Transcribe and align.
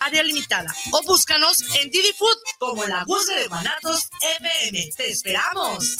área 0.00 0.22
limitada. 0.22 0.74
O 0.92 1.02
búscanos 1.02 1.62
en 1.80 1.90
Didi 1.90 2.12
Food 2.18 2.36
como 2.58 2.84
la 2.86 3.04
búsqueda 3.04 3.40
de 3.40 3.46
Guanatos 3.48 4.08
FM. 4.38 4.90
¡Te 4.96 5.10
esperamos! 5.10 5.96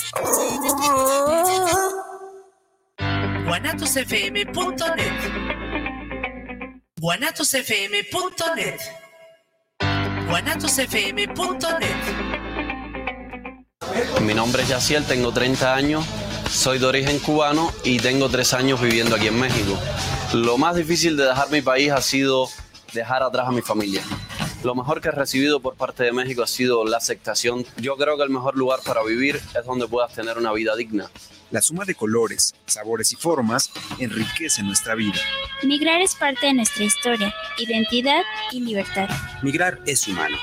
guanatosfm.net 3.47 5.13
guanatosfm.net 7.01 8.81
guanatosfm.net 10.29 11.81
Mi 14.21 14.35
nombre 14.35 14.63
es 14.63 14.69
Yaciel, 14.69 15.05
tengo 15.05 15.33
30 15.33 15.75
años, 15.75 16.05
soy 16.51 16.79
de 16.79 16.87
origen 16.87 17.19
cubano 17.19 17.73
y 17.83 17.99
tengo 17.99 18.29
3 18.29 18.55
años 18.55 18.81
viviendo 18.81 19.17
aquí 19.17 19.27
en 19.27 19.41
México. 19.41 19.77
Lo 20.33 20.57
más 20.57 20.77
difícil 20.77 21.17
de 21.17 21.25
dejar 21.25 21.51
mi 21.51 21.61
país 21.63 21.91
ha 21.91 22.03
sido 22.03 22.49
dejar 22.93 23.23
atrás 23.23 23.49
a 23.49 23.53
mi 23.53 23.63
familia. 23.63 24.03
Lo 24.63 24.75
mejor 24.75 25.01
que 25.01 25.09
he 25.09 25.13
recibido 25.13 25.61
por 25.61 25.75
parte 25.75 26.05
de 26.05 26.13
México 26.13 26.43
ha 26.43 26.47
sido 26.47 26.85
la 26.85 26.99
aceptación. 26.99 27.65
Yo 27.79 27.97
creo 27.97 28.19
que 28.19 28.25
el 28.25 28.31
mejor 28.31 28.57
lugar 28.57 28.81
para 28.85 29.03
vivir 29.03 29.37
es 29.37 29.65
donde 29.65 29.89
puedas 29.89 30.13
tener 30.13 30.37
una 30.37 30.53
vida 30.53 30.77
digna. 30.77 31.11
La 31.51 31.63
suma 31.63 31.85
de 31.85 31.95
colores, 31.95 32.55
sabores 32.67 33.13
y 33.13 33.17
formas 33.17 33.71
enriquece 33.99 34.63
nuestra 34.63 34.95
vida. 34.95 35.19
Migrar 35.63 36.01
es 36.01 36.15
parte 36.15 36.47
de 36.47 36.55
nuestra 36.55 36.85
historia, 36.85 37.35
identidad 37.59 38.23
y 38.53 38.61
libertad. 38.61 39.09
Migrar 39.43 39.81
es 39.87 40.07
humano. 40.07 40.37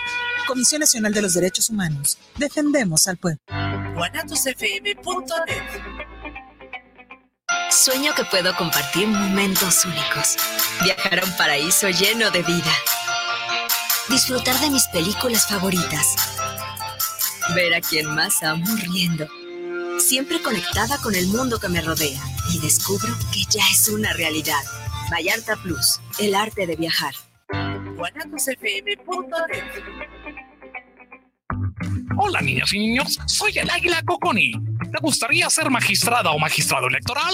Comisión 0.48 0.80
Nacional 0.80 1.14
de 1.14 1.22
los 1.22 1.34
Derechos 1.34 1.70
Humanos. 1.70 2.18
Defendemos 2.38 3.08
al 3.08 3.18
pueblo. 3.18 3.40
Sueño 7.88 8.14
que 8.14 8.26
puedo 8.26 8.54
compartir 8.54 9.08
momentos 9.08 9.86
únicos. 9.86 10.36
Viajar 10.84 11.22
a 11.22 11.24
un 11.24 11.38
paraíso 11.38 11.88
lleno 11.88 12.30
de 12.32 12.44
vida. 12.44 12.74
Disfrutar 14.10 14.60
de 14.60 14.72
mis 14.72 14.86
películas 14.90 15.48
favoritas. 15.48 16.18
Ver 17.56 17.74
a 17.74 17.80
quien 17.80 18.14
más 18.14 18.44
amo 18.44 18.66
riendo. 18.76 19.26
Siempre 20.00 20.42
conectada 20.42 20.98
con 20.98 21.16
el 21.16 21.28
mundo 21.28 21.62
que 21.62 21.70
me 21.70 21.80
rodea. 21.80 22.22
Y 22.54 22.60
descubro 22.60 23.16
que 23.32 23.46
ya 23.50 23.64
es 23.72 23.88
una 23.88 24.12
realidad. 24.12 24.62
Vallarta 25.10 25.56
Plus, 25.56 26.02
el 26.20 26.36
arte 26.36 26.68
de 26.68 26.76
viajar. 26.76 27.14
Hola 32.18 32.42
niñas 32.42 32.74
y 32.74 32.80
niños, 32.80 33.18
soy 33.28 33.58
el 33.58 33.70
Águila 33.70 34.02
Coconi. 34.04 34.52
¿Te 34.52 35.00
gustaría 35.02 35.50
ser 35.50 35.70
magistrada 35.70 36.32
o 36.32 36.38
magistrado 36.38 36.88
electoral? 36.88 37.34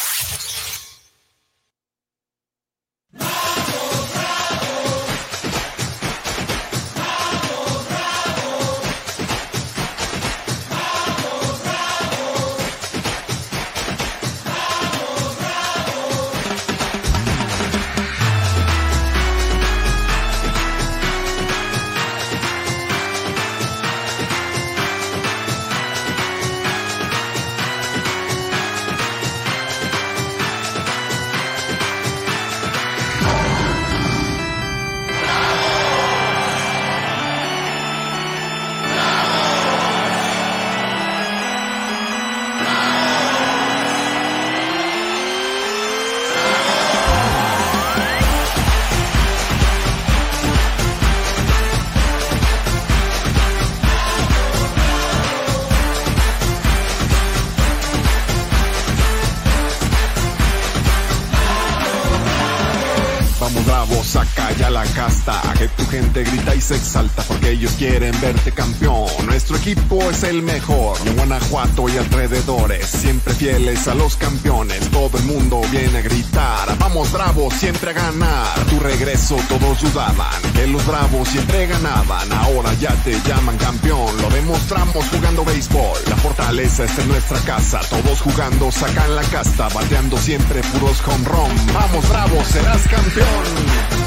exalta 66.75 67.23
porque 67.23 67.51
ellos 67.51 67.71
quieren 67.77 68.19
verte 68.21 68.51
campeón. 68.51 69.07
Nuestro 69.25 69.57
equipo 69.57 70.01
es 70.09 70.23
el 70.23 70.41
mejor, 70.41 70.97
en 71.05 71.15
Guanajuato 71.15 71.89
y 71.89 71.97
alrededores, 71.97 72.85
siempre 72.85 73.33
fieles 73.33 73.87
a 73.87 73.95
los 73.95 74.15
campeones. 74.15 74.89
Todo 74.89 75.17
el 75.17 75.23
mundo 75.23 75.61
viene 75.71 75.99
a 75.99 76.01
gritar, 76.01 76.77
vamos 76.77 77.11
bravos, 77.11 77.53
siempre 77.53 77.91
a 77.91 77.93
ganar. 77.93 78.65
Tu 78.69 78.79
regreso 78.79 79.37
todos 79.47 79.81
dudaban, 79.81 80.41
que 80.53 80.67
los 80.67 80.85
bravos 80.85 81.27
siempre 81.29 81.67
ganaban. 81.67 82.31
Ahora 82.31 82.73
ya 82.75 82.93
te 83.03 83.19
llaman 83.21 83.57
campeón, 83.57 84.21
lo 84.21 84.29
demostramos 84.29 85.05
jugando 85.09 85.45
béisbol. 85.45 85.99
La 86.09 86.15
fortaleza 86.17 86.85
está 86.85 87.01
en 87.01 87.09
nuestra 87.09 87.39
casa, 87.39 87.81
todos 87.89 88.21
jugando 88.21 88.71
sacan 88.71 89.15
la 89.15 89.23
casta, 89.23 89.69
bateando 89.69 90.17
siempre 90.17 90.61
puros 90.61 91.01
home 91.05 91.25
run. 91.25 91.73
Vamos 91.73 92.07
bravos, 92.09 92.47
serás 92.47 92.81
campeón. 92.87 94.00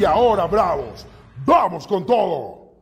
Y 0.00 0.04
ahora, 0.04 0.46
bravos. 0.46 1.06
Vamos 1.44 1.86
con 1.86 2.06
todo. 2.06 2.72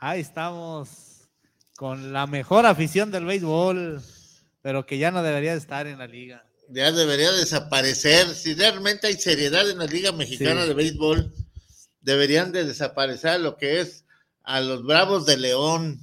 Ahí 0.00 0.20
estamos 0.20 1.28
con 1.76 2.12
la 2.12 2.26
mejor 2.26 2.66
afición 2.66 3.10
del 3.10 3.24
béisbol, 3.24 4.02
pero 4.62 4.86
que 4.86 4.98
ya 4.98 5.10
no 5.10 5.22
debería 5.22 5.52
de 5.52 5.58
estar 5.58 5.86
en 5.86 5.98
la 5.98 6.06
liga. 6.06 6.44
Ya 6.68 6.92
debería 6.92 7.32
desaparecer. 7.32 8.28
Si 8.34 8.54
realmente 8.54 9.06
hay 9.06 9.14
seriedad 9.14 9.68
en 9.70 9.78
la 9.78 9.86
Liga 9.86 10.12
Mexicana 10.12 10.62
Sí. 10.62 10.68
de 10.68 10.74
Béisbol, 10.74 11.32
deberían 12.02 12.52
de 12.52 12.64
desaparecer 12.64 13.40
lo 13.40 13.56
que 13.56 13.80
es 13.80 14.04
a 14.42 14.60
los 14.60 14.84
Bravos 14.84 15.24
de 15.24 15.38
León. 15.38 15.98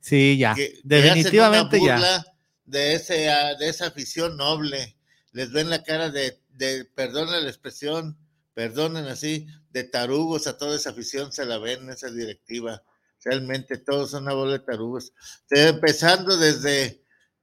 Sí, 0.00 0.36
ya. 0.36 0.54
que- 0.54 0.72
que 0.72 0.80
Definitivamente 0.82 1.76
hacen 1.76 1.82
una 1.88 2.00
ya. 2.00 2.24
De, 2.64 2.94
ese, 2.94 3.14
de 3.58 3.68
esa 3.68 3.86
afición 3.86 4.36
noble. 4.36 4.96
Les 5.32 5.50
ven 5.52 5.70
la 5.70 5.82
cara 5.82 6.10
de, 6.10 6.40
de 6.50 6.84
perdonen 6.84 7.42
la 7.44 7.48
expresión, 7.50 8.16
perdonen 8.54 9.06
así, 9.06 9.46
de 9.70 9.84
tarugos 9.84 10.46
a 10.46 10.56
toda 10.58 10.76
esa 10.76 10.90
afición, 10.90 11.32
se 11.32 11.44
la 11.46 11.58
ven 11.58 11.88
esa 11.90 12.10
directiva. 12.10 12.82
Realmente 13.24 13.78
todos 13.78 14.10
son 14.12 14.24
una 14.24 14.32
bola 14.34 14.52
de 14.52 14.58
tarugos. 14.60 15.12
Eh, 15.50 15.68
Empezando 15.68 16.36
desde 16.36 17.02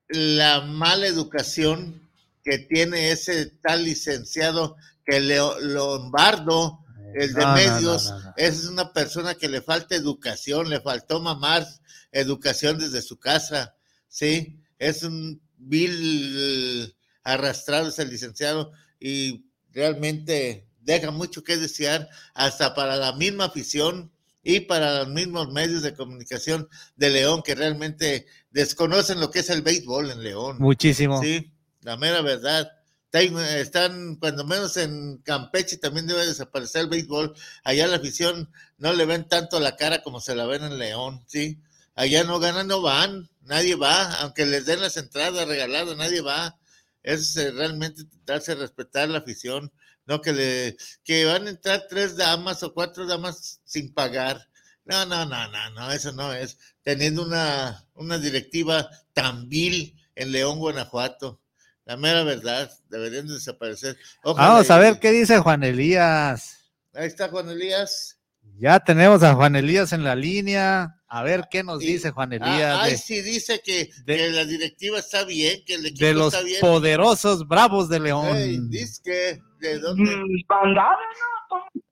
la 0.09 0.61
mala 0.61 1.07
educación 1.07 2.01
que 2.43 2.59
tiene 2.59 3.11
ese 3.11 3.47
tal 3.61 3.83
licenciado 3.83 4.75
que 5.05 5.19
Leo- 5.19 5.59
Lombardo, 5.59 6.79
el 7.15 7.33
de 7.33 7.41
no, 7.41 7.53
medios, 7.53 8.09
no, 8.09 8.19
no. 8.19 8.33
es 8.37 8.65
una 8.65 8.91
persona 8.93 9.35
que 9.35 9.47
le 9.49 9.61
falta 9.61 9.95
educación, 9.95 10.69
le 10.69 10.81
faltó 10.81 11.19
mamar 11.21 11.65
educación 12.11 12.77
desde 12.77 13.01
su 13.01 13.17
casa, 13.17 13.75
¿sí? 14.07 14.59
Es 14.79 15.03
un 15.03 15.41
vil 15.57 16.93
arrastrado 17.25 17.89
ese 17.89 18.05
licenciado 18.05 18.71
y 18.99 19.45
realmente 19.73 20.67
deja 20.79 21.11
mucho 21.11 21.43
que 21.43 21.57
desear 21.57 22.07
hasta 22.33 22.73
para 22.73 22.95
la 22.95 23.13
misma 23.13 23.45
afición 23.45 24.11
y 24.43 24.61
para 24.61 24.99
los 24.99 25.07
mismos 25.09 25.51
medios 25.51 25.81
de 25.81 25.95
comunicación 25.95 26.69
de 26.95 27.09
León 27.09 27.41
que 27.43 27.55
realmente 27.55 28.27
desconocen 28.51 29.19
lo 29.19 29.31
que 29.31 29.39
es 29.39 29.49
el 29.49 29.63
béisbol 29.63 30.11
en 30.11 30.23
León. 30.23 30.57
Muchísimo. 30.59 31.21
Sí, 31.21 31.51
la 31.81 31.97
mera 31.97 32.21
verdad. 32.21 32.71
Está- 33.11 33.59
Están, 33.59 34.15
cuando 34.17 34.43
menos 34.43 34.75
en 34.75 35.17
Campeche 35.19 35.77
también 35.77 36.05
debe 36.05 36.27
desaparecer 36.27 36.81
el 36.81 36.89
béisbol. 36.89 37.33
Allá 37.63 37.87
la 37.87 37.95
afición 37.95 38.51
no 38.77 38.91
le 38.93 39.05
ven 39.05 39.27
tanto 39.27 39.59
la 39.61 39.77
cara 39.77 40.03
como 40.03 40.19
se 40.19 40.35
la 40.35 40.45
ven 40.45 40.63
en 40.65 40.77
León, 40.77 41.23
¿sí? 41.25 41.59
Allá 41.95 42.25
no 42.25 42.39
ganan, 42.39 42.67
no 42.67 42.81
van, 42.81 43.29
nadie 43.41 43.75
va, 43.75 44.13
aunque 44.15 44.45
les 44.45 44.65
den 44.65 44.81
las 44.81 44.97
entradas 44.97 45.47
regaladas, 45.47 45.95
nadie 45.95 46.19
va. 46.19 46.57
Es 47.05 47.37
eh, 47.37 47.51
realmente 47.51 48.03
darse 48.25 48.53
a 48.53 48.55
respetar 48.55 49.07
la 49.09 49.19
afición, 49.19 49.71
no 50.07 50.21
que 50.21 50.33
le 50.33 50.77
que 51.03 51.25
van 51.25 51.45
a 51.47 51.51
entrar 51.51 51.85
tres 51.87 52.17
damas 52.17 52.63
o 52.63 52.73
cuatro 52.73 53.05
damas 53.05 53.61
sin 53.63 53.93
pagar. 53.93 54.41
No, 54.85 55.05
no, 55.05 55.25
no, 55.25 55.47
no, 55.49 55.69
no, 55.71 55.91
eso 55.91 56.11
no 56.11 56.33
es. 56.33 56.57
Teniendo 56.83 57.23
una, 57.23 57.83
una 57.93 58.17
directiva 58.17 58.89
tan 59.13 59.47
vil 59.49 59.95
en 60.15 60.31
León, 60.31 60.59
Guanajuato. 60.59 61.41
La 61.85 61.97
mera 61.97 62.23
verdad, 62.23 62.71
deberían 62.89 63.27
desaparecer. 63.27 63.95
Ojalá 64.23 64.49
Vamos 64.49 64.71
a 64.71 64.77
y- 64.77 64.79
ver 64.79 64.99
qué 64.99 65.11
dice 65.11 65.37
Juan 65.39 65.63
Elías. 65.63 66.71
Ahí 66.93 67.07
está 67.07 67.29
Juan 67.29 67.49
Elías. 67.49 68.17
Ya 68.57 68.79
tenemos 68.79 69.21
a 69.23 69.33
Juan 69.35 69.55
Elías 69.55 69.91
en 69.93 70.03
la 70.03 70.15
línea. 70.15 70.94
A 71.07 71.23
ver 71.23 71.43
qué 71.51 71.63
nos 71.63 71.79
dice 71.79 72.11
Juan 72.11 72.33
Ah, 72.33 72.35
Elías 72.35 72.79
ay, 72.81 72.97
sí, 72.97 73.21
dice 73.21 73.61
que, 73.63 73.89
que 74.05 74.29
la 74.31 74.43
directiva 74.45 74.97
está 74.99 75.23
bien, 75.23 75.63
que 75.65 75.75
el 75.75 75.85
equipo 75.85 76.05
de 76.05 76.13
los 76.15 76.33
está 76.33 76.43
bien. 76.45 76.61
poderosos 76.61 77.47
bravos 77.47 77.89
de 77.89 77.99
León. 77.99 78.69
Dice 78.69 79.01
que, 79.03 79.39
¿de 79.59 79.79
dónde? 79.79 80.11
Bandada, 80.47 80.97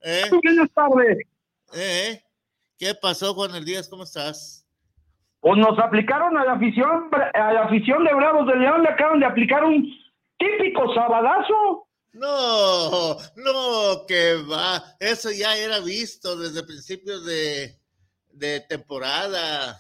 ¿Eh? 0.02 0.24
Buenas 0.44 0.70
tardes. 0.74 1.18
¿Eh? 1.76 2.24
¿Qué 2.78 2.96
pasó, 2.96 3.34
Juan 3.34 3.56
Elías? 3.56 3.88
¿Cómo 3.88 4.04
estás? 4.04 4.66
Pues 5.40 5.58
nos 5.58 5.78
aplicaron 5.78 6.38
a 6.38 6.46
la 6.46 6.54
afición, 6.54 7.10
a 7.34 7.54
la 7.54 7.64
afición 7.66 8.04
de 8.04 8.14
Bravos 8.14 8.48
de 8.48 8.56
León, 8.56 8.82
le 8.82 8.90
acaban 8.90 9.20
de 9.20 9.26
aplicar 9.26 9.64
un 9.64 9.88
típico 10.38 10.94
sabadazo. 10.96 11.88
No, 12.14 13.18
no, 13.36 14.06
que 14.08 14.36
va. 14.50 14.84
Eso 15.00 15.30
ya 15.32 15.56
era 15.58 15.80
visto 15.80 16.36
desde 16.38 16.64
principios 16.64 17.26
de, 17.26 17.76
de 18.34 18.62
temporada. 18.62 19.78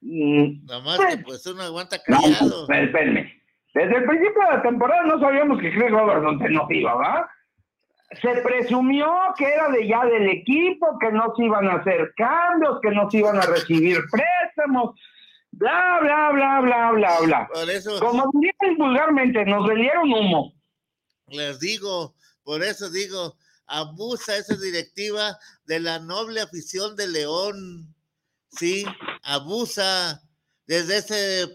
Nada 0.00 0.80
más 0.80 0.98
que 0.98 1.18
pues 1.18 1.46
uno 1.46 1.62
aguanta 1.62 2.02
callado. 2.02 2.66
No, 2.68 2.74
espérenme. 2.74 3.40
Desde 3.74 3.96
el 3.96 4.04
principio 4.04 4.42
de 4.50 4.56
la 4.56 4.62
temporada 4.62 5.02
no 5.04 5.18
sabíamos 5.20 5.60
que 5.60 5.72
Chris 5.72 5.90
Robertson 5.90 6.38
nos 6.52 6.70
iba, 6.70 6.94
¿va? 6.94 7.30
Se 8.20 8.42
presumió 8.42 9.06
que 9.38 9.46
era 9.46 9.70
de 9.70 9.88
ya 9.88 10.04
del 10.04 10.28
equipo, 10.28 10.98
que 11.00 11.10
no 11.12 11.32
se 11.34 11.44
iban 11.44 11.66
a 11.68 11.76
hacer 11.76 12.12
cambios, 12.16 12.78
que 12.82 12.90
no 12.90 13.10
se 13.10 13.18
iban 13.18 13.38
a 13.38 13.42
recibir 13.42 13.98
préstamos, 14.10 15.00
bla, 15.52 15.98
bla, 16.02 16.30
bla, 16.32 16.60
bla, 16.60 16.90
bla, 16.92 17.20
bla. 17.20 17.48
Por 17.50 17.70
eso 17.70 17.98
Como 18.00 18.24
dirían 18.34 18.76
vulgarmente, 18.76 19.44
nos 19.46 19.66
vendieron 19.66 20.12
humo. 20.12 20.52
les 21.28 21.58
digo, 21.60 22.14
por 22.44 22.62
eso 22.62 22.90
digo, 22.90 23.36
abusa 23.66 24.36
esa 24.36 24.56
directiva 24.56 25.38
de 25.72 25.80
la 25.80 25.98
noble 25.98 26.42
afición 26.42 26.96
de 26.96 27.08
León. 27.08 27.94
Sí, 28.50 28.84
abusa 29.22 30.20
desde 30.66 30.98
ese 30.98 31.48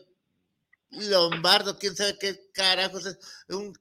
Lombardo, 0.90 1.78
quién 1.78 1.96
sabe 1.96 2.18
qué 2.20 2.36
carajos 2.52 3.06
es, 3.06 3.20
un 3.50 3.74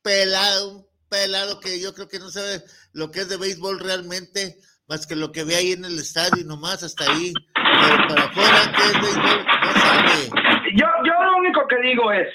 pelado, 0.00 0.78
un 0.78 0.86
pelado 1.10 1.60
que 1.60 1.78
yo 1.78 1.92
creo 1.92 2.08
que 2.08 2.18
no 2.18 2.30
sabe 2.30 2.62
lo 2.94 3.10
que 3.10 3.20
es 3.20 3.28
de 3.28 3.36
béisbol 3.36 3.78
realmente, 3.78 4.56
más 4.88 5.06
que 5.06 5.14
lo 5.14 5.30
que 5.30 5.44
ve 5.44 5.56
ahí 5.56 5.72
en 5.72 5.84
el 5.84 5.98
estadio 5.98 6.40
y 6.40 6.46
nomás 6.46 6.82
hasta 6.82 7.04
ahí. 7.12 7.34
Pero 7.54 8.08
para 8.08 8.22
afuera, 8.24 8.72
¿qué 8.74 8.82
es 8.82 8.92
béisbol? 8.94 9.44
No 9.44 9.72
sabe. 9.74 10.30
Yo, 10.74 10.86
yo 11.04 11.22
lo 11.22 11.36
único 11.36 11.66
que 11.68 11.76
digo 11.82 12.12
es, 12.12 12.28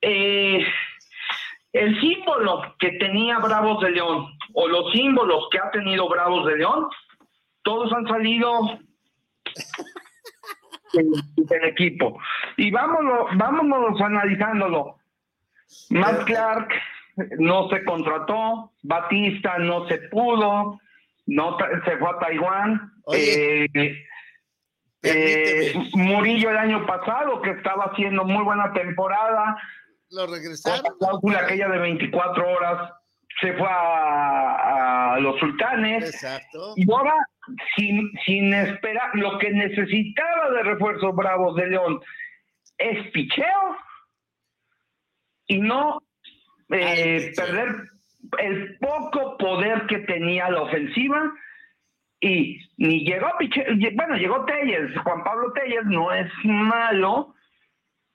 eh, 0.00 0.66
el 1.72 2.00
símbolo 2.00 2.74
que 2.80 2.90
tenía 2.98 3.38
Bravos 3.38 3.80
de 3.82 3.90
León, 3.92 4.35
o 4.58 4.68
los 4.68 4.90
símbolos 4.92 5.48
que 5.50 5.58
ha 5.58 5.70
tenido 5.70 6.08
Bravos 6.08 6.46
de 6.46 6.56
León, 6.56 6.88
todos 7.62 7.92
han 7.92 8.06
salido 8.06 8.78
del, 10.94 11.64
equipo. 11.64 12.18
Y 12.56 12.70
vámonos, 12.70 13.36
vámonos 13.36 14.00
analizándolo. 14.00 14.96
Matt 15.90 16.24
Clark 16.24 16.70
no 17.38 17.68
se 17.68 17.84
contrató, 17.84 18.72
Batista 18.82 19.58
no 19.58 19.86
se 19.88 19.98
pudo, 20.08 20.80
no 21.26 21.58
se 21.84 21.98
fue 21.98 22.10
a 22.10 22.18
Taiwán. 22.18 22.92
Eh, 23.12 23.66
eh, 25.02 25.74
Murillo 25.92 26.48
el 26.48 26.56
año 26.56 26.86
pasado, 26.86 27.42
que 27.42 27.50
estaba 27.50 27.90
haciendo 27.92 28.24
muy 28.24 28.42
buena 28.42 28.72
temporada, 28.72 29.58
Lo 30.10 30.26
regresaron. 30.26 30.82
la 30.82 30.92
cláusula 30.98 31.40
aquella 31.40 31.68
de 31.68 31.78
24 31.78 32.48
horas, 32.48 32.95
se 33.40 33.52
fue 33.54 33.68
a, 33.68 35.14
a 35.14 35.20
los 35.20 35.38
sultanes. 35.38 36.04
Exacto. 36.04 36.74
Y 36.76 36.90
ahora, 36.90 37.14
sin, 37.76 38.12
sin 38.24 38.52
esperar, 38.54 39.10
lo 39.14 39.38
que 39.38 39.50
necesitaba 39.50 40.50
de 40.50 40.62
refuerzos 40.62 41.14
bravos 41.14 41.56
de 41.56 41.66
León 41.68 42.00
es 42.78 43.10
picheo 43.10 43.76
y 45.46 45.58
no 45.58 46.00
eh, 46.70 47.32
perder 47.36 47.90
el 48.38 48.76
poco 48.78 49.36
poder 49.38 49.86
que 49.86 50.00
tenía 50.00 50.50
la 50.50 50.62
ofensiva. 50.62 51.32
Y 52.20 52.58
ni 52.78 53.04
llegó 53.04 53.28
picheo, 53.38 53.64
bueno, 53.94 54.16
llegó 54.16 54.44
Telles, 54.46 54.96
Juan 54.98 55.22
Pablo 55.22 55.52
Telles 55.52 55.84
no 55.84 56.12
es 56.12 56.30
malo. 56.44 57.34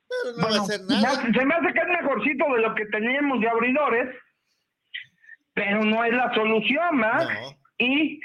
Pero 0.09 0.37
no 0.37 0.43
va 0.43 0.59
a 0.59 0.61
hacer 0.63 0.81
nada. 0.89 1.11
se 1.11 1.45
me 1.45 1.53
hace 1.53 1.73
que 1.73 1.79
es 1.79 1.87
mejorcito 1.87 2.53
de 2.53 2.61
lo 2.61 2.75
que 2.75 2.85
teníamos 2.87 3.39
de 3.39 3.47
abridores, 3.47 4.15
pero 5.53 5.83
no 5.83 6.03
es 6.03 6.13
la 6.13 6.33
solución, 6.33 6.99
¿verdad? 6.99 7.27
Y 7.77 8.19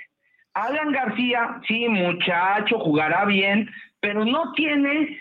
Alan 0.55 0.93
García, 0.93 1.61
sí, 1.67 1.89
muchacho, 1.89 2.79
jugará 2.79 3.25
bien, 3.25 3.69
pero 4.01 4.25
no 4.25 4.53
tiene 4.53 5.19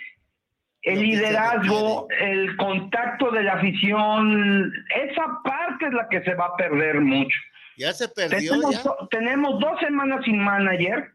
el 0.84 1.00
liderazgo, 1.02 2.07
el 2.19 2.56
contacto 2.57 3.31
de 3.31 3.44
la 3.44 3.54
afición, 3.54 4.72
esa 4.96 5.24
parte 5.44 5.88
es 5.88 5.94
la 5.94 6.08
que 6.10 6.22
se 6.24 6.36
va 6.36 6.46
a 6.46 6.56
perder 6.56 7.01
mucho. 7.01 7.38
Ya 7.77 7.91
se 7.91 8.08
perdió, 8.08 8.51
Tenemos, 8.53 8.72
ya. 8.75 8.84
do- 8.84 9.08
tenemos 9.10 9.60
dos 9.60 9.79
semanas 9.79 10.24
sin 10.24 10.38
manager, 10.39 11.12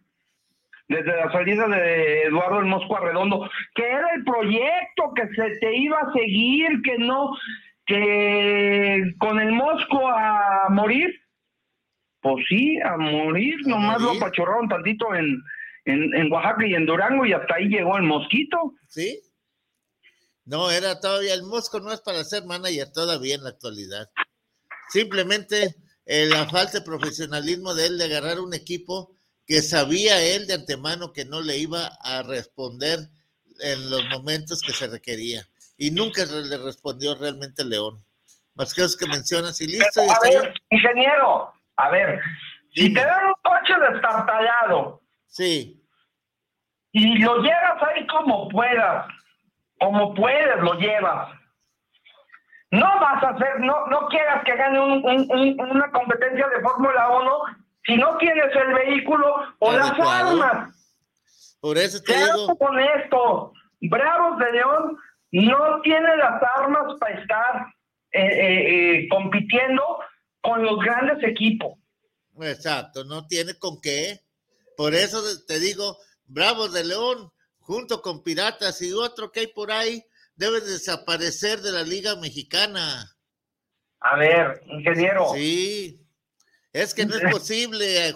desde 0.89 1.17
la 1.17 1.31
salida 1.31 1.69
de 1.69 2.23
Eduardo 2.25 2.59
el 2.59 2.67
Mosco 2.67 2.97
Arredondo, 2.97 3.49
que 3.77 3.87
era 3.87 4.09
el 4.17 4.25
proyecto 4.25 5.15
que 5.15 5.29
se 5.37 5.57
te 5.61 5.77
iba 5.77 5.99
a 6.01 6.13
seguir, 6.13 6.83
que 6.83 6.99
no, 6.99 7.31
que 7.91 9.15
con 9.19 9.41
el 9.41 9.51
Mosco 9.51 10.09
a 10.09 10.69
morir, 10.71 11.11
pues 12.21 12.45
sí, 12.49 12.79
a 12.85 12.97
morir, 12.97 13.57
nomás 13.67 14.01
lo 14.01 14.19
pachorraron 14.19 14.69
tantito 14.69 15.13
en, 15.15 15.43
en, 15.87 16.15
en 16.15 16.33
Oaxaca 16.33 16.67
y 16.67 16.75
en 16.75 16.87
Durango 16.87 17.27
y 17.27 17.33
hasta 17.33 17.57
ahí 17.57 17.69
llegó 17.69 17.97
el 17.97 18.05
mosquito. 18.05 18.75
¿Sí? 18.87 19.21
No, 20.45 20.71
era 20.71 21.01
todavía, 21.01 21.35
el 21.35 21.43
Mosco 21.43 21.81
no 21.81 21.93
es 21.93 22.01
para 22.01 22.25
ser 22.25 22.45
manager 22.45 22.93
todavía 22.93 23.35
en 23.35 23.45
la 23.45 23.51
actualidad. 23.51 24.09
Simplemente 24.89 25.75
eh, 26.07 26.27
la 26.27 26.49
falta 26.49 26.79
de 26.79 26.85
profesionalismo 26.85 27.75
de 27.75 27.87
él 27.87 27.99
de 27.99 28.05
agarrar 28.05 28.41
un 28.41 28.55
equipo 28.55 29.15
que 29.47 29.63
sabía 29.63 30.23
él 30.23 30.47
de 30.47 30.55
antemano 30.55 31.13
que 31.13 31.25
no 31.25 31.41
le 31.41 31.59
iba 31.59 31.87
a 32.03 32.23
responder 32.23 33.01
en 33.61 33.91
los 33.91 34.05
momentos 34.11 34.63
que 34.63 34.73
se 34.73 34.87
requería. 34.87 35.49
Y 35.81 35.91
nunca 35.93 36.27
le 36.27 36.59
respondió 36.59 37.15
realmente 37.15 37.65
León. 37.65 38.05
Más 38.55 38.75
que 38.75 38.83
los 38.83 38.95
que 38.99 39.07
mencionas 39.07 39.59
y 39.63 39.67
listo. 39.67 40.03
A 40.03 40.19
ver, 40.29 40.53
ingeniero, 40.69 41.51
a 41.77 41.89
ver, 41.89 42.21
si 42.75 42.93
te 42.93 43.01
dan 43.03 43.29
un 43.29 43.35
coche 43.43 43.73
destartalado, 43.91 45.01
sí, 45.27 45.83
y 46.93 47.19
lo 47.23 47.39
llevas 47.39 47.83
ahí 47.89 48.07
como 48.09 48.49
puedas, 48.51 49.07
como 49.79 50.13
puedes 50.15 50.59
lo 50.61 50.75
llevas. 50.75 51.31
No 52.73 52.87
vas 53.01 53.23
a 53.25 53.29
hacer, 53.31 53.61
no, 53.61 53.87
no 53.87 54.07
quieras 54.09 54.45
que 54.45 54.55
gane 54.57 54.79
un- 54.79 55.03
un- 55.03 55.27
un- 55.31 55.61
una 55.71 55.91
competencia 55.93 56.47
de 56.49 56.61
Fórmula 56.61 57.09
1 57.09 57.39
si 57.87 57.97
no 57.97 58.19
tienes 58.19 58.55
el 58.55 58.75
vehículo 58.75 59.35
o 59.61 59.73
las 59.73 59.93
armas. 59.99 60.77
Por 61.63 61.79
eso 61.79 62.03
te 62.03 62.13
digo, 62.15 62.55
honestos, 62.61 63.53
Bravos 63.81 64.39
de 64.39 64.53
León 64.53 64.99
no 65.33 65.81
tiene 65.83 66.17
las 66.17 66.43
armas 66.57 66.95
para 66.99 67.21
estar 67.21 67.75
eh, 68.13 68.21
eh, 68.21 68.95
eh, 69.03 69.09
compitiendo 69.09 69.83
con 70.41 70.65
los 70.65 70.79
grandes 70.81 71.23
equipos. 71.23 71.79
Exacto, 72.41 73.05
no 73.05 73.27
tiene 73.27 73.55
con 73.55 73.81
qué. 73.81 74.21
Por 74.77 74.95
eso 74.95 75.23
te 75.47 75.61
digo, 75.61 75.99
Bravos 76.25 76.73
de 76.73 76.85
León, 76.85 77.31
junto 77.59 78.03
con 78.03 78.23
Piratas 78.23 78.81
y 78.83 78.93
otro 78.93 79.31
que 79.31 79.41
hay 79.41 79.47
por 79.49 79.71
ahí, 79.71 80.05
debe 80.35 80.61
desaparecer 80.61 81.61
de 81.61 81.73
la 81.73 81.83
Liga 81.83 82.17
Mexicana. 82.17 83.15
A 84.01 84.17
ver, 84.17 84.63
ingeniero. 84.67 85.33
Sí, 85.35 86.01
es 86.73 86.95
que 86.95 87.05
no 87.05 87.15
es 87.15 87.23
posible, 87.31 88.15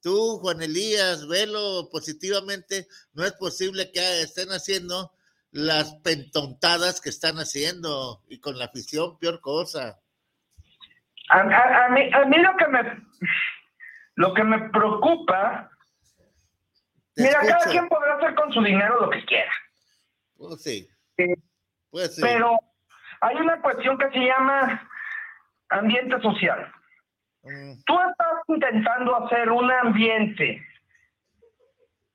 tú, 0.00 0.38
Juan 0.38 0.62
Elías, 0.62 1.28
velo 1.28 1.88
positivamente, 1.90 2.88
no 3.12 3.24
es 3.24 3.32
posible 3.32 3.92
que 3.92 4.22
estén 4.22 4.48
haciendo 4.48 5.12
las 5.56 5.94
pentontadas 6.04 7.00
que 7.00 7.08
están 7.08 7.36
haciendo 7.36 8.22
y 8.28 8.40
con 8.40 8.58
la 8.58 8.66
afición, 8.66 9.18
peor 9.18 9.40
cosa. 9.40 9.98
A, 11.30 11.88
mí, 11.88 12.10
a 12.12 12.24
mí 12.26 12.36
lo 12.38 12.56
que 12.56 12.68
me 12.68 13.06
lo 14.16 14.34
que 14.34 14.44
me 14.44 14.68
preocupa, 14.70 15.70
mira, 17.16 17.40
cada 17.40 17.70
quien 17.70 17.88
podrá 17.88 18.16
hacer 18.16 18.34
con 18.34 18.52
su 18.52 18.62
dinero 18.62 19.00
lo 19.00 19.10
que 19.10 19.24
quiera. 19.24 19.52
Pues 20.36 20.62
sí. 20.62 20.88
pues 21.90 22.14
sí. 22.14 22.22
Pero 22.22 22.58
hay 23.22 23.36
una 23.36 23.60
cuestión 23.60 23.98
que 23.98 24.10
se 24.10 24.18
llama 24.18 24.88
ambiente 25.70 26.20
social. 26.20 26.70
Mm. 27.42 27.82
Tú 27.84 27.98
estás 28.10 28.42
intentando 28.48 29.24
hacer 29.24 29.50
un 29.50 29.70
ambiente, 29.70 30.66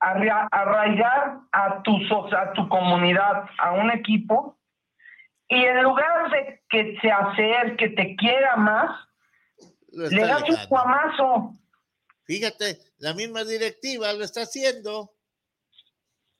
arraigar 0.02 1.40
a 1.52 1.82
tu, 1.84 1.98
a 2.36 2.54
tu 2.54 2.68
comunidad, 2.70 3.46
a 3.60 3.72
un 3.74 3.92
equipo, 3.92 4.58
y 5.48 5.64
en 5.64 5.84
lugar 5.84 6.32
de 6.32 6.64
que 6.70 6.98
se 7.02 7.12
acerque, 7.12 7.76
que 7.78 7.90
te 7.90 8.16
quiera 8.16 8.56
más, 8.56 9.08
le 9.92 10.22
das 10.22 10.44
un 10.50 10.66
guamazo. 10.68 11.58
Fíjate, 12.24 12.80
la 12.98 13.14
misma 13.14 13.44
directiva 13.44 14.14
lo 14.14 14.24
está 14.24 14.44
haciendo. 14.44 15.12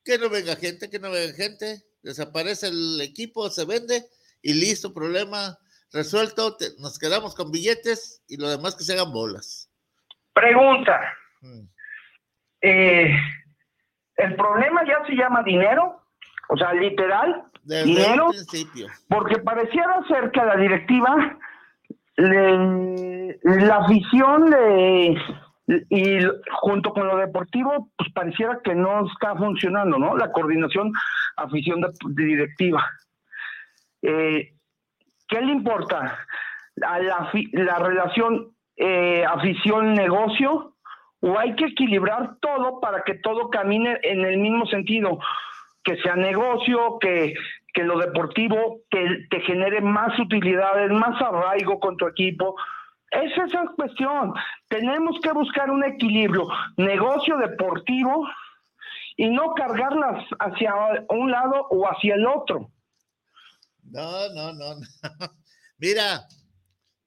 Que 0.06 0.18
no 0.18 0.30
venga 0.30 0.56
gente, 0.56 0.90
que 0.90 1.00
no 1.00 1.12
venga 1.12 1.34
gente. 1.34 1.84
Desaparece 2.02 2.68
el 2.68 3.02
equipo, 3.02 3.50
se 3.50 3.66
vende 3.66 4.06
y 4.42 4.54
listo, 4.54 4.94
problema 4.94 5.58
resuelto. 5.92 6.58
nos 6.80 6.98
quedamos 6.98 7.36
con 7.36 7.52
billetes 7.52 8.24
y 8.28 8.38
lo 8.38 8.50
demás 8.50 8.76
que 8.76 8.86
se 8.86 8.94
hagan 8.94 9.12
bolas. 9.12 9.70
Pregunta. 10.34 11.02
Mm. 11.42 11.66
Eh, 12.62 13.18
¿El 14.18 14.36
problema 14.36 14.84
ya 14.86 15.06
se 15.06 15.16
llama 15.16 15.44
dinero? 15.44 16.02
O 16.50 16.58
sea, 16.58 16.74
literal, 16.74 17.44
dinero. 17.64 18.32
Porque 19.08 19.40
pareciera 19.40 20.02
ser 20.08 20.32
que 20.32 20.40
a 20.40 20.46
la 20.46 20.58
directiva 20.58 21.38
la 22.18 23.78
afición 23.78 24.50
le, 24.50 25.18
y 25.90 26.20
junto 26.52 26.94
con 26.94 27.08
lo 27.08 27.18
deportivo, 27.18 27.90
pues 27.96 28.12
pareciera 28.14 28.60
que 28.64 28.76
no 28.76 29.08
está 29.08 29.36
funcionando, 29.36 29.98
¿no? 29.98 30.18
La 30.18 30.32
coordinación 30.32 30.92
afición 31.38 31.82
de, 31.82 31.90
directiva. 32.26 32.86
Eh, 34.02 34.54
¿Qué 35.28 35.42
le 35.42 35.52
importa? 35.54 36.20
A 36.84 37.00
la, 37.00 37.32
la 37.54 37.80
relación 37.80 38.52
eh, 38.76 39.24
afición-negocio 39.26 40.71
o 41.22 41.38
hay 41.38 41.56
que 41.56 41.66
equilibrar 41.66 42.38
todo 42.42 42.80
para 42.80 43.04
que 43.04 43.16
todo 43.16 43.50
camine 43.50 44.00
en 44.04 44.26
el 44.26 44.38
mismo 44.38 44.66
sentido, 44.66 45.20
que 45.84 45.96
sea 45.98 46.16
negocio, 46.16 46.98
que, 47.00 47.34
que 47.74 47.84
lo 47.84 47.98
deportivo 48.00 48.82
te, 48.90 49.28
te 49.30 49.40
genere 49.42 49.82
más 49.82 50.18
utilidades, 50.20 50.92
más 50.92 51.22
arraigo 51.22 51.80
con 51.80 51.96
tu 51.98 52.08
equipo. 52.08 52.56
Esa 53.12 53.44
es 53.46 53.54
la 53.54 53.72
cuestión. 53.76 54.34
Tenemos 54.68 55.20
que 55.22 55.32
buscar 55.32 55.70
un 55.70 55.84
equilibrio, 55.84 56.48
negocio 56.78 57.38
deportivo 57.38 58.28
y 59.16 59.30
no 59.30 59.54
cargarlas 59.54 60.26
hacia 60.40 60.74
un 61.10 61.30
lado 61.30 61.68
o 61.70 61.86
hacia 61.88 62.16
el 62.16 62.26
otro. 62.26 62.72
No, 63.84 64.30
no, 64.34 64.54
no, 64.54 64.76
no. 64.76 64.88
Mira, 65.78 66.26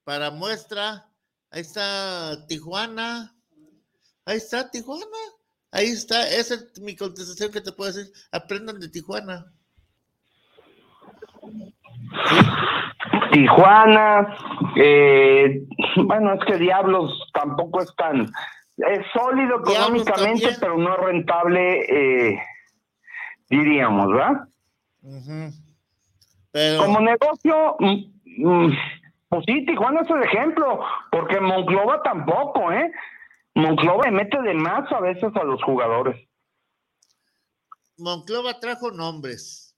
para 0.04 0.30
muestra, 0.30 1.06
ahí 1.50 1.62
está 1.62 2.47
Tijuana. 2.47 3.34
Ahí 4.26 4.37
está 4.38 4.71
Tijuana. 4.71 5.04
Ahí 5.71 5.87
está, 5.87 6.28
esa 6.28 6.54
es 6.54 6.81
mi 6.81 6.95
contestación 6.95 7.50
que 7.50 7.61
te 7.61 7.73
puedo 7.73 7.93
decir. 7.93 8.12
Aprendan 8.31 8.78
de 8.78 8.88
Tijuana. 8.88 9.47
Tijuana, 13.33 14.37
eh, 14.76 15.66
bueno, 15.97 16.35
es 16.35 16.45
que 16.45 16.59
Diablos 16.59 17.11
tampoco 17.33 17.83
es 17.83 17.95
tan, 17.97 18.23
es 18.76 19.07
sólido 19.12 19.61
económicamente, 19.61 20.50
pero 20.61 20.78
no 20.78 20.97
rentable, 20.97 21.81
eh, 21.88 22.38
diríamos, 23.50 24.12
¿verdad? 24.12 24.49
Como 26.78 27.00
negocio, 27.00 27.76
mm, 27.81 28.47
mm, 28.47 28.73
pues 29.28 29.45
sí, 29.47 29.66
Tijuana 29.66 30.02
es 30.02 30.11
el 30.11 30.23
ejemplo, 30.23 30.81
porque 31.11 31.40
Monclova 31.40 32.00
tampoco, 32.02 32.71
¿eh? 32.71 32.93
Monclova 33.55 34.11
mete 34.11 34.41
de 34.43 34.55
más 34.55 34.91
a 34.91 35.01
veces 35.01 35.31
a 35.35 35.45
los 35.45 35.63
jugadores. 35.63 36.29
Monclova 37.97 38.59
trajo 38.59 38.91
nombres, 38.91 39.77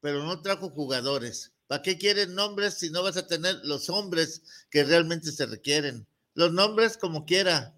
pero 0.00 0.22
no 0.22 0.40
trajo 0.40 0.70
jugadores. 0.70 1.52
¿Para 1.66 1.82
qué 1.82 1.98
quieren 1.98 2.34
nombres 2.34 2.74
si 2.74 2.90
no 2.90 3.02
vas 3.02 3.16
a 3.16 3.26
tener 3.26 3.56
los 3.64 3.90
hombres 3.90 4.66
que 4.70 4.84
realmente 4.84 5.30
se 5.30 5.46
requieren? 5.46 6.06
Los 6.34 6.52
nombres, 6.52 6.96
como 6.96 7.26
quiera, 7.26 7.74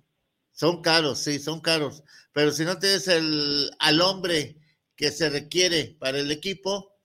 son 0.53 0.83
caros, 0.83 1.21
sí, 1.21 1.39
son 1.39 1.61
caros. 1.61 2.05
Pero 2.33 2.53
si 2.53 2.65
no 2.65 2.79
tienes 2.79 3.09
el, 3.09 3.71
al 3.79 4.01
hombre 4.01 4.57
que 4.95 5.11
se 5.11 5.31
requiere 5.31 5.97
para 5.99 6.19
el 6.19 6.31
equipo, 6.31 6.97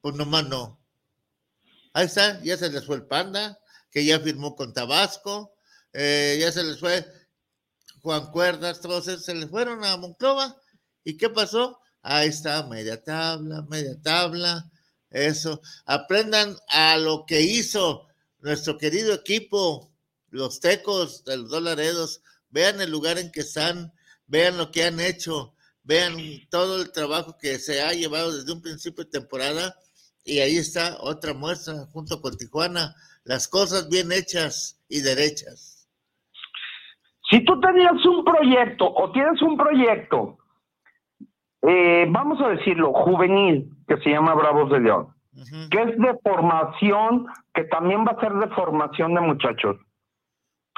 pues 0.00 0.14
nomás 0.14 0.48
no. 0.48 0.78
Ahí 1.94 2.06
está, 2.06 2.42
ya 2.42 2.56
se 2.56 2.70
les 2.70 2.84
fue 2.84 2.96
el 2.96 3.06
Panda, 3.06 3.58
que 3.90 4.04
ya 4.04 4.20
firmó 4.20 4.56
con 4.56 4.74
Tabasco, 4.74 5.54
eh, 5.92 6.36
ya 6.40 6.52
se 6.52 6.62
les 6.62 6.78
fue 6.78 7.06
Juan 8.06 8.30
Cuerdas, 8.30 8.80
todos 8.80 9.04
se 9.04 9.34
les 9.34 9.50
fueron 9.50 9.84
a 9.84 9.96
Monclova. 9.96 10.56
¿Y 11.02 11.16
qué 11.16 11.28
pasó? 11.28 11.80
Ahí 12.02 12.28
está, 12.28 12.64
media 12.68 13.02
tabla, 13.02 13.62
media 13.62 14.00
tabla, 14.00 14.70
eso. 15.10 15.60
Aprendan 15.86 16.56
a 16.68 16.98
lo 16.98 17.24
que 17.26 17.40
hizo 17.40 18.06
nuestro 18.38 18.78
querido 18.78 19.12
equipo, 19.12 19.92
los 20.30 20.60
tecos 20.60 21.24
de 21.24 21.36
los 21.36 21.50
dolaredos. 21.50 22.22
Vean 22.48 22.80
el 22.80 22.92
lugar 22.92 23.18
en 23.18 23.32
que 23.32 23.40
están, 23.40 23.92
vean 24.28 24.56
lo 24.56 24.70
que 24.70 24.84
han 24.84 25.00
hecho, 25.00 25.56
vean 25.82 26.16
todo 26.48 26.80
el 26.80 26.92
trabajo 26.92 27.36
que 27.36 27.58
se 27.58 27.82
ha 27.82 27.92
llevado 27.92 28.38
desde 28.38 28.52
un 28.52 28.62
principio 28.62 29.02
de 29.02 29.10
temporada. 29.10 29.76
Y 30.22 30.38
ahí 30.38 30.58
está 30.58 30.96
otra 31.00 31.34
muestra 31.34 31.86
junto 31.86 32.22
con 32.22 32.38
Tijuana, 32.38 32.94
las 33.24 33.48
cosas 33.48 33.88
bien 33.88 34.12
hechas 34.12 34.76
y 34.88 35.00
derechas. 35.00 35.75
Si 37.36 37.44
tú 37.44 37.60
tenías 37.60 38.02
un 38.06 38.24
proyecto 38.24 38.90
o 38.90 39.12
tienes 39.12 39.42
un 39.42 39.58
proyecto, 39.58 40.38
eh, 41.60 42.06
vamos 42.08 42.40
a 42.40 42.48
decirlo, 42.48 42.94
juvenil, 42.94 43.68
que 43.86 43.98
se 43.98 44.08
llama 44.08 44.32
Bravos 44.32 44.70
de 44.70 44.80
León, 44.80 45.08
que 45.70 45.82
es 45.82 45.98
de 45.98 46.18
formación, 46.24 47.26
que 47.52 47.64
también 47.64 48.06
va 48.06 48.12
a 48.12 48.20
ser 48.20 48.32
de 48.32 48.48
formación 48.54 49.12
de 49.12 49.20
muchachos. 49.20 49.76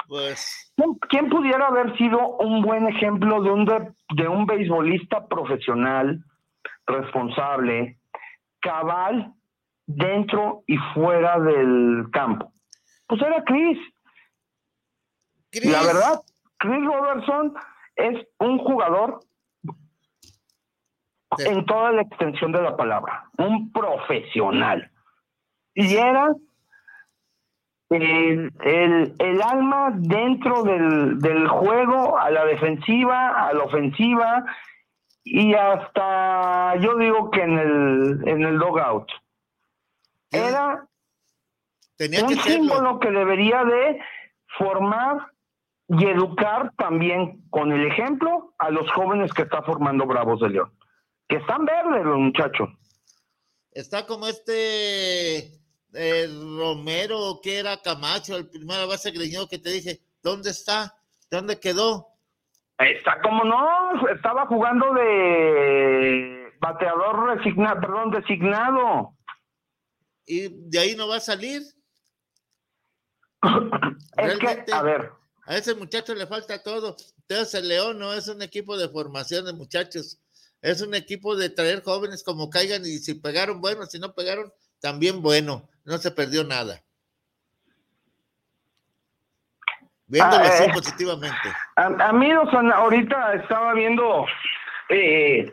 Pues. 0.09 0.73
¿Quién 1.07 1.29
pudiera 1.29 1.67
haber 1.67 1.97
sido 1.97 2.35
un 2.39 2.61
buen 2.61 2.89
ejemplo 2.89 3.41
de 3.41 3.51
un, 3.51 3.63
de, 3.63 3.93
de 4.17 4.27
un 4.27 4.45
beisbolista 4.45 5.27
profesional, 5.27 6.21
responsable, 6.85 8.01
cabal, 8.59 9.33
dentro 9.85 10.63
y 10.67 10.75
fuera 10.93 11.39
del 11.39 12.09
campo? 12.11 12.51
Pues 13.07 13.21
era 13.21 13.45
Chris. 13.45 13.77
Chris. 15.51 15.71
La 15.71 15.83
verdad, 15.83 16.19
Chris 16.59 16.85
Robertson 16.85 17.53
es 17.95 18.27
un 18.39 18.59
jugador 18.59 19.21
en 21.37 21.65
toda 21.65 21.91
la 21.91 22.01
extensión 22.01 22.51
de 22.51 22.61
la 22.61 22.75
palabra, 22.75 23.29
un 23.37 23.71
profesional. 23.71 24.91
Y 25.73 25.95
era 25.95 26.35
el, 27.89 28.51
el, 28.61 29.41
alma 29.41 29.91
dentro 29.95 30.63
del, 30.63 31.19
del, 31.19 31.47
juego, 31.47 32.17
a 32.17 32.29
la 32.29 32.45
defensiva, 32.45 33.47
a 33.47 33.53
la 33.53 33.63
ofensiva 33.63 34.45
y 35.23 35.53
hasta 35.53 36.75
yo 36.77 36.95
digo 36.95 37.29
que 37.31 37.41
en 37.41 37.57
el, 37.57 38.27
en 38.27 38.43
el 38.43 38.57
dogout. 38.57 39.09
Era 40.31 40.87
un 41.99 42.35
símbolo 42.37 42.99
que 42.99 43.11
debería 43.11 43.63
de 43.63 44.01
formar 44.57 45.17
y 45.89 46.05
educar 46.05 46.71
también 46.77 47.43
con 47.49 47.71
el 47.71 47.87
ejemplo 47.87 48.53
a 48.59 48.69
los 48.69 48.89
jóvenes 48.91 49.33
que 49.33 49.41
está 49.41 49.63
formando 49.63 50.05
Bravos 50.05 50.39
de 50.39 50.49
León, 50.49 50.71
que 51.27 51.37
están 51.37 51.65
verdes 51.65 52.05
los 52.05 52.19
muchachos. 52.19 52.69
Está 53.71 54.05
como 54.05 54.27
este 54.27 55.37
eh, 55.93 56.27
Romero, 56.57 57.39
que 57.41 57.57
era 57.57 57.81
Camacho, 57.81 58.37
el 58.37 58.49
primera 58.49 58.85
base 58.85 59.09
greñudo 59.09 59.47
que 59.47 59.57
te 59.57 59.71
dije, 59.71 59.99
¿dónde 60.21 60.51
está? 60.51 60.93
¿Dónde 61.31 61.59
quedó? 61.59 62.07
Está 62.77 63.19
como 63.21 63.43
no, 63.43 64.07
estaba 64.09 64.45
jugando 64.45 64.93
de 64.93 66.53
bateador 66.59 67.35
resignado, 67.35 67.81
perdón, 67.81 68.11
designado. 68.11 69.15
y 70.25 70.69
de 70.69 70.79
ahí 70.79 70.95
no 70.95 71.07
va 71.07 71.15
a 71.15 71.21
salir. 71.21 71.63
Es 74.17 74.37
que, 74.37 74.65
a 74.73 74.81
ver. 74.81 75.18
A 75.49 75.57
ese 75.57 75.73
muchacho 75.73 76.13
le 76.13 76.27
falta 76.27 76.61
todo. 76.61 76.95
Entonces 77.27 77.55
el 77.55 77.69
León 77.69 77.97
no 77.97 78.13
es 78.13 78.27
un 78.27 78.43
equipo 78.43 78.77
de 78.77 78.87
formación 78.87 79.45
de 79.45 79.53
muchachos, 79.53 80.19
es 80.61 80.79
un 80.81 80.93
equipo 80.93 81.35
de 81.35 81.49
traer 81.49 81.81
jóvenes 81.81 82.23
como 82.23 82.51
caigan 82.51 82.83
y 82.83 82.99
si 82.99 83.15
pegaron, 83.15 83.59
bueno, 83.59 83.87
si 83.87 83.97
no 83.97 84.13
pegaron, 84.13 84.53
también 84.79 85.23
bueno, 85.23 85.67
no 85.85 85.97
se 85.97 86.11
perdió 86.11 86.43
nada. 86.43 86.83
Viéndolo 90.05 90.43
Ah, 90.43 90.47
así 90.49 90.63
eh. 90.65 90.71
positivamente. 90.71 91.49
A, 91.77 91.85
a 91.85 92.13
mí, 92.13 92.31
o 92.31 92.47
sea, 92.51 92.59
ahorita 92.59 93.33
estaba 93.33 93.73
viendo 93.73 94.27
eh, 94.89 95.51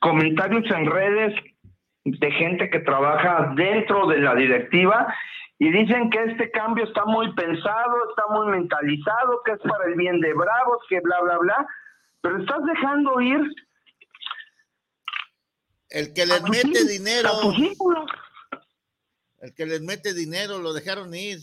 comentarios 0.00 0.70
en 0.70 0.86
redes 0.88 1.34
de 2.04 2.30
gente 2.30 2.70
que 2.70 2.78
trabaja 2.78 3.52
dentro 3.56 4.06
de 4.06 4.20
la 4.20 4.36
directiva 4.36 5.12
y 5.62 5.70
dicen 5.70 6.10
que 6.10 6.24
este 6.24 6.50
cambio 6.50 6.84
está 6.84 7.04
muy 7.04 7.32
pensado, 7.34 8.10
está 8.10 8.26
muy 8.30 8.48
mentalizado, 8.48 9.42
que 9.44 9.52
es 9.52 9.60
para 9.60 9.84
el 9.86 9.94
bien 9.94 10.20
de 10.20 10.34
Bravos, 10.34 10.78
que 10.88 10.98
bla, 10.98 11.20
bla, 11.20 11.38
bla, 11.38 11.66
pero 12.20 12.40
estás 12.40 12.64
dejando 12.64 13.20
ir 13.20 13.40
El 15.88 16.12
que 16.14 16.26
les 16.26 16.42
mete 16.42 16.84
dinero, 16.84 17.30
el 19.38 19.54
que 19.54 19.66
les 19.66 19.80
mete 19.82 20.14
dinero, 20.14 20.58
lo 20.58 20.72
dejaron 20.72 21.14
ir. 21.14 21.38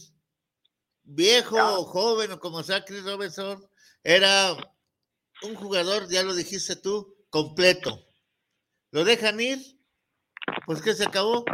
Viejo 1.03 1.55
o 1.55 1.85
joven 1.85 2.33
o 2.33 2.41
como 2.41 2.61
sea, 2.61 2.83
Chris 2.83 3.05
Robinson, 3.05 3.63
era 4.03 4.51
un 5.43 5.55
jugador, 5.55 6.09
ya 6.09 6.23
lo 6.23 6.35
dijiste 6.35 6.75
tú, 6.75 7.15
completo. 7.29 8.05
Lo 8.91 9.05
dejan 9.05 9.39
ir, 9.39 9.59
pues 10.65 10.81
que 10.81 10.93
se 10.93 11.05
acabó. 11.05 11.45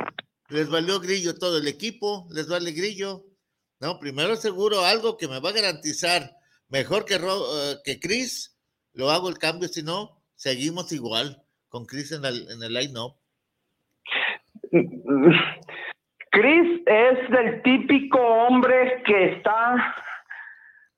Les 0.50 0.70
valió 0.70 1.00
grillo 1.00 1.36
todo 1.36 1.58
el 1.58 1.68
equipo, 1.68 2.28
les 2.32 2.48
vale 2.48 2.72
grillo. 2.72 3.24
No, 3.80 4.00
primero 4.00 4.36
seguro 4.36 4.86
algo 4.86 5.18
que 5.18 5.28
me 5.28 5.40
va 5.40 5.50
a 5.50 5.54
garantizar 5.54 6.32
mejor 6.70 7.06
que, 7.06 7.16
eh, 7.16 7.76
que 7.84 8.00
Chris, 8.00 8.58
lo 8.94 9.10
hago 9.12 9.30
el 9.30 9.38
cambio, 9.38 9.68
si 9.68 9.84
no, 9.84 10.22
seguimos 10.36 10.92
igual 10.92 11.44
con 11.70 11.86
Chris 11.86 12.12
en 12.12 12.24
el, 12.26 12.50
en 12.52 12.64
el 12.64 12.74
line-up. 12.74 13.16
Chris 16.32 16.82
es 16.86 17.30
del 17.32 17.62
típico 17.64 18.20
hombre 18.20 19.02
que 19.06 19.34
está 19.38 19.96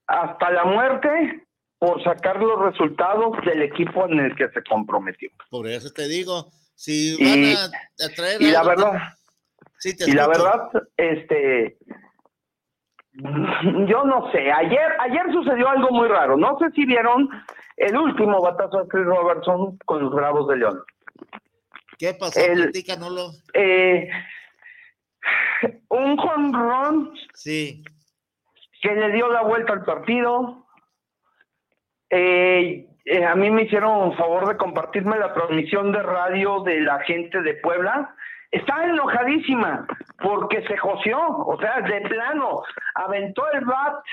hasta 0.08 0.52
la 0.52 0.66
muerte 0.66 1.46
por 1.80 2.04
sacar 2.04 2.38
los 2.38 2.60
resultados 2.72 3.38
del 3.46 3.62
equipo 3.62 4.06
en 4.08 4.20
el 4.20 4.36
que 4.36 4.50
se 4.50 4.64
comprometió. 4.64 5.30
Por 5.50 5.68
eso 5.68 5.92
te 5.92 6.08
digo, 6.08 6.52
si 6.76 7.16
Y- 7.20 7.24
van 7.24 7.56
a, 7.56 8.06
a 8.06 8.10
traer 8.16 8.42
Y 8.42 8.52
la 8.52 8.60
algo 8.62 8.70
verdad, 8.70 9.00
Sí, 9.80 9.96
te 9.96 10.10
y 10.10 10.14
la 10.14 10.28
verdad, 10.28 10.70
este, 10.98 11.78
yo 13.14 14.04
no 14.06 14.32
sé, 14.32 14.52
ayer, 14.52 14.92
ayer 15.00 15.32
sucedió 15.32 15.70
algo 15.70 15.90
muy 15.92 16.08
raro. 16.08 16.38
No 16.38 16.58
sé 16.60 16.72
si 16.72 16.86
vieron 16.86 17.30
el 17.78 17.96
último 17.96 18.42
batazo 18.42 18.84
de 18.84 18.88
Chris 18.90 19.06
Robertson 19.06 19.78
con 19.86 20.04
los 20.04 20.14
Bravos 20.14 20.48
de 20.48 20.58
León. 20.58 20.84
¿Qué 21.98 22.14
pasó? 22.14 22.40
el-. 22.40 22.72
Eh, 23.54 24.10
un 25.90 26.18
jonrón 26.18 27.14
Sí. 27.34 27.84
que 28.82 28.94
le 28.94 29.12
dio 29.12 29.30
la 29.30 29.42
vuelta 29.42 29.74
al 29.74 29.84
partido. 29.84 30.68
Eh, 32.10 32.88
eh, 33.06 33.26
a 33.26 33.36
mí 33.36 33.50
me 33.50 33.64
hicieron 33.64 34.16
favor 34.16 34.48
de 34.48 34.58
compartirme 34.58 35.18
la 35.18 35.34
transmisión 35.34 35.92
de 35.92 36.04
radio 36.04 36.62
de 36.62 36.82
la 36.82 37.00
gente 37.00 37.42
de 37.42 37.56
Puebla. 37.56 38.16
Estaba 38.52 38.86
enojadísima 38.86 39.86
porque 40.20 40.66
se 40.68 40.78
joseó, 40.78 41.20
o 41.46 41.58
sea, 41.60 41.82
de 41.82 42.02
plano, 42.02 42.64
aventó 42.96 43.50
el 43.52 43.66
bat 43.66 44.04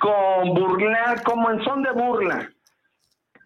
con 0.00 0.54
burla, 0.54 1.16
como 1.24 1.50
en 1.50 1.62
son 1.64 1.82
de 1.82 1.92
burla. 1.92 2.48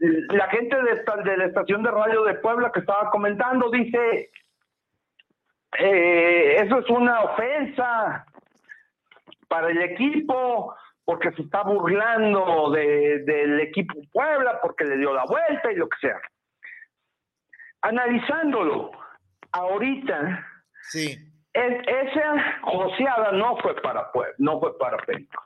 La 0.01 0.49
gente 0.49 0.77
de, 0.81 1.05
de 1.25 1.37
la 1.37 1.45
estación 1.47 1.83
de 1.83 1.91
radio 1.91 2.25
de 2.25 2.35
Puebla 2.35 2.71
que 2.73 2.81
estaba 2.81 3.11
comentando 3.11 3.69
dice, 3.71 4.31
eh, 5.79 6.57
eso 6.65 6.79
es 6.79 6.89
una 6.89 7.21
ofensa 7.23 8.25
para 9.49 9.69
el 9.71 9.83
equipo, 9.83 10.75
porque 11.05 11.33
se 11.33 11.43
está 11.43 11.63
burlando 11.63 12.71
de- 12.71 13.25
del 13.25 13.61
equipo 13.61 13.95
Puebla, 14.13 14.59
porque 14.63 14.85
le 14.85 14.97
dio 14.99 15.13
la 15.13 15.25
vuelta 15.25 15.71
y 15.73 15.77
lo 15.77 15.89
que 15.89 15.99
sea. 16.01 16.21
Analizándolo, 17.83 18.91
ahorita, 19.53 20.47
Sí. 20.91 21.19
es- 21.53 21.87
esa 21.87 22.61
joseada 22.63 23.33
no 23.33 23.57
fue 23.59 23.75
para 23.83 24.11
Puebla, 24.13 24.35
no 24.39 24.61
fue 24.61 24.77
para 24.79 24.97
Pericos, 25.05 25.45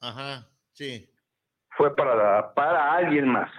Ajá, 0.00 0.46
sí. 0.72 1.08
fue 1.76 1.94
para, 1.94 2.52
para 2.54 2.92
alguien 2.94 3.28
más. 3.28 3.50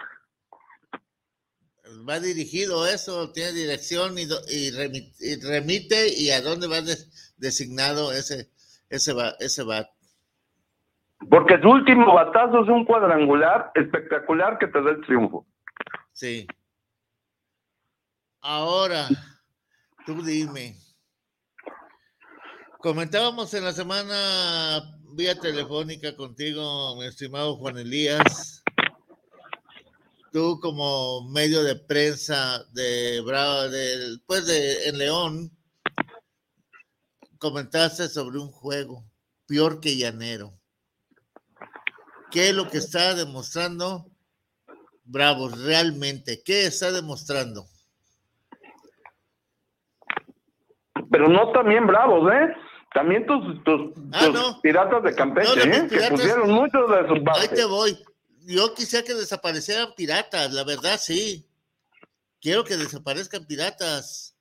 Va 2.10 2.20
dirigido 2.20 2.88
eso, 2.88 3.32
tiene 3.32 3.52
dirección 3.52 4.18
y, 4.18 4.24
y 4.24 4.72
remi- 4.72 5.14
y 5.20 5.40
remite 5.48 6.08
y 6.18 6.32
a 6.32 6.42
dónde 6.42 6.68
va 6.68 6.82
des- 6.82 7.36
designado 7.38 8.12
ese, 8.12 8.50
ese, 8.90 9.14
ese 9.40 9.64
bat. 9.64 9.88
Porque 11.30 11.60
su 11.62 11.70
último 11.70 12.14
batazo 12.14 12.64
es 12.64 12.70
un 12.70 12.86
cuadrangular 12.86 13.72
espectacular 13.76 14.58
que 14.58 14.68
te 14.68 14.82
da 14.82 14.92
el 14.92 15.02
triunfo. 15.02 15.46
Sí. 16.12 16.48
Ahora, 18.48 19.10
tú 20.06 20.24
dime. 20.24 20.78
Comentábamos 22.80 23.52
en 23.56 23.64
la 23.64 23.74
semana 23.74 25.00
vía 25.16 25.34
telefónica 25.40 26.16
contigo, 26.16 26.96
mi 26.96 27.08
estimado 27.08 27.58
Juan 27.58 27.80
Elías. 27.80 28.62
Tú 30.32 30.60
como 30.62 31.28
medio 31.30 31.64
de 31.64 31.76
prensa 31.76 32.64
de 32.74 33.20
Bravo, 33.22 33.68
del 33.70 34.22
pues 34.28 34.46
de 34.46 34.90
en 34.90 35.00
León, 35.00 35.58
comentaste 37.40 38.08
sobre 38.08 38.38
un 38.38 38.52
juego 38.52 39.10
peor 39.48 39.80
que 39.80 39.98
llanero. 39.98 40.54
¿Qué 42.30 42.50
es 42.50 42.56
lo 42.56 42.70
que 42.70 42.78
está 42.78 43.16
demostrando 43.16 44.06
Bravos 45.04 45.60
realmente? 45.62 46.44
¿Qué 46.44 46.68
está 46.68 46.92
demostrando? 46.92 47.68
Pero 51.16 51.30
no 51.30 51.50
también 51.54 51.88
bravos, 51.88 52.30
¿eh? 52.30 52.54
También 52.94 53.26
tus, 53.26 53.64
tus, 53.64 53.94
Ah, 54.12 54.26
tus 54.26 54.34
no. 54.34 54.60
piratas 54.62 55.02
de 55.02 55.16
Campeche, 55.16 55.66
No, 55.66 55.74
¿eh? 55.74 55.88
Que 55.90 55.96
piratas- 55.96 56.12
pusieron 56.12 56.52
muchos 56.52 56.90
de 56.92 57.08
sus 57.08 57.18
Ahí 57.20 57.24
bases. 57.24 57.50
te 57.54 57.64
voy. 57.64 57.98
Yo 58.42 58.74
quisiera 58.74 59.06
que 59.06 59.14
desaparecieran 59.14 59.94
piratas, 59.96 60.52
la 60.52 60.66
verdad 60.66 61.00
sí. 61.02 61.48
Quiero 62.42 62.66
que 62.66 62.76
desaparezcan 62.76 63.46
piratas. 63.48 64.36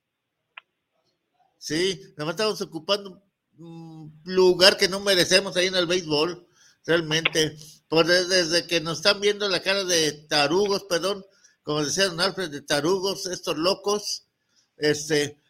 Sí, 1.58 2.00
nada 2.16 2.24
más 2.26 2.32
estamos 2.34 2.60
ocupando 2.60 3.22
un 3.56 4.20
lugar 4.24 4.76
que 4.76 4.88
no 4.88 4.98
merecemos 4.98 5.56
ahí 5.56 5.68
en 5.68 5.76
el 5.76 5.86
béisbol, 5.86 6.44
realmente. 6.86 7.56
Por 7.88 8.04
de- 8.06 8.24
desde 8.26 8.66
que 8.66 8.80
nos 8.80 8.98
están 8.98 9.20
viendo 9.20 9.48
la 9.48 9.62
cara 9.62 9.84
de 9.84 10.10
tarugos, 10.28 10.84
perdón, 10.88 11.24
como 11.62 11.84
decía 11.84 12.08
Don 12.08 12.20
Alfred, 12.20 12.50
de 12.50 12.62
tarugos, 12.62 13.26
estos 13.26 13.56
locos, 13.56 14.26
este, 14.76 15.40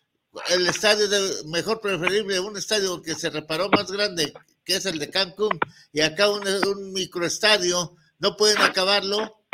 el 0.50 0.66
estadio 0.66 1.08
de, 1.08 1.44
mejor 1.46 1.80
preferible, 1.80 2.40
un 2.40 2.56
estadio 2.56 3.02
que 3.02 3.14
se 3.14 3.30
reparó 3.30 3.68
más 3.70 3.90
grande, 3.90 4.32
que 4.64 4.76
es 4.76 4.86
el 4.86 4.98
de 4.98 5.10
Cancún, 5.10 5.58
y 5.92 6.00
acá 6.00 6.30
un, 6.30 6.42
un 6.46 6.92
microestadio, 6.92 7.96
no 8.18 8.36
pueden 8.36 8.58
acabarlo. 8.58 9.44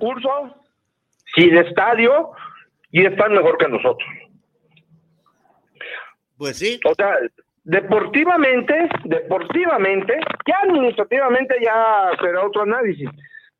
recursos, 0.00 0.52
sin 1.34 1.56
estadio, 1.56 2.30
y 2.90 3.04
están 3.04 3.32
mejor 3.32 3.56
que 3.58 3.68
nosotros. 3.68 4.08
Pues 6.36 6.58
sí. 6.58 6.80
O 6.86 6.94
sea, 6.94 7.16
deportivamente, 7.64 8.88
deportivamente, 9.04 10.18
ya 10.46 10.58
administrativamente 10.62 11.56
ya 11.62 12.10
será 12.20 12.46
otro 12.46 12.62
análisis, 12.62 13.08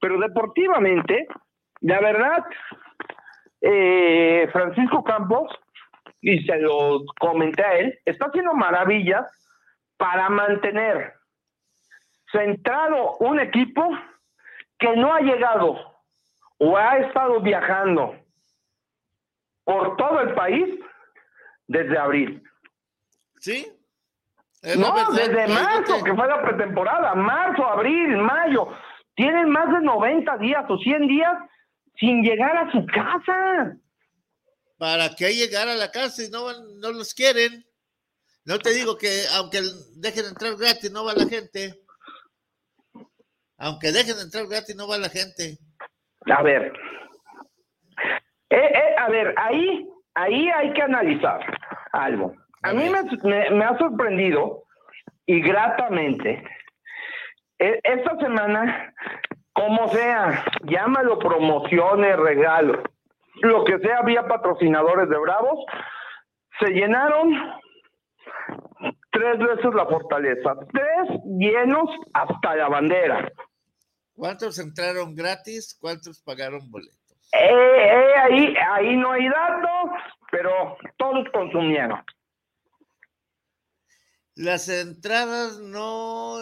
pero 0.00 0.18
deportivamente, 0.18 1.28
la 1.80 2.00
verdad, 2.00 2.44
eh, 3.60 4.48
Francisco 4.52 5.04
Campos, 5.04 5.50
y 6.22 6.42
se 6.44 6.58
lo 6.58 7.04
comenté 7.18 7.64
a 7.64 7.78
él, 7.78 7.98
está 8.04 8.26
haciendo 8.26 8.54
maravillas 8.54 9.26
para 9.96 10.28
mantener 10.28 11.14
centrado 12.32 13.16
un 13.18 13.40
equipo 13.40 13.90
que 14.78 14.96
no 14.96 15.12
ha 15.12 15.20
llegado 15.20 15.78
o 16.58 16.76
ha 16.76 16.98
estado 16.98 17.40
viajando 17.40 18.16
por 19.70 19.96
todo 19.96 20.20
el 20.20 20.34
país 20.34 20.80
desde 21.68 21.96
abril. 21.96 22.42
¿Sí? 23.38 23.64
No, 24.76 25.12
desde 25.12 25.46
marzo, 25.46 26.02
que 26.02 26.12
fue 26.12 26.26
la 26.26 26.42
pretemporada, 26.42 27.14
marzo, 27.14 27.64
abril, 27.64 28.16
mayo. 28.16 28.66
Tienen 29.14 29.48
más 29.48 29.72
de 29.72 29.80
90 29.80 30.38
días 30.38 30.64
o 30.68 30.76
100 30.76 31.06
días 31.06 31.32
sin 32.00 32.22
llegar 32.22 32.56
a 32.56 32.72
su 32.72 32.84
casa. 32.86 33.76
¿Para 34.76 35.14
qué 35.14 35.32
llegar 35.34 35.68
a 35.68 35.76
la 35.76 35.92
casa 35.92 36.24
si 36.24 36.30
no, 36.30 36.46
no 36.80 36.90
los 36.90 37.14
quieren? 37.14 37.64
No 38.44 38.58
te 38.58 38.70
digo 38.70 38.98
que 38.98 39.22
aunque 39.36 39.60
dejen 39.94 40.24
entrar 40.26 40.56
gratis, 40.56 40.90
no 40.90 41.04
va 41.04 41.14
la 41.14 41.26
gente. 41.26 41.80
Aunque 43.56 43.92
dejen 43.92 44.18
entrar 44.18 44.48
gratis, 44.48 44.74
no 44.74 44.88
va 44.88 44.98
la 44.98 45.10
gente. 45.10 45.58
A 46.26 46.42
ver. 46.42 46.72
Eh, 48.50 48.56
eh, 48.56 48.94
a 48.98 49.08
ver, 49.08 49.34
ahí, 49.36 49.88
ahí 50.14 50.48
hay 50.48 50.72
que 50.72 50.82
analizar 50.82 51.40
algo. 51.92 52.34
A, 52.62 52.72
mí 52.72 52.90
me, 52.90 53.50
me, 53.50 53.64
ha 53.64 53.78
sorprendido 53.78 54.64
y 55.24 55.40
gratamente 55.40 56.44
e, 57.58 57.80
esta 57.84 58.16
semana, 58.18 58.92
como 59.52 59.88
sea, 59.88 60.44
llámalo 60.64 61.18
promociones, 61.18 62.16
regalos, 62.16 62.78
lo 63.42 63.64
que 63.64 63.78
sea, 63.78 63.98
había 63.98 64.26
patrocinadores 64.26 65.08
de 65.08 65.18
Bravos, 65.18 65.64
se 66.58 66.70
llenaron 66.70 67.32
tres 69.10 69.38
veces 69.38 69.74
la 69.74 69.86
fortaleza, 69.86 70.54
tres 70.72 71.20
llenos 71.24 71.88
hasta 72.12 72.56
la 72.56 72.68
bandera. 72.68 73.32
¿Cuántos 74.14 74.58
entraron 74.58 75.14
gratis? 75.14 75.78
¿Cuántos 75.80 76.20
pagaron 76.22 76.70
boletos? 76.70 76.99
Eh, 77.32 77.38
eh, 77.40 78.14
ahí, 78.22 78.54
ahí 78.72 78.96
no 78.96 79.12
hay 79.12 79.28
datos, 79.28 79.90
pero 80.30 80.76
todos 80.96 81.26
consumieron. 81.32 82.02
Las 84.34 84.68
entradas 84.68 85.58
no 85.58 86.36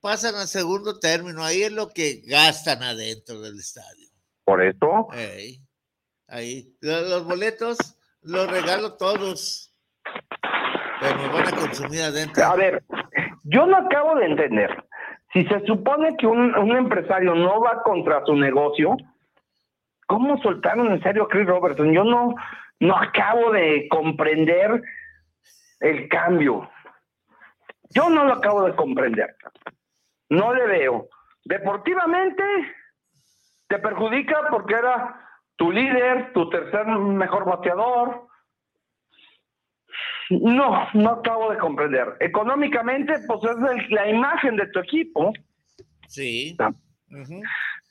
pasan 0.00 0.36
al 0.36 0.46
segundo 0.46 0.98
término, 1.00 1.42
ahí 1.42 1.62
es 1.62 1.72
lo 1.72 1.88
que 1.88 2.22
gastan 2.24 2.82
adentro 2.82 3.40
del 3.40 3.58
estadio. 3.58 4.08
¿Por 4.44 4.62
eso? 4.62 5.08
ahí. 6.28 6.74
Los 6.80 7.24
boletos 7.24 7.98
los 8.22 8.50
regalo 8.50 8.96
todos, 8.96 9.74
pero 11.00 11.16
me 11.16 11.28
van 11.28 11.48
a 11.48 11.56
consumir 11.56 12.02
adentro. 12.02 12.44
A 12.44 12.56
ver, 12.56 12.82
yo 13.44 13.66
no 13.66 13.76
acabo 13.78 14.14
de 14.16 14.26
entender. 14.26 14.84
Si 15.32 15.44
se 15.44 15.60
supone 15.66 16.16
que 16.16 16.26
un, 16.26 16.54
un 16.56 16.76
empresario 16.76 17.34
no 17.34 17.60
va 17.60 17.82
contra 17.82 18.24
su 18.24 18.34
negocio, 18.34 18.96
¿cómo 20.08 20.40
soltaron 20.42 20.90
en 20.90 21.02
serio 21.02 21.24
a 21.24 21.28
Chris 21.28 21.46
Robertson? 21.46 21.92
Yo 21.92 22.02
no, 22.02 22.34
no 22.80 22.96
acabo 22.96 23.52
de 23.52 23.86
comprender 23.88 24.82
el 25.80 26.08
cambio. 26.08 26.68
Yo 27.90 28.10
no 28.10 28.24
lo 28.24 28.32
acabo 28.34 28.64
de 28.64 28.74
comprender. 28.74 29.36
No 30.30 30.52
le 30.52 30.66
veo. 30.66 31.08
Deportivamente 31.44 32.42
te 33.68 33.78
perjudica 33.78 34.48
porque 34.50 34.74
era 34.74 35.24
tu 35.56 35.70
líder, 35.70 36.32
tu 36.32 36.48
tercer 36.50 36.86
mejor 36.86 37.44
bateador. 37.44 38.26
No, 40.30 40.88
no 40.94 41.10
acabo 41.10 41.50
de 41.50 41.58
comprender. 41.58 42.16
Económicamente, 42.20 43.14
pues 43.26 43.40
es 43.44 43.90
la 43.90 44.08
imagen 44.08 44.56
de 44.56 44.66
tu 44.68 44.80
equipo. 44.80 45.32
Sí. 46.06 46.56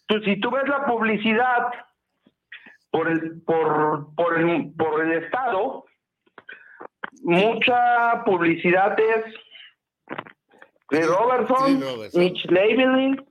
tú, 0.08 0.20
si 0.22 0.40
tú 0.40 0.50
ves 0.52 0.68
la 0.68 0.86
publicidad 0.86 1.72
por 2.92 3.10
el, 3.10 3.42
por, 3.42 4.14
por 4.16 4.40
el, 4.40 4.74
por 4.78 5.04
el 5.04 5.24
Estado, 5.24 5.86
mucha 7.22 8.24
publicidad 8.26 8.98
es 9.00 9.34
de 10.90 11.06
Robertson, 11.06 11.84
Mitch 12.14 12.46
Labeling 12.50 13.26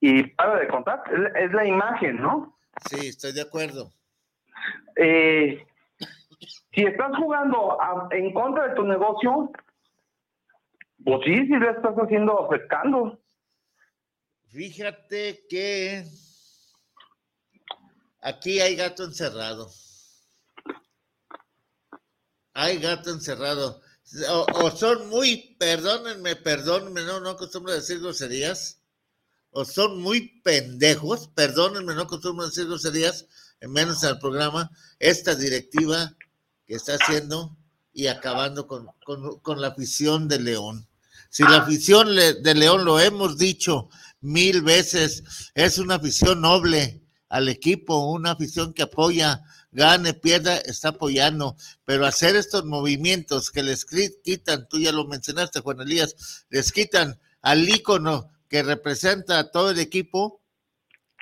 y 0.00 0.24
para 0.34 0.60
de 0.60 0.68
contar, 0.68 1.02
es, 1.36 1.52
la 1.52 1.66
imagen, 1.66 2.16
¿no? 2.20 2.58
Sí, 2.90 3.08
estoy 3.08 3.32
de 3.32 3.42
acuerdo. 3.42 3.90
Eh, 4.96 5.66
si 6.72 6.82
estás 6.82 7.16
jugando 7.16 7.78
en 8.10 8.32
contra 8.34 8.68
de 8.68 8.74
tu 8.74 8.84
negocio, 8.84 9.50
pues 11.04 11.20
sí, 11.24 11.34
sí 11.46 11.56
le 11.56 11.70
estás 11.70 11.94
haciendo 11.96 12.44
afectando. 12.44 13.18
Fíjate 14.48 15.44
que 15.48 16.04
aquí 18.26 18.60
hay 18.60 18.74
gato 18.74 19.04
encerrado. 19.04 19.72
Hay 22.54 22.78
gato 22.78 23.10
encerrado. 23.10 23.80
O, 24.54 24.70
son 24.70 25.08
muy, 25.08 25.56
perdónenme, 25.58 26.36
perdónenme, 26.36 27.02
no, 27.02 27.20
no 27.20 27.30
acostumbro 27.30 27.72
decir 27.72 28.00
groserías, 28.00 28.80
o 29.50 29.64
son 29.64 30.00
muy 30.00 30.40
pendejos, 30.42 31.28
perdónenme, 31.34 31.94
no 31.94 32.02
acostumbro 32.02 32.44
a 32.44 32.48
decir 32.48 32.66
groserías, 32.66 33.26
menos 33.60 34.04
al 34.04 34.18
programa, 34.18 34.70
esta 34.98 35.34
directiva 35.34 36.16
que 36.66 36.74
está 36.74 36.94
haciendo 36.94 37.56
y 37.92 38.06
acabando 38.06 38.66
con, 38.66 38.86
con 39.42 39.60
la 39.60 39.68
afición 39.68 40.28
de 40.28 40.40
León. 40.40 40.88
Si 41.30 41.42
la 41.42 41.58
afición 41.58 42.14
de 42.14 42.54
León, 42.54 42.84
lo 42.84 43.00
hemos 43.00 43.38
dicho 43.38 43.88
mil 44.20 44.62
veces, 44.62 45.22
es 45.54 45.78
una 45.78 45.96
afición 45.96 46.40
noble 46.40 47.05
al 47.28 47.48
equipo, 47.48 48.10
una 48.10 48.32
afición 48.32 48.72
que 48.72 48.82
apoya 48.82 49.42
gane, 49.72 50.14
pierda, 50.14 50.56
está 50.56 50.88
apoyando, 50.88 51.56
pero 51.84 52.06
hacer 52.06 52.34
estos 52.34 52.64
movimientos 52.64 53.50
que 53.50 53.62
les 53.62 53.84
quitan, 53.84 54.66
tú 54.68 54.78
ya 54.78 54.90
lo 54.90 55.06
mencionaste, 55.06 55.60
Juan 55.60 55.80
Elías, 55.80 56.46
les 56.48 56.72
quitan 56.72 57.20
al 57.42 57.68
ícono 57.68 58.30
que 58.48 58.62
representa 58.62 59.38
a 59.38 59.50
todo 59.50 59.70
el 59.70 59.78
equipo, 59.78 60.40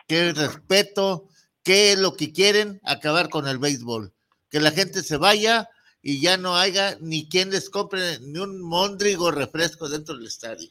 que 0.06 0.32
respeto, 0.32 1.28
que 1.62 1.92
es 1.92 1.98
lo 1.98 2.14
que 2.14 2.32
quieren, 2.32 2.80
acabar 2.84 3.28
con 3.28 3.48
el 3.48 3.58
béisbol, 3.58 4.12
que 4.50 4.60
la 4.60 4.70
gente 4.70 5.02
se 5.02 5.16
vaya 5.16 5.68
y 6.00 6.20
ya 6.20 6.36
no 6.36 6.56
haya 6.56 6.96
ni 7.00 7.28
quien 7.28 7.50
les 7.50 7.70
compre 7.70 8.20
ni 8.20 8.38
un 8.38 8.60
mondrigo 8.60 9.30
refresco 9.30 9.88
dentro 9.88 10.14
del 10.14 10.26
estadio. 10.26 10.70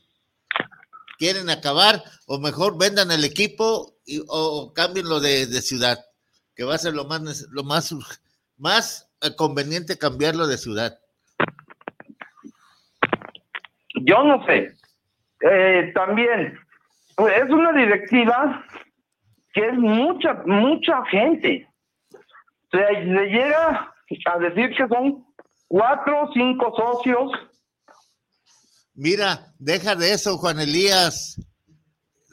Quieren 1.17 1.49
acabar 1.49 2.03
o 2.27 2.37
mejor 2.39 2.77
vendan 2.77 3.11
el 3.11 3.23
equipo 3.23 3.92
y, 4.05 4.21
o, 4.27 4.73
cámbienlo 4.73 5.19
de 5.19 5.45
ciudad 5.61 5.99
que 6.55 6.63
va 6.63 6.75
a 6.75 6.79
ser 6.79 6.93
lo 6.93 7.05
más, 7.05 7.47
lo 7.51 7.63
más, 7.63 7.95
más 8.57 9.09
eh, 9.21 9.35
conveniente 9.35 9.97
cambiarlo 9.97 10.47
de 10.47 10.57
ciudad? 10.57 10.99
Yo 14.05 14.23
no 14.23 14.45
sé. 14.45 14.75
Eh, 15.41 15.91
también 15.93 16.59
es 17.17 17.49
una 17.49 17.71
directiva 17.73 18.65
que 19.53 19.67
es 19.67 19.73
mucha, 19.73 20.33
mucha 20.45 21.05
gente. 21.05 21.67
Se, 22.71 22.79
se 22.79 23.25
llega 23.25 23.93
a 24.25 24.39
decir 24.39 24.75
que 24.75 24.87
son 24.87 25.25
cuatro 25.67 26.23
o 26.23 26.33
cinco 26.33 26.73
socios. 26.75 27.31
Mira, 28.95 29.53
deja 29.59 29.95
de 29.95 30.13
eso, 30.13 30.37
Juan 30.37 30.59
Elías. 30.59 31.39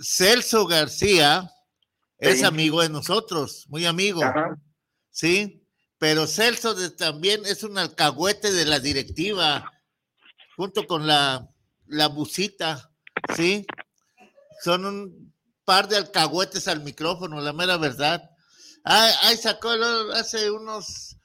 Celso 0.03 0.67
García 0.67 1.51
es 2.21 2.43
amigo 2.43 2.83
de 2.83 2.89
nosotros, 2.89 3.67
muy 3.69 3.87
amigo. 3.87 4.21
Sí, 5.11 5.67
pero 5.99 6.27
Celso 6.27 6.75
también 6.93 7.45
es 7.47 7.63
un 7.63 7.79
alcahuete 7.79 8.53
de 8.53 8.65
la 8.65 8.79
directiva, 8.79 9.71
junto 10.57 10.87
con 10.87 11.07
la, 11.07 11.49
la 11.87 12.09
busita, 12.09 12.93
¿sí? 13.35 13.67
Son 14.63 14.85
un 14.85 15.35
par 15.65 15.89
de 15.89 15.97
alcahuetes 15.97 16.69
al 16.69 16.83
micrófono, 16.83 17.41
la 17.41 17.53
mera 17.53 17.77
verdad. 17.77 18.31
Ahí 18.85 19.37
sacó 19.37 19.71
hace 20.15 20.51
unos 20.51 21.17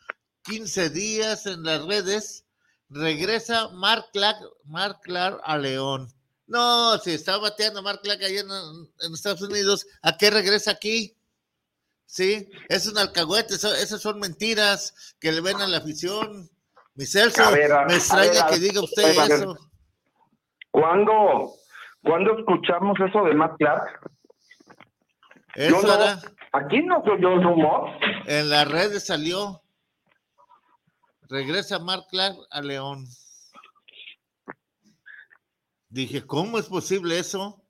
15 0.43 0.89
días 0.89 1.45
en 1.45 1.63
las 1.63 1.84
redes, 1.86 2.45
regresa 2.89 3.69
Mark 3.69 4.08
Clark, 4.13 4.38
Mark 4.65 4.99
Clark 5.01 5.41
a 5.43 5.58
León. 5.58 6.14
No, 6.47 6.97
si 6.99 7.12
está 7.12 7.38
bateando 7.38 7.81
Mark 7.81 8.01
Clark 8.03 8.23
allá 8.23 8.41
en, 8.41 9.13
Estados 9.13 9.41
Unidos, 9.41 9.88
¿a 10.01 10.15
qué 10.17 10.29
regresa 10.29 10.71
aquí? 10.71 11.17
Sí, 12.05 12.49
es 12.69 12.88
un 12.88 12.97
alcahuete, 12.97 13.55
esas 13.55 14.01
son 14.01 14.19
mentiras 14.19 15.15
que 15.19 15.31
le 15.31 15.41
ven 15.41 15.60
a 15.60 15.67
la 15.67 15.77
afición. 15.77 16.49
Mi 16.93 17.05
Celso, 17.05 17.41
me 17.51 17.95
extraña 17.95 18.47
que 18.47 18.60
diga 18.60 18.81
usted 18.81 19.31
eso. 19.31 19.58
¿Cuándo, 20.71 21.55
¿Cuándo 22.03 22.38
escuchamos 22.38 22.97
eso 22.99 23.23
de 23.23 23.34
Mark 23.34 23.55
Clark? 23.58 23.99
aquí 26.51 26.81
no 26.84 27.03
soy 27.03 27.21
yo 27.21 27.36
rumor. 27.38 27.89
En 28.27 28.49
las 28.49 28.69
redes 28.69 29.08
salió. 29.08 29.62
Regresa 31.27 31.79
Mark 31.79 32.05
Clark 32.12 32.38
a 32.51 32.62
León. 32.62 33.08
Dije, 35.95 36.25
¿cómo 36.27 36.60
es 36.60 36.65
posible 36.65 37.17
eso? 37.17 37.63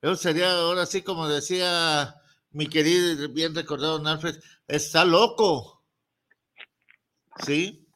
Eso 0.00 0.14
sería 0.14 0.52
ahora 0.52 0.86
sí 0.86 1.02
como 1.02 1.26
decía 1.26 2.14
mi 2.50 2.68
querido 2.68 3.24
y 3.24 3.26
bien 3.32 3.56
recordado 3.56 3.98
Don 3.98 4.06
Alfred, 4.06 4.36
está 4.68 5.04
loco. 5.04 5.84
¿Sí? 7.44 7.88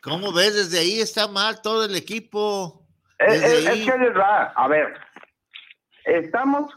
¿Cómo 0.00 0.32
ves? 0.32 0.54
Desde 0.54 0.78
ahí 0.78 1.00
está 1.00 1.26
mal 1.26 1.60
todo 1.60 1.84
el 1.86 1.96
equipo. 1.96 2.86
Es, 3.18 3.40
Desde 3.40 3.46
es- 3.58 3.60
es 3.64 3.66
ahí. 3.66 3.84
que 3.86 3.98
les 3.98 4.16
va, 4.16 4.44
a 4.54 4.68
ver, 4.68 4.94
estamos 6.04 6.72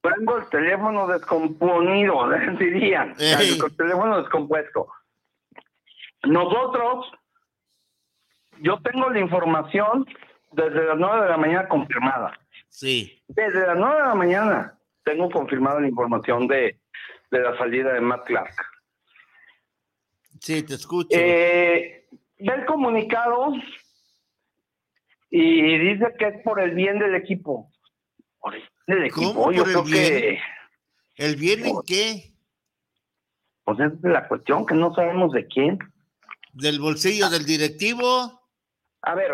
poniendo 0.00 0.38
el 0.38 0.48
teléfono 0.48 1.06
descomponido, 1.06 2.30
dirían, 2.58 3.14
Ey. 3.18 3.58
el 3.62 3.76
teléfono 3.76 4.22
descompuesto. 4.22 4.88
Nosotros, 6.22 7.06
yo 8.62 8.80
tengo 8.82 9.10
la 9.10 9.20
información 9.20 10.06
desde 10.52 10.84
las 10.86 10.96
9 10.98 11.22
de 11.24 11.28
la 11.30 11.36
mañana 11.36 11.68
confirmada. 11.68 12.38
Sí. 12.68 13.22
Desde 13.28 13.66
las 13.66 13.76
9 13.76 13.96
de 14.02 14.08
la 14.08 14.14
mañana 14.14 14.78
tengo 15.04 15.30
confirmada 15.30 15.80
la 15.80 15.88
información 15.88 16.46
de, 16.48 16.78
de 17.30 17.38
la 17.40 17.56
salida 17.58 17.92
de 17.94 18.00
Matt 18.00 18.26
Clark. 18.26 18.54
Sí, 20.40 20.62
te 20.62 20.74
escucho. 20.74 21.08
Eh, 21.12 22.06
ve 22.38 22.54
el 22.54 22.64
comunicado 22.66 23.52
y 25.30 25.78
dice 25.78 26.06
que 26.18 26.26
es 26.28 26.42
por 26.42 26.60
el 26.60 26.72
bien 26.74 26.98
del 26.98 27.14
equipo. 27.14 27.70
Por 28.38 28.54
el 28.54 28.60
bien 28.60 28.98
del 28.98 29.04
equipo. 29.06 29.34
¿Cómo 29.34 29.52
Yo 29.52 29.64
por 29.64 29.68
creo 29.72 29.82
el 29.84 29.90
bien? 29.90 30.04
que 30.04 30.40
¿El 31.16 31.36
bien 31.36 31.66
en 31.66 31.76
qué? 31.86 32.32
pues 33.64 33.80
es 33.80 33.92
la 34.02 34.26
cuestión, 34.28 34.64
que 34.64 34.74
no 34.74 34.94
sabemos 34.94 35.32
de 35.32 35.46
quién. 35.46 35.78
¿Del 36.54 36.80
bolsillo 36.80 37.28
del 37.28 37.44
directivo? 37.44 38.37
A 39.02 39.14
ver, 39.14 39.30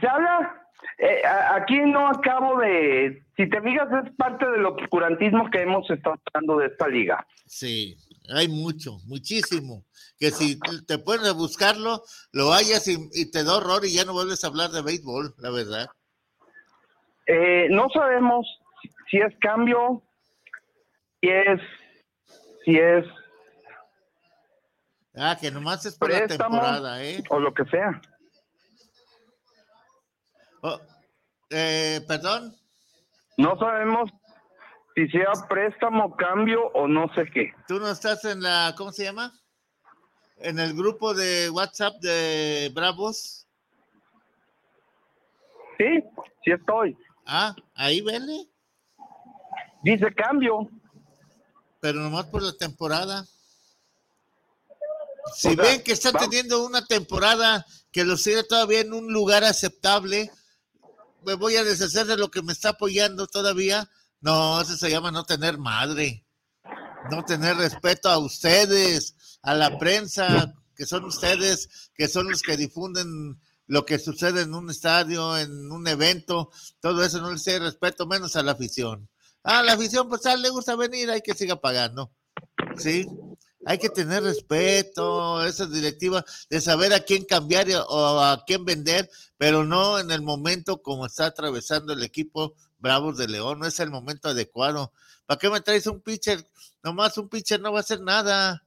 se 0.00 0.06
habla, 0.06 0.62
eh, 0.98 1.22
a- 1.26 1.56
aquí 1.56 1.78
no 1.80 2.08
acabo 2.08 2.58
de, 2.60 3.24
si 3.36 3.48
te 3.48 3.60
fijas, 3.62 3.88
es 4.04 4.14
parte 4.16 4.48
del 4.50 4.66
obscurantismo 4.66 5.50
que 5.50 5.62
hemos 5.62 5.88
estado 5.90 6.16
hablando 6.34 6.58
de 6.58 6.66
esta 6.66 6.86
liga. 6.88 7.26
Sí, 7.46 7.96
hay 8.34 8.48
mucho, 8.48 8.98
muchísimo. 9.06 9.84
Que 10.18 10.30
si 10.30 10.58
te 10.86 10.94
a 10.94 11.32
buscarlo, 11.32 12.02
lo 12.32 12.52
hallas 12.52 12.86
y, 12.88 12.96
y 13.12 13.30
te 13.30 13.44
da 13.44 13.56
horror 13.56 13.84
y 13.84 13.94
ya 13.94 14.04
no 14.04 14.12
vuelves 14.12 14.44
a 14.44 14.48
hablar 14.48 14.70
de 14.70 14.82
béisbol, 14.82 15.34
la 15.38 15.50
verdad. 15.50 15.86
Eh, 17.26 17.68
no 17.70 17.88
sabemos 17.90 18.46
si 19.10 19.18
es 19.18 19.34
cambio, 19.40 20.02
si 21.20 21.28
es, 21.30 21.60
si 22.64 22.76
es 22.76 23.04
Ah, 25.14 25.36
que 25.40 25.50
nomás 25.50 25.84
es 25.84 25.96
por 25.98 26.10
la 26.10 26.26
temporada, 26.28 27.02
¿eh? 27.02 27.24
o 27.30 27.40
lo 27.40 27.52
que 27.52 27.64
sea. 27.64 28.00
Oh, 30.62 30.80
eh, 31.50 32.00
Perdón. 32.06 32.54
No 33.36 33.56
sabemos 33.58 34.10
si 34.94 35.06
sea 35.08 35.30
préstamo, 35.48 36.16
cambio 36.16 36.66
o 36.74 36.88
no 36.88 37.12
sé 37.14 37.24
qué. 37.32 37.52
¿Tú 37.68 37.78
no 37.78 37.88
estás 37.88 38.24
en 38.24 38.42
la, 38.42 38.74
¿cómo 38.76 38.90
se 38.90 39.04
llama? 39.04 39.32
En 40.38 40.58
el 40.58 40.74
grupo 40.74 41.14
de 41.14 41.48
WhatsApp 41.50 41.94
de 42.00 42.70
Bravos. 42.74 43.46
Sí, 45.78 46.02
sí 46.44 46.50
estoy. 46.50 46.96
Ah, 47.24 47.54
ahí 47.74 48.00
vele. 48.00 48.48
Dice 49.82 50.12
cambio. 50.14 50.68
Pero 51.80 52.00
nomás 52.00 52.26
por 52.26 52.42
la 52.42 52.52
temporada. 52.52 53.24
Si 55.36 55.48
O 55.48 55.52
sea, 55.52 55.62
ven 55.62 55.82
que 55.84 55.92
está 55.92 56.10
teniendo 56.10 56.66
una 56.66 56.84
temporada 56.84 57.64
que 57.92 58.04
lo 58.04 58.16
sigue 58.16 58.42
todavía 58.42 58.80
en 58.80 58.92
un 58.92 59.12
lugar 59.12 59.44
aceptable, 59.44 60.30
me 61.24 61.34
voy 61.34 61.56
a 61.56 61.64
deshacer 61.64 62.06
de 62.06 62.16
lo 62.16 62.30
que 62.30 62.42
me 62.42 62.52
está 62.52 62.70
apoyando 62.70 63.26
todavía. 63.26 63.90
No, 64.20 64.60
eso 64.60 64.76
se 64.76 64.90
llama 64.90 65.10
no 65.10 65.24
tener 65.24 65.58
madre. 65.58 66.26
No 67.10 67.24
tener 67.24 67.56
respeto 67.56 68.08
a 68.08 68.18
ustedes, 68.18 69.16
a 69.42 69.54
la 69.54 69.78
prensa, 69.78 70.54
que 70.74 70.84
son 70.84 71.04
ustedes, 71.04 71.90
que 71.94 72.08
son 72.08 72.28
los 72.28 72.42
que 72.42 72.56
difunden 72.56 73.40
lo 73.66 73.84
que 73.84 73.98
sucede 73.98 74.42
en 74.42 74.54
un 74.54 74.70
estadio, 74.70 75.36
en 75.36 75.70
un 75.70 75.86
evento. 75.86 76.50
Todo 76.80 77.04
eso 77.04 77.20
no 77.20 77.30
les 77.30 77.44
tiene 77.44 77.60
respeto, 77.60 78.06
menos 78.06 78.34
a 78.36 78.42
la 78.42 78.52
afición. 78.52 79.08
Ah, 79.44 79.62
la 79.62 79.74
afición, 79.74 80.08
pues 80.08 80.26
a 80.26 80.34
él 80.34 80.42
le 80.42 80.50
gusta 80.50 80.74
venir, 80.74 81.10
hay 81.10 81.20
que 81.20 81.34
siga 81.34 81.60
pagando. 81.60 82.10
Sí, 82.76 83.06
hay 83.66 83.78
que 83.78 83.88
tener 83.88 84.22
respeto, 84.22 85.44
esa 85.44 85.66
directiva 85.66 86.24
de 86.48 86.60
saber 86.60 86.92
a 86.92 87.00
quién 87.00 87.24
cambiar 87.24 87.66
o 87.88 88.20
a 88.20 88.44
quién 88.46 88.64
vender, 88.64 89.10
pero 89.36 89.64
no 89.64 89.98
en 89.98 90.10
el 90.10 90.22
momento 90.22 90.80
como 90.82 91.06
está 91.06 91.26
atravesando 91.26 91.92
el 91.92 92.02
equipo 92.02 92.54
Bravos 92.78 93.16
de 93.16 93.28
León, 93.28 93.58
no 93.58 93.66
es 93.66 93.80
el 93.80 93.90
momento 93.90 94.28
adecuado. 94.28 94.92
¿Para 95.26 95.38
qué 95.38 95.50
me 95.50 95.60
traes 95.60 95.86
un 95.86 96.00
pitcher? 96.00 96.46
Nomás 96.82 97.18
un 97.18 97.28
pitcher 97.28 97.60
no 97.60 97.72
va 97.72 97.78
a 97.78 97.82
hacer 97.82 98.00
nada. 98.00 98.64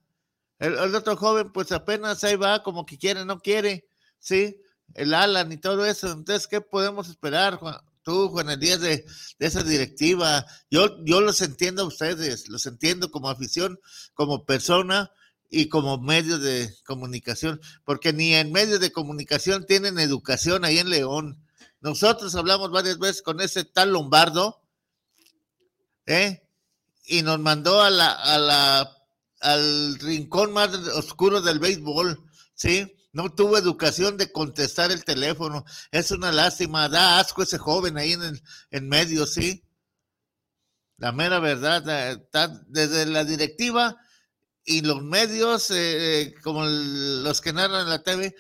El, 0.60 0.78
el 0.78 0.94
otro 0.94 1.16
joven, 1.16 1.52
pues 1.52 1.72
apenas 1.72 2.24
ahí 2.24 2.36
va, 2.36 2.62
como 2.62 2.86
que 2.86 2.98
quiere, 2.98 3.26
no 3.26 3.40
quiere, 3.40 3.88
¿sí? 4.20 4.62
El 4.94 5.14
Alan 5.14 5.52
y 5.52 5.58
todo 5.58 5.86
eso. 5.86 6.12
Entonces, 6.12 6.48
¿qué 6.48 6.60
podemos 6.62 7.08
esperar, 7.10 7.56
Juan? 7.56 7.80
Tú, 8.04 8.30
Juan 8.30 8.50
Elías, 8.50 8.82
de, 8.82 9.06
de 9.40 9.46
esa 9.46 9.64
directiva? 9.64 10.46
Yo, 10.70 11.04
yo 11.06 11.22
los 11.22 11.42
entiendo 11.42 11.84
a 11.84 11.88
ustedes, 11.88 12.50
los 12.50 12.66
entiendo 12.66 13.12
como 13.12 13.30
afición, 13.30 13.80
como 14.14 14.46
persona 14.46 15.12
y 15.50 15.68
como 15.68 16.00
medio 16.00 16.40
de 16.40 16.74
comunicación, 16.86 17.62
porque 17.84 18.14
ni 18.14 18.34
en 18.34 18.52
medios 18.52 18.80
de 18.80 18.92
comunicación 18.92 19.66
tienen 19.66 20.00
educación 20.00 20.64
ahí 20.64 20.80
en 20.80 20.90
León. 20.90 21.46
Nosotros 21.82 22.34
hablamos 22.36 22.72
varias 22.72 22.98
veces 22.98 23.22
con 23.22 23.42
ese 23.42 23.66
tal 23.66 23.92
Lombardo, 23.92 24.62
¿eh? 26.06 26.48
Y 27.06 27.22
nos 27.22 27.40
mandó 27.40 27.82
a 27.82 27.90
la, 27.90 28.12
a 28.12 28.38
la, 28.38 28.98
al 29.42 30.00
rincón 30.00 30.54
más 30.54 30.74
oscuro 30.96 31.42
del 31.42 31.60
béisbol, 31.60 32.24
¿sí? 32.56 32.96
No 33.14 33.34
tuvo 33.34 33.58
educación 33.58 34.18
de 34.18 34.32
contestar 34.32 34.92
el 34.92 35.04
teléfono. 35.04 35.66
Es 35.92 36.12
una 36.12 36.32
lástima, 36.32 36.88
da 36.90 37.20
asco 37.20 37.44
ese 37.44 37.58
joven 37.58 37.98
ahí 37.98 38.14
en, 38.14 38.42
en 38.72 38.88
medio, 38.90 39.26
¿sí? 39.26 39.64
La 40.98 41.12
mera 41.12 41.40
verdad, 41.40 41.88
eh, 41.90 42.12
está 42.24 42.48
desde 42.68 43.06
la 43.08 43.24
directiva 43.26 43.98
y 44.64 44.82
los 44.82 45.02
medios, 45.04 45.72
eh, 45.72 46.34
como 46.44 46.66
el- 46.66 47.24
los 47.24 47.42
que 47.42 47.54
narran 47.54 47.90
la 47.90 48.04
TV, 48.04 48.36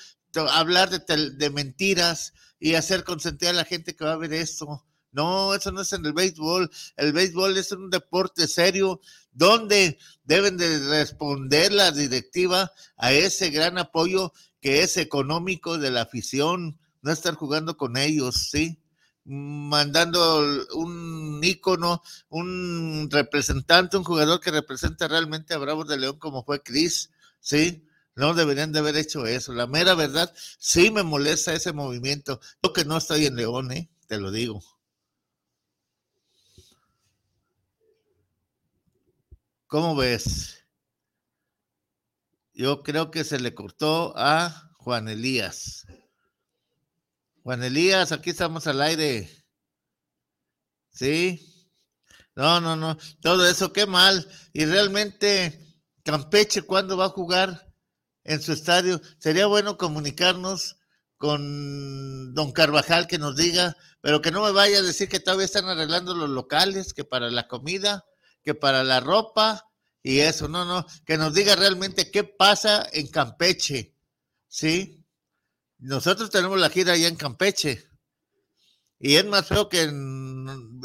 hablar 0.52 0.90
de, 0.90 1.32
de 1.32 1.50
mentiras 1.50 2.34
y 2.60 2.76
hacer 2.76 3.04
consentir 3.04 3.50
a 3.50 3.54
la 3.54 3.66
gente 3.66 3.96
que 3.96 4.06
va 4.06 4.14
a 4.14 4.18
ver 4.18 4.34
esto. 4.34 4.86
No, 5.12 5.54
eso 5.54 5.72
no 5.74 5.82
es 5.82 5.92
en 5.92 6.06
el 6.06 6.14
béisbol. 6.14 6.70
El 6.96 7.12
béisbol 7.12 7.58
es 7.58 7.72
un 7.74 7.90
deporte 7.90 8.48
serio 8.48 9.02
donde 9.32 9.98
deben 10.24 10.56
de 10.56 10.80
responder 10.88 11.74
la 11.74 11.92
directiva 11.92 12.72
a 12.96 13.12
ese 13.12 13.50
gran 13.50 13.78
apoyo 13.78 14.32
que 14.62 14.84
es 14.84 14.97
económico 14.97 15.78
de 15.78 15.91
la 15.91 16.04
afición, 16.04 16.80
no 17.02 17.12
estar 17.12 17.34
jugando 17.36 17.78
con 17.78 17.97
ellos, 17.97 18.50
¿sí? 18.52 18.80
Mandando 19.26 20.45
un 20.76 21.41
ícono, 21.43 22.02
un 22.30 23.10
representante, 23.12 23.97
un 23.97 24.04
jugador 24.04 24.39
que 24.39 24.52
representa 24.52 25.08
realmente 25.08 25.54
a 25.54 25.58
Bravos 25.58 25.88
de 25.88 25.97
León 25.97 26.19
como 26.19 26.43
fue 26.43 26.62
Chris, 26.62 27.12
¿sí? 27.39 27.86
No 28.15 28.34
deberían 28.34 28.71
de 28.71 28.80
haber 28.80 28.97
hecho 28.97 29.26
eso. 29.26 29.54
La 29.54 29.67
mera 29.67 29.95
verdad, 29.95 30.34
sí 30.60 30.91
me 30.91 31.04
molesta 31.04 31.54
ese 31.54 31.74
movimiento. 31.74 32.39
Yo 32.62 32.74
que 32.74 32.86
no 32.86 32.97
estoy 32.97 33.26
en 33.26 33.36
León, 33.36 33.71
¿eh? 33.71 33.89
Te 34.08 34.17
lo 34.17 34.32
digo. 34.32 34.62
¿Cómo 39.67 39.95
ves? 39.95 40.61
Yo 42.62 42.84
creo 42.84 43.10
que 43.10 43.24
se 43.24 43.39
le 43.39 43.56
cortó 43.56 44.13
a 44.15 44.69
Juan 44.78 45.10
Elías. 45.10 45.88
Juan 47.41 47.63
Elías, 47.63 48.12
aquí 48.12 48.30
estamos 48.30 48.67
al 48.67 48.84
aire. 48.84 49.28
¿Sí? 50.91 51.74
No, 52.36 52.62
no, 52.62 52.76
no. 52.76 53.00
Todo 53.19 53.47
eso, 53.47 53.74
qué 53.74 53.88
mal. 53.88 54.28
Y 54.54 54.65
realmente, 54.65 55.82
Campeche, 56.04 56.62
¿cuándo 56.62 56.97
va 56.97 57.06
a 57.06 57.10
jugar 57.10 57.74
en 58.26 58.39
su 58.43 58.54
estadio? 58.54 59.02
Sería 59.17 59.47
bueno 59.47 59.76
comunicarnos 59.76 60.78
con 61.17 62.36
don 62.36 62.52
Carvajal 62.52 63.08
que 63.08 63.17
nos 63.17 63.36
diga, 63.36 63.76
pero 64.02 64.21
que 64.21 64.30
no 64.30 64.43
me 64.43 64.52
vaya 64.52 64.78
a 64.78 64.84
decir 64.84 65.10
que 65.10 65.19
todavía 65.19 65.45
están 65.45 65.65
arreglando 65.65 66.13
los 66.13 66.30
locales, 66.30 66.93
que 66.93 67.06
para 67.06 67.32
la 67.32 67.47
comida, 67.47 68.06
que 68.43 68.54
para 68.54 68.84
la 68.84 69.00
ropa 69.00 69.71
y 70.04 70.20
eso, 70.20 70.48
no, 70.48 70.66
no, 70.66 70.86
que 71.06 71.18
nos 71.18 71.34
diga 71.34 71.56
realmente 71.56 72.10
qué 72.10 72.24
pasa 72.24 72.88
en 72.92 73.08
Campeche, 73.08 73.96
¿sí? 74.48 75.06
Nosotros 75.78 76.30
tenemos 76.30 76.60
la 76.60 76.70
gira 76.70 76.94
allá 76.94 77.08
en 77.08 77.16
Campeche 77.16 77.88
y 79.00 79.16
es 79.16 79.26
más 79.26 79.48
feo 79.48 79.70
que 79.70 79.92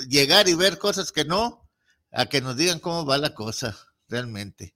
llegar 0.09 0.49
y 0.49 0.55
ver 0.55 0.79
cosas 0.79 1.13
que 1.13 1.25
no, 1.25 1.69
a 2.13 2.27
que 2.27 2.41
nos 2.41 2.57
digan 2.57 2.79
cómo 2.79 3.05
va 3.05 3.19
la 3.19 3.35
cosa 3.35 3.77
realmente, 4.09 4.75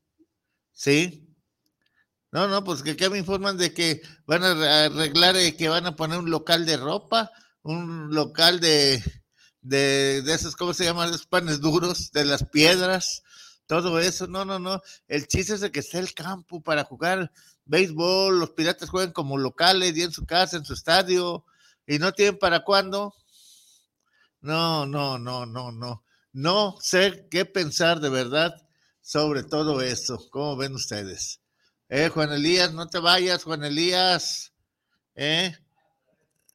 ¿sí? 0.72 1.26
No, 2.32 2.46
no, 2.48 2.62
pues 2.62 2.82
que, 2.82 2.96
que 2.96 3.10
me 3.10 3.18
informan 3.18 3.56
de 3.56 3.74
que 3.74 4.02
van 4.26 4.44
a 4.44 4.84
arreglar, 4.84 5.36
eh, 5.36 5.56
que 5.56 5.68
van 5.68 5.86
a 5.86 5.96
poner 5.96 6.18
un 6.18 6.30
local 6.30 6.64
de 6.64 6.76
ropa, 6.76 7.30
un 7.62 8.14
local 8.14 8.60
de, 8.60 9.02
de, 9.60 10.22
de 10.22 10.34
esos, 10.34 10.54
¿cómo 10.54 10.72
se 10.72 10.84
llaman? 10.84 11.10
Los 11.10 11.26
panes 11.26 11.60
duros, 11.60 12.12
de 12.12 12.24
las 12.24 12.44
piedras, 12.44 13.22
todo 13.70 14.00
eso. 14.00 14.26
No, 14.26 14.44
no, 14.44 14.58
no. 14.58 14.82
El 15.06 15.28
chiste 15.28 15.54
es 15.54 15.60
de 15.60 15.70
que 15.70 15.78
esté 15.78 16.00
el 16.00 16.12
campo 16.12 16.60
para 16.60 16.82
jugar 16.82 17.30
béisbol, 17.66 18.40
los 18.40 18.50
piratas 18.50 18.90
juegan 18.90 19.12
como 19.12 19.38
locales 19.38 19.96
y 19.96 20.02
en 20.02 20.10
su 20.10 20.26
casa, 20.26 20.56
en 20.56 20.64
su 20.64 20.74
estadio, 20.74 21.44
y 21.86 22.00
no 22.00 22.10
tienen 22.10 22.36
para 22.36 22.64
cuándo. 22.64 23.14
No, 24.40 24.86
no, 24.86 25.20
no, 25.20 25.46
no, 25.46 25.70
no. 25.70 26.04
No 26.32 26.78
sé 26.80 27.28
qué 27.30 27.44
pensar 27.44 28.00
de 28.00 28.08
verdad 28.08 28.56
sobre 29.02 29.44
todo 29.44 29.80
esto. 29.82 30.18
¿Cómo 30.32 30.56
ven 30.56 30.74
ustedes? 30.74 31.40
Eh, 31.88 32.08
Juan 32.08 32.32
Elías, 32.32 32.72
no 32.72 32.88
te 32.88 32.98
vayas, 32.98 33.44
Juan 33.44 33.62
Elías. 33.62 34.52
Eh. 35.14 35.56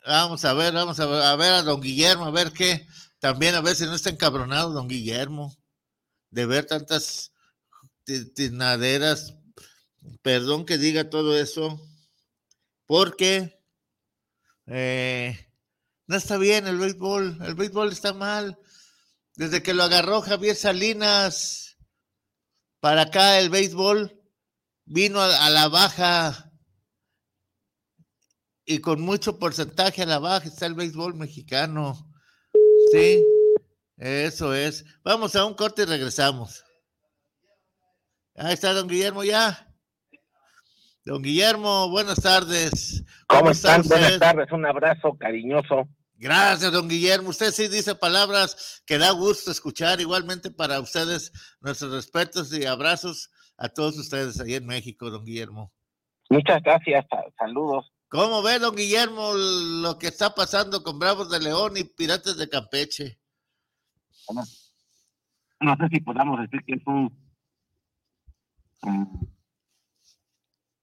Vamos 0.05 0.43
a 0.43 0.53
ver, 0.53 0.73
vamos 0.73 0.99
a 0.99 1.05
ver, 1.05 1.21
a 1.21 1.35
ver 1.37 1.53
a 1.53 1.63
don 1.63 1.79
Guillermo, 1.79 2.25
a 2.25 2.31
ver 2.31 2.51
qué. 2.51 2.85
También 3.19 3.55
a 3.55 3.61
ver 3.61 3.77
si 3.77 3.85
no 3.85 3.95
está 3.95 4.09
encabronado 4.09 4.73
don 4.73 4.89
Guillermo 4.89 5.55
de 6.35 6.45
ver 6.45 6.65
tantas 6.65 7.31
tinaderas. 8.35 9.35
Perdón 10.21 10.65
que 10.65 10.77
diga 10.77 11.09
todo 11.09 11.39
eso, 11.39 11.81
porque 12.85 13.63
eh, 14.67 15.49
no 16.07 16.17
está 16.17 16.37
bien 16.37 16.67
el 16.67 16.77
béisbol, 16.77 17.39
el 17.41 17.55
béisbol 17.55 17.91
está 17.91 18.13
mal. 18.13 18.59
Desde 19.35 19.63
que 19.63 19.73
lo 19.73 19.83
agarró 19.83 20.21
Javier 20.21 20.57
Salinas 20.57 21.77
para 22.81 23.03
acá 23.03 23.39
el 23.39 23.49
béisbol 23.49 24.21
vino 24.83 25.21
a, 25.21 25.49
la 25.49 25.69
baja 25.69 26.51
y 28.65 28.79
con 28.79 29.01
mucho 29.01 29.39
porcentaje 29.39 30.03
a 30.03 30.05
la 30.05 30.19
baja 30.19 30.47
está 30.47 30.65
el 30.65 30.75
béisbol 30.75 31.15
mexicano. 31.15 32.13
Sí, 32.91 33.23
eso 33.97 34.53
es. 34.53 34.85
Vamos 35.03 35.35
a 35.35 35.45
un 35.45 35.53
corte 35.53 35.83
y 35.83 35.85
regresamos. 35.85 36.63
Ahí 38.35 38.53
está 38.53 38.73
don 38.73 38.87
Guillermo 38.87 39.23
ya. 39.23 39.67
Don 41.05 41.21
Guillermo, 41.21 41.89
buenas 41.89 42.21
tardes. 42.21 43.03
¿Cómo, 43.27 43.51
están? 43.51 43.83
Buenas 43.83 44.19
tardes, 44.19 44.51
un 44.51 44.65
abrazo 44.65 45.15
cariñoso. 45.17 45.87
Gracias, 46.15 46.71
don 46.71 46.89
Guillermo. 46.89 47.29
Usted 47.29 47.51
sí 47.51 47.67
dice 47.67 47.93
palabras 47.93 48.81
que 48.85 48.97
da 48.97 49.11
gusto 49.11 49.51
escuchar. 49.51 50.01
Igualmente 50.01 50.49
para 50.49 50.79
ustedes, 50.79 51.31
nuestros 51.61 51.91
respetos 51.91 52.51
y 52.53 52.65
abrazos 52.65 53.29
a 53.57 53.69
todos 53.69 53.97
ustedes 53.97 54.39
ahí 54.41 54.55
en 54.55 54.65
México, 54.65 55.09
don 55.09 55.23
Guillermo. 55.23 55.71
Muchas 56.29 56.61
gracias, 56.63 57.05
saludos. 57.37 57.91
¿Cómo 58.09 58.41
ve, 58.41 58.59
don 58.59 58.75
Guillermo, 58.75 59.33
lo 59.33 59.97
que 59.99 60.07
está 60.07 60.33
pasando 60.33 60.83
con 60.83 60.99
Bravos 60.99 61.29
de 61.29 61.39
León 61.39 61.77
y 61.77 61.83
Pirates 61.83 62.37
de 62.37 62.49
Campeche? 62.49 63.19
No 64.33 65.75
sé 65.77 65.89
si 65.91 65.99
podamos 66.01 66.39
decir 66.39 66.63
que 66.65 66.73
es 66.73 66.85
un 66.85 67.11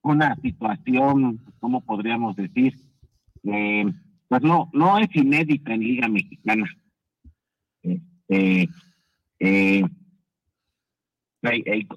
una 0.03 0.37
situación, 0.37 1.41
¿cómo 1.61 1.81
podríamos 1.81 2.37
decir? 2.37 2.75
Eh, 3.45 3.85
pues 4.29 4.43
no, 4.43 4.71
no 4.73 4.99
es 4.99 5.15
inédita 5.15 5.75
en 5.75 5.81
Liga 5.81 6.09
Mexicana. 6.09 6.67
Este, 7.83 8.69
eh, 9.39 9.85
hay, 11.43 11.65
hay, 11.67 11.89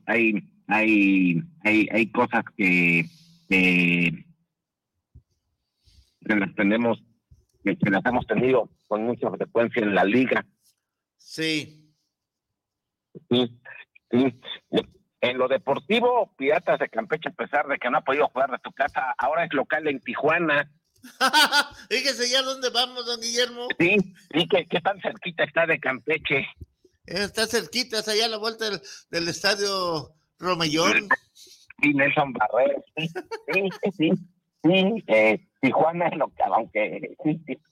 hay, 0.67 1.43
hay, 1.63 1.87
hay, 1.91 2.11
cosas 2.11 2.43
que, 2.55 3.05
que, 3.49 4.25
las 6.25 6.55
tenemos, 6.55 7.03
que, 7.63 7.77
las 7.89 8.05
hemos 8.05 8.25
tenido 8.27 8.69
con 8.87 9.03
mucha 9.03 9.29
frecuencia 9.31 9.83
en 9.83 9.95
la 9.95 10.03
liga. 10.03 10.45
Sí. 11.25 11.91
Sí, 13.29 13.59
sí. 14.11 14.39
En 15.21 15.37
lo 15.39 15.47
deportivo, 15.47 16.31
Piratas 16.37 16.77
de 16.77 16.87
Campeche, 16.87 17.29
a 17.29 17.33
pesar 17.33 17.67
de 17.67 17.79
que 17.79 17.89
no 17.89 17.97
ha 17.97 18.03
podido 18.03 18.27
jugar 18.29 18.51
de 18.51 18.59
su 18.63 18.71
casa, 18.71 19.15
ahora 19.17 19.43
es 19.43 19.53
local 19.53 19.87
en 19.87 19.99
Tijuana. 20.01 20.71
Fíjese 21.89 22.29
ya 22.29 22.43
dónde 22.43 22.69
vamos, 22.69 23.07
don 23.07 23.19
Guillermo. 23.19 23.67
Sí, 23.79 23.97
sí, 24.31 24.47
que, 24.47 24.81
tan 24.81 25.01
cerquita 25.01 25.43
está 25.43 25.65
de 25.65 25.79
Campeche. 25.79 26.47
Está 27.07 27.47
cerquita, 27.47 27.99
es 27.99 28.07
allá 28.07 28.25
a 28.25 28.29
la 28.29 28.37
vuelta 28.37 28.65
del, 29.09 29.27
estadio 29.27 30.13
Romellón. 30.39 31.09
Sí, 31.81 31.93
Nelson 31.93 32.31
Barrera, 32.31 32.81
sí, 32.95 33.09
sí, 33.51 33.69
sí, 33.97 34.11
sí. 34.63 35.03
Eh, 35.07 35.45
Tijuana 35.59 36.07
es 36.07 36.15
local, 36.17 36.53
aunque 36.53 37.17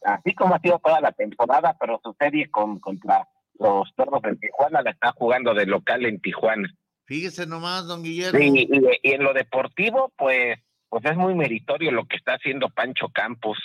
así 0.03 0.35
como 0.35 0.55
ha 0.55 0.59
sido 0.59 0.77
toda 0.79 0.99
la 0.99 1.13
temporada, 1.13 1.77
pero 1.79 2.01
su 2.03 2.13
serie 2.19 2.51
con, 2.51 2.79
contra 2.81 3.25
los 3.59 3.91
perros 3.93 4.21
de 4.21 4.35
Tijuana 4.35 4.81
la 4.81 4.91
está 4.91 5.11
jugando 5.11 5.53
de 5.53 5.65
local 5.65 6.05
en 6.05 6.19
Tijuana. 6.19 6.69
Fíjese 7.05 7.45
nomás, 7.45 7.87
don 7.87 8.03
Guillermo. 8.03 8.39
y, 8.39 8.67
en 9.03 9.23
lo 9.23 9.33
deportivo, 9.33 10.11
pues, 10.17 10.57
pues 10.89 11.05
es 11.05 11.15
muy 11.15 11.35
meritorio 11.35 11.91
lo 11.91 12.05
que 12.05 12.15
está 12.15 12.33
haciendo 12.33 12.69
Pancho 12.69 13.09
Campos. 13.09 13.57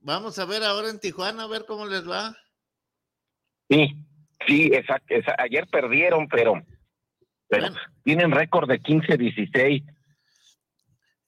Vamos 0.00 0.38
a 0.38 0.44
ver 0.44 0.62
ahora 0.62 0.90
en 0.90 1.00
Tijuana, 1.00 1.44
a 1.44 1.48
ver 1.48 1.64
cómo 1.66 1.86
les 1.86 2.08
va. 2.08 2.36
Sí, 3.68 3.94
sí, 4.46 4.70
exacto. 4.72 5.14
ayer 5.38 5.66
perdieron, 5.68 6.28
pero, 6.28 6.54
pero 7.48 7.68
tienen 8.04 8.30
récord 8.32 8.68
de 8.68 8.80
15-16. 8.80 9.84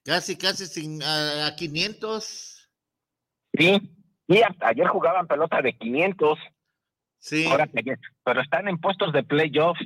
Casi, 0.04 0.36
casi 0.36 0.66
sin, 0.66 1.02
a, 1.02 1.46
a 1.46 1.56
500. 1.56 2.70
Sí, 3.56 3.94
y 4.26 4.40
ayer 4.60 4.86
jugaban 4.88 5.26
pelota 5.26 5.62
de 5.62 5.76
500. 5.76 6.38
Sí. 7.24 7.46
Ahora, 7.46 7.66
pero 8.22 8.42
están 8.42 8.68
en 8.68 8.76
puestos 8.76 9.10
de 9.14 9.22
playoff. 9.22 9.78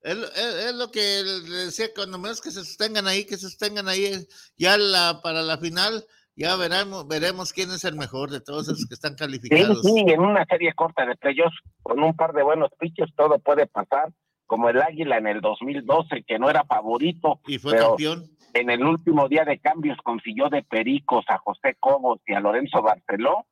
Es, 0.00 0.74
lo 0.74 0.90
que 0.90 1.00
decía, 1.00 1.86
cuando 1.94 2.18
menos 2.18 2.40
que 2.40 2.50
se 2.50 2.64
sostengan 2.64 3.06
ahí, 3.06 3.24
que 3.24 3.36
se 3.36 3.48
sostengan 3.48 3.86
ahí, 3.86 4.10
ya 4.58 4.76
la, 4.76 5.20
para 5.22 5.42
la 5.42 5.58
final, 5.58 6.04
ya 6.34 6.56
veremos, 6.56 7.06
veremos 7.06 7.52
quién 7.52 7.70
es 7.70 7.84
el 7.84 7.94
mejor 7.94 8.32
de 8.32 8.40
todos 8.40 8.68
esos 8.68 8.84
que 8.88 8.94
están 8.94 9.14
calificados. 9.14 9.80
Sí, 9.80 9.92
sí, 9.94 10.12
en 10.12 10.22
una 10.22 10.44
serie 10.46 10.72
corta 10.74 11.06
de 11.06 11.14
playoffs, 11.14 11.56
con 11.84 12.02
un 12.02 12.16
par 12.16 12.32
de 12.32 12.42
buenos 12.42 12.70
pitches, 12.80 13.14
todo 13.14 13.38
puede 13.38 13.68
pasar, 13.68 14.12
como 14.46 14.68
el 14.68 14.82
Águila 14.82 15.18
en 15.18 15.28
el 15.28 15.40
2012, 15.40 16.24
que 16.26 16.40
no 16.40 16.50
era 16.50 16.64
favorito. 16.64 17.40
Y 17.46 17.58
fue 17.58 17.78
campeón. 17.78 18.24
En 18.54 18.70
el 18.70 18.84
último 18.84 19.28
día 19.28 19.44
de 19.44 19.60
cambios 19.60 19.98
consiguió 20.02 20.48
de 20.48 20.64
Pericos 20.64 21.24
a 21.28 21.38
José 21.38 21.76
Cobos 21.78 22.18
y 22.26 22.34
a 22.34 22.40
Lorenzo 22.40 22.82
Barceló, 22.82 23.46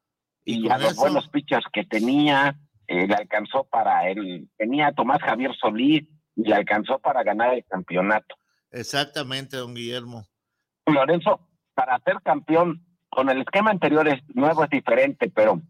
y, 0.45 0.69
a 0.69 0.79
los 0.79 0.97
buenos 0.97 1.29
pitchers 1.29 1.67
que 1.73 1.85
tenía, 1.85 2.59
eh, 2.91 3.07
le 3.07 3.15
alcanzó 3.15 3.69
para 3.71 4.09
él, 4.09 4.49
tenía 4.57 4.89
a 4.89 4.93
Tomás 4.93 5.23
Javier 5.23 5.55
Solís, 5.55 6.09
y 6.35 6.43
le 6.43 6.55
alcanzó 6.57 6.99
para 6.99 7.23
ganar 7.23 7.55
el 7.55 7.65
campeonato. 7.65 8.35
Exactamente, 8.73 9.57
don 9.57 9.75
Guillermo. 9.75 10.27
Lorenzo, 10.87 11.47
para 11.75 12.01
ser 12.01 12.17
campeón, 12.25 12.85
con 13.09 13.31
el 13.31 13.43
esquema 13.43 13.71
anterior 13.71 14.09
es 14.09 14.21
nuevo, 14.35 14.65
es 14.65 14.71
diferente, 14.71 15.31
pero 15.33 15.63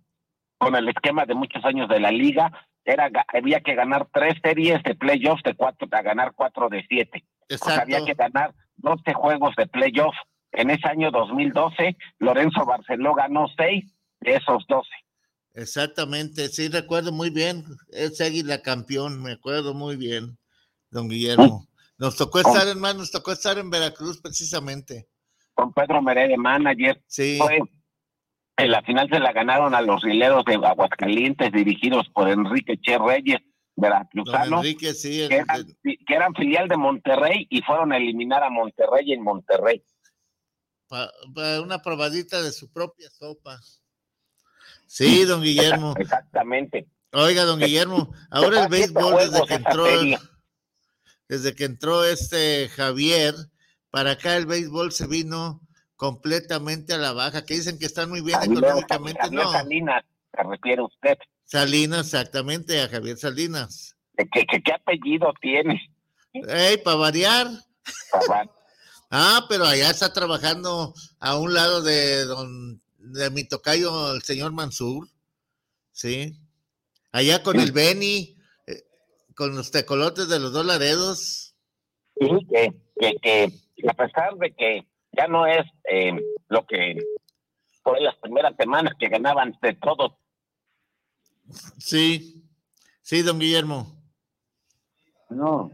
con 0.56 0.74
el 0.76 0.88
esquema 0.88 1.26
de 1.26 1.35
muchos 1.35 1.62
años 1.66 1.90
de 1.90 2.00
la 2.00 2.11
liga, 2.11 2.50
era 2.87 3.11
había 3.28 3.61
que 3.61 3.74
ganar 3.74 4.09
tres 4.11 4.37
series 4.42 4.83
de 4.83 4.94
playoffs 4.94 5.42
de 5.42 5.54
cuatro, 5.54 5.87
a 5.90 6.02
ganar 6.02 6.33
cuatro 6.35 6.70
de 6.70 6.87
siete. 6.88 7.22
Exacto. 7.50 7.83
había 7.83 8.02
que 8.02 8.14
ganar 8.14 8.54
12 8.76 9.12
juegos 9.12 9.54
de 9.56 9.66
playoffs. 9.66 10.18
En 10.52 10.70
ese 10.70 10.88
año 10.88 11.11
2012, 11.11 11.98
Lorenzo 12.18 12.64
Barceló 12.64 13.12
ganó 13.12 13.46
seis 13.59 13.85
de 14.20 14.37
esos 14.37 14.66
12. 14.68 14.88
Exactamente, 15.54 16.48
sí, 16.48 16.68
recuerdo 16.68 17.12
muy 17.12 17.30
bien. 17.30 17.64
Es 17.88 18.20
Águila 18.20 18.62
campeón, 18.62 19.22
me 19.22 19.32
acuerdo 19.32 19.74
muy 19.74 19.96
bien 19.96 20.38
don 20.90 21.08
Guillermo. 21.08 21.66
Nos 21.98 22.16
tocó 22.16 22.40
estar, 22.40 22.66
hermano, 22.66 23.00
nos 23.00 23.10
tocó 23.10 23.32
estar 23.32 23.58
en 23.58 23.70
Veracruz 23.70 24.20
precisamente. 24.20 25.08
Con 25.54 25.72
Pedro 25.72 26.02
Meré 26.02 26.36
manager. 26.36 27.02
Sí. 27.06 27.38
en 28.56 28.70
la 28.70 28.82
final 28.82 29.08
se 29.10 29.20
la 29.20 29.32
ganaron 29.32 29.74
a 29.74 29.82
los 29.82 30.03
rileros 30.03 30.44
de 30.44 30.55
Aguascalientes, 30.55 31.53
dirigidos 31.53 32.09
por 32.11 32.28
Enrique 32.28 32.78
Che 32.80 32.98
Reyes, 32.98 33.40
veracruzano. 33.76 34.59
Enrique, 34.59 34.94
sí. 34.94 35.28
que, 35.28 36.14
eran, 36.14 36.34
filial 36.34 36.68
de 36.68 36.76
Monterrey 36.76 37.46
y 37.51 37.62
fueron 37.62 37.92
a 37.92 37.96
eliminar 37.96 38.42
a 38.42 38.51
Monterrey 38.51 39.12
en 39.12 39.22
Monterrey. 39.22 39.84
Para 40.88 41.61
una 41.62 41.80
probadita 41.82 42.42
de 42.42 42.51
su 42.51 42.72
propia 42.72 43.11
sopa. 43.11 43.61
Sí, 44.91 45.24
don 45.24 45.41
Guillermo. 45.41 45.95
Exactamente. 46.01 46.88
Oiga, 47.12 47.45
don 47.45 47.61
Guillermo, 47.61 48.12
ahora 48.28 48.64
el 48.64 48.68
béisbol 48.68 49.18
desde 49.18 49.47
que 49.47 49.55
entró 49.55 49.84
desde 51.28 51.55
que 51.55 51.64
entró 51.64 52.05
este 52.05 52.68
Javier, 52.70 53.34
para 53.91 54.12
acá 54.12 54.36
el 54.36 54.47
béisbol 54.47 54.91
se 54.91 55.07
vino 55.07 55.61
completamente 55.95 56.93
a 56.93 56.99
la 56.99 57.12
baja, 57.12 57.45
que 57.45 57.55
dicen 57.55 57.78
que 57.78 57.86
están 57.86 58.09
muy 58.09 58.20
bien 58.20 58.43
económicamente, 58.43 59.30
no. 59.30 59.53
Salinas, 59.53 60.05
se 60.34 60.43
refiere 60.43 60.82
usted. 60.82 61.18
Salinas, 61.45 62.07
exactamente, 62.07 62.82
a 62.82 62.88
Javier 62.88 63.16
Salinas. 63.16 63.97
¿Qué, 64.16 64.45
qué, 64.45 64.72
apellido 64.72 65.32
tiene? 65.41 65.80
Ey, 66.32 66.78
para 66.78 66.97
variar. 66.97 67.47
ah, 69.11 69.47
pero 69.49 69.66
allá 69.66 69.88
está 69.88 70.12
trabajando 70.12 70.95
a 71.20 71.38
un 71.38 71.55
lado 71.55 71.80
de 71.80 72.24
don 72.24 72.82
de 73.12 73.30
mi 73.30 73.44
tocayo, 73.44 74.14
el 74.14 74.22
señor 74.22 74.52
Mansur. 74.52 75.08
Sí. 75.92 76.38
Allá 77.12 77.42
con 77.42 77.58
el 77.58 77.72
Beni, 77.72 78.36
eh, 78.66 78.84
con 79.34 79.54
los 79.56 79.70
tecolotes 79.70 80.28
de 80.28 80.38
los 80.38 80.52
dolaredos. 80.52 81.54
Sí, 82.18 82.28
que, 82.50 82.74
que, 82.98 83.14
que 83.20 83.88
a 83.88 83.94
pesar 83.94 84.36
de 84.36 84.52
que 84.52 84.86
ya 85.12 85.26
no 85.26 85.46
es 85.46 85.66
eh, 85.90 86.12
lo 86.48 86.66
que 86.66 86.98
fue 87.82 88.00
las 88.00 88.16
primeras 88.16 88.54
semanas 88.56 88.94
que 88.98 89.08
ganaban 89.08 89.56
de 89.62 89.74
todo. 89.74 90.18
Sí, 91.78 92.44
sí, 93.02 93.22
don 93.22 93.38
Guillermo. 93.38 94.00
No. 95.28 95.70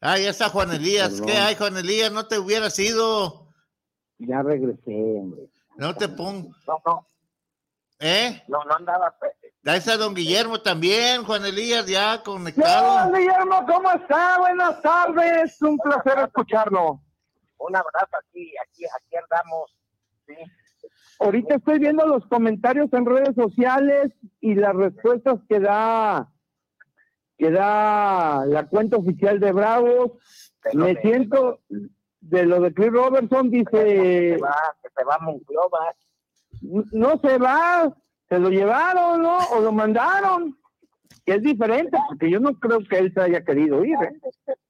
Ah, 0.00 0.18
ya 0.18 0.30
está 0.30 0.48
Juan 0.48 0.72
Elías. 0.72 1.20
¿Qué 1.20 1.32
hay, 1.32 1.54
Juan 1.54 1.76
Elías? 1.76 2.10
No 2.10 2.26
te 2.26 2.38
hubieras 2.38 2.78
ido. 2.78 3.52
Ya 4.18 4.42
regresé, 4.42 4.92
hombre. 4.94 5.48
No 5.76 5.94
te 5.94 6.08
pongo. 6.08 6.50
No, 6.66 6.82
no. 6.84 7.06
¿Eh? 7.98 8.42
No, 8.48 8.64
no 8.64 8.74
andaba. 8.74 9.14
Ahí 9.64 9.78
está 9.78 9.96
don 9.96 10.14
Guillermo 10.14 10.60
también, 10.60 11.22
Juan 11.24 11.44
Elías, 11.44 11.86
ya 11.86 12.22
conectado. 12.22 13.10
Don 13.10 13.14
Guillermo, 13.14 13.64
¿cómo 13.66 13.92
está? 13.92 14.38
Buenas 14.38 14.82
tardes. 14.82 15.62
Un 15.62 15.78
placer 15.78 16.18
escucharlo. 16.18 17.00
Un 17.58 17.76
abrazo 17.76 18.16
aquí, 18.26 18.52
aquí, 18.66 18.84
aquí 18.84 19.16
andamos. 19.16 19.76
Sí. 20.26 20.34
Ahorita 21.20 21.54
estoy 21.54 21.78
viendo 21.78 22.04
los 22.04 22.26
comentarios 22.26 22.92
en 22.92 23.06
redes 23.06 23.36
sociales 23.36 24.12
y 24.40 24.56
las 24.56 24.74
respuestas 24.74 25.38
que 25.48 25.60
da 25.60 26.28
que 27.38 27.50
da 27.50 28.44
la 28.46 28.66
cuenta 28.66 28.96
oficial 28.96 29.38
de 29.38 29.52
Bravos. 29.52 30.12
Me 30.74 31.00
siento 31.00 31.60
de 32.22 32.46
lo 32.46 32.60
de 32.60 32.72
Chris 32.72 32.92
Robertson, 32.92 33.50
dice. 33.50 33.70
Que 33.70 34.36
se 34.36 34.42
va, 34.42 34.56
que 34.82 34.88
se 34.96 35.04
va 35.04 35.16
a 35.16 35.18
Monclova. 35.18 35.94
No 36.92 37.18
se 37.18 37.38
va, 37.38 37.92
se 38.28 38.38
lo 38.38 38.48
llevaron, 38.48 39.22
¿no? 39.22 39.38
O 39.52 39.60
lo 39.60 39.72
mandaron. 39.72 40.56
Que 41.26 41.34
es 41.34 41.42
diferente, 41.42 41.96
porque 42.08 42.30
yo 42.30 42.40
no 42.40 42.54
creo 42.54 42.80
que 42.88 42.98
él 42.98 43.12
se 43.12 43.20
haya 43.20 43.44
querido 43.44 43.84
ir. 43.84 43.96
¿eh? 44.02 44.20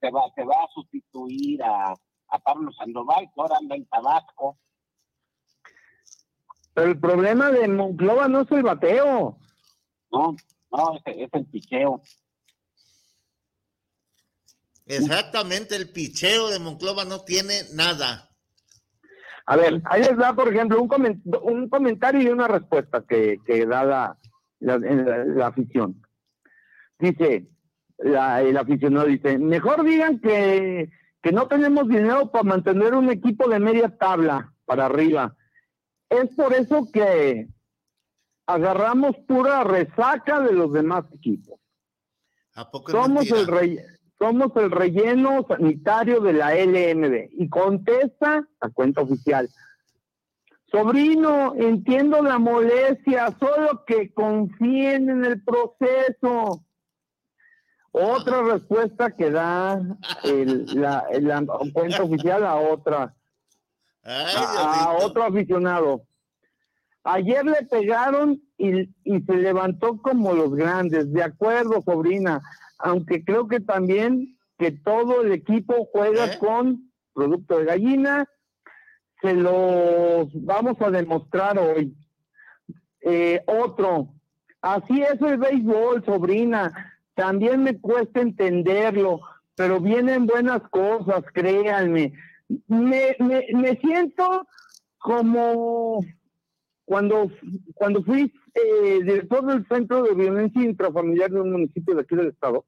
Se, 0.01 0.11
va, 0.11 0.23
se 0.35 0.45
va 0.45 0.55
a 0.55 0.69
sustituir 0.75 1.63
a, 1.63 1.95
a 2.29 2.39
Pablo 2.41 2.73
Sandoval, 2.73 3.31
que 3.35 3.41
ahora 3.41 3.57
anda 3.59 3.77
en 3.77 3.87
Tabasco. 3.87 4.59
Pero 6.75 6.89
el 6.89 6.99
problema 6.99 7.51
de 7.51 7.69
Monclova 7.69 8.29
no 8.29 8.41
es 8.41 8.51
el 8.51 8.63
bateo. 8.63 9.39
No, 10.11 10.37
no, 10.71 10.97
es, 10.97 11.17
es 11.17 11.31
el 11.33 11.47
picheo. 11.47 12.03
Exactamente, 14.87 15.77
el 15.77 15.91
picheo 15.91 16.49
de 16.49 16.59
Monclova 16.59 17.05
no 17.05 17.21
tiene 17.21 17.55
nada. 17.75 18.31
A 19.47 19.57
ver, 19.57 19.83
ahí 19.87 20.03
les 20.03 20.17
da, 20.17 20.35
por 20.35 20.49
ejemplo, 20.49 20.81
un, 20.81 20.89
coment 20.89 21.23
un 21.43 21.69
comentario 21.69 22.23
y 22.23 22.29
una 22.29 22.49
respuesta 22.49 23.05
que, 23.09 23.39
que 23.45 23.67
da 23.67 23.85
la, 23.85 24.19
la, 24.61 24.79
la, 24.79 25.25
la 25.25 25.47
afición. 25.49 26.01
Dice, 26.99 27.49
el 27.99 28.57
aficionado 28.57 29.07
dice, 29.07 29.39
mejor 29.39 29.85
digan 29.85 30.21
que, 30.21 30.91
que 31.23 31.33
no 31.33 31.49
tenemos 31.49 31.89
dinero 31.89 32.31
para 32.31 32.45
mantener 32.45 32.95
un 32.95 33.11
equipo 33.11 33.49
de 33.49 33.59
media 33.59 33.97
tabla 33.97 34.53
para 34.65 34.87
arriba. 34.87 35.37
Es 36.09 36.35
por 36.35 36.53
eso 36.53 36.89
que 36.93 37.49
agarramos 38.47 39.17
pura 39.27 39.65
resaca 39.65 40.41
de 40.41 40.53
los 40.53 40.73
demás 40.73 41.05
equipos. 41.13 41.59
¿A 42.55 42.71
poco 42.71 42.93
Somos 42.93 43.31
el, 43.31 43.47
rey, 43.47 43.79
somos 44.23 44.53
el 44.55 44.71
relleno 44.71 45.45
sanitario 45.49 46.21
de 46.21 46.33
la 46.33 46.55
LMB. 46.55 47.31
Y 47.33 47.49
contesta 47.49 48.47
la 48.61 48.71
cuenta 48.71 49.01
oficial. 49.01 49.49
Sobrino, 50.71 51.55
entiendo 51.57 52.23
la 52.23 52.39
molestia, 52.39 53.37
solo 53.41 53.85
que 53.85 54.15
confíen 54.15 55.11
en 55.11 55.25
el 55.25 55.43
proceso. 55.43 56.65
Otra 57.91 58.43
respuesta 58.43 59.11
que 59.11 59.29
da 59.29 59.83
el, 60.23 60.67
la, 60.81 61.05
la, 61.21 61.45
cuenta 61.73 62.05
oficial 62.05 62.45
a 62.45 62.55
otra, 62.55 63.13
a, 64.05 64.85
a 64.85 64.93
otro 65.05 65.25
aficionado. 65.25 66.03
Ayer 67.03 67.45
le 67.45 67.67
pegaron 67.67 68.41
y, 68.57 68.83
y 69.03 69.21
se 69.27 69.35
levantó 69.35 70.01
como 70.01 70.33
los 70.33 70.55
grandes. 70.55 71.13
De 71.13 71.25
acuerdo, 71.25 71.83
sobrina 71.85 72.41
aunque 72.83 73.25
creo 73.25 73.49
que 73.49 73.61
también 73.61 74.37
que 74.59 74.73
todo 74.73 75.23
el 75.23 75.33
equipo 75.33 75.89
juega 75.93 76.27
¿Eh? 76.27 76.39
con 76.39 76.93
producto 77.15 77.59
de 77.59 77.65
gallina, 77.65 78.29
se 79.21 79.35
los 79.35 80.29
vamos 80.45 80.77
a 80.81 80.91
demostrar 80.91 81.59
hoy. 81.59 81.97
Eh, 83.01 83.43
otro, 83.47 84.09
así 84.61 85.03
es 85.03 85.21
el 85.21 85.39
béisbol, 85.39 86.05
sobrina, 86.05 86.93
también 87.15 87.63
me 87.63 87.81
cuesta 87.81 88.21
entenderlo, 88.21 89.21
pero 89.55 89.81
vienen 89.81 90.27
buenas 90.27 90.63
cosas, 90.71 91.25
créanme. 91.33 92.13
Me, 92.67 93.17
me, 93.19 93.47
me 93.55 93.77
siento 93.77 94.47
como 94.99 96.01
cuando, 96.85 97.31
cuando 97.75 98.03
fui 98.03 98.33
eh, 98.55 99.01
director 99.03 99.47
del 99.47 99.67
Centro 99.67 100.03
de 100.03 100.15
Violencia 100.15 100.63
Intrafamiliar 100.63 101.31
de 101.31 101.41
un 101.41 101.53
municipio 101.53 101.95
de 101.95 102.03
aquí 102.03 102.15
del 102.15 102.29
estado. 102.29 102.65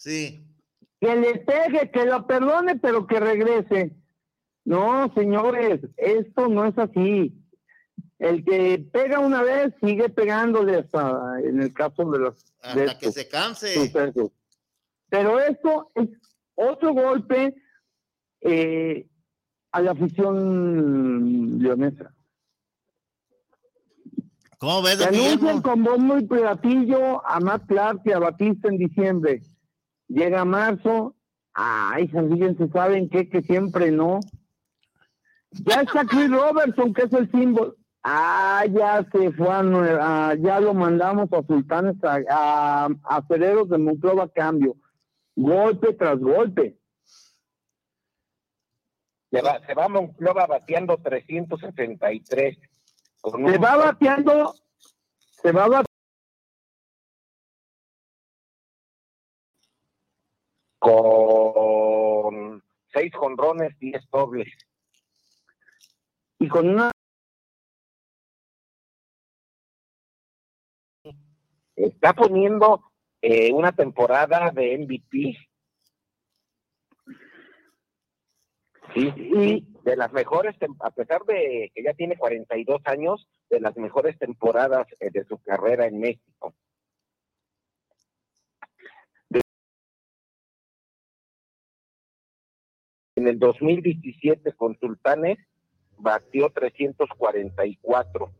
Sí. 0.00 0.42
Que 0.98 1.14
le 1.14 1.36
pegue, 1.40 1.90
que 1.90 2.06
lo 2.06 2.26
perdone, 2.26 2.76
pero 2.76 3.06
que 3.06 3.20
regrese. 3.20 3.94
No, 4.64 5.12
señores, 5.14 5.80
esto 5.98 6.48
no 6.48 6.64
es 6.64 6.78
así. 6.78 7.36
El 8.18 8.42
que 8.44 8.78
pega 8.92 9.18
una 9.18 9.42
vez 9.42 9.74
sigue 9.82 10.08
pegándole 10.08 10.78
hasta 10.78 11.38
en 11.42 11.60
el 11.60 11.74
caso 11.74 12.10
de 12.10 12.18
los 12.18 12.44
de 12.74 12.84
Hasta 12.84 12.98
que 12.98 13.12
se 13.12 13.28
canse. 13.28 13.92
Pero 15.10 15.38
esto 15.38 15.90
es 15.94 16.08
otro 16.54 16.94
golpe 16.94 17.54
eh, 18.40 19.06
a 19.72 19.82
la 19.82 19.90
afición 19.92 21.58
leonesa. 21.58 22.14
¿Cómo 24.56 24.82
ves, 24.82 25.00
anuncian 25.00 25.60
con 25.60 25.84
bombo 25.84 26.18
y 26.18 26.26
platillo 26.26 27.26
a 27.26 27.38
Matt 27.40 27.66
Clark 27.66 28.00
y 28.06 28.12
a 28.12 28.18
Batista 28.18 28.68
en 28.68 28.78
diciembre. 28.78 29.42
Llega 30.10 30.44
marzo. 30.44 31.14
Ay, 31.54 32.08
fíjense, 32.08 32.68
¿saben 32.68 33.08
qué? 33.08 33.28
Que 33.28 33.42
siempre 33.42 33.90
no. 33.92 34.18
Ya 35.52 35.82
está 35.82 36.04
Chris 36.04 36.30
Robertson, 36.30 36.92
que 36.92 37.02
es 37.02 37.12
el 37.12 37.30
símbolo. 37.30 37.76
Ah, 38.02 38.64
ya 38.70 39.06
se 39.12 39.30
fue 39.32 39.48
a, 39.48 39.62
Nue- 39.62 39.98
a- 40.00 40.34
ya 40.36 40.58
lo 40.58 40.74
mandamos 40.74 41.28
a 41.32 41.42
Sultanes, 41.46 41.96
a, 42.02 42.18
a, 42.28 42.88
a 43.04 43.26
Cereros 43.28 43.68
de 43.68 43.78
Monclova 43.78 44.24
a 44.24 44.28
cambio. 44.28 44.76
Golpe 45.36 45.92
tras 45.94 46.18
golpe. 46.18 46.78
Se 49.30 49.42
va, 49.42 49.60
se 49.64 49.74
va 49.74 49.88
Monclova 49.88 50.46
bateando 50.46 50.96
363. 50.98 52.58
Con 53.20 53.46
Se 53.48 53.58
va 53.58 53.76
bateando, 53.76 54.54
se 55.42 55.52
va 55.52 55.68
bateando. 55.68 55.89
Con 60.80 62.62
seis 62.92 63.12
jonrones, 63.14 63.78
10 63.78 64.10
dobles. 64.10 64.48
y 66.40 66.48
con 66.48 66.68
una 66.68 66.90
Está 71.76 72.12
poniendo 72.12 72.82
eh, 73.22 73.52
una 73.52 73.72
temporada 73.72 74.50
de 74.50 74.76
MVP. 74.78 75.36
Sí, 78.92 79.12
y 79.16 79.66
de 79.82 79.96
las 79.96 80.12
mejores, 80.12 80.56
a 80.80 80.90
pesar 80.90 81.24
de 81.24 81.70
que 81.74 81.82
ya 81.82 81.94
tiene 81.94 82.18
42 82.18 82.82
años, 82.84 83.26
de 83.48 83.60
las 83.60 83.76
mejores 83.76 84.18
temporadas 84.18 84.86
eh, 84.98 85.10
de 85.10 85.24
su 85.24 85.38
carrera 85.38 85.86
en 85.86 86.00
México. 86.00 86.54
En 93.20 93.28
el 93.28 93.38
2017 93.38 94.52
con 94.54 94.78
Sultanes 94.78 95.38
batió 95.98 96.50
344. 96.50 98.32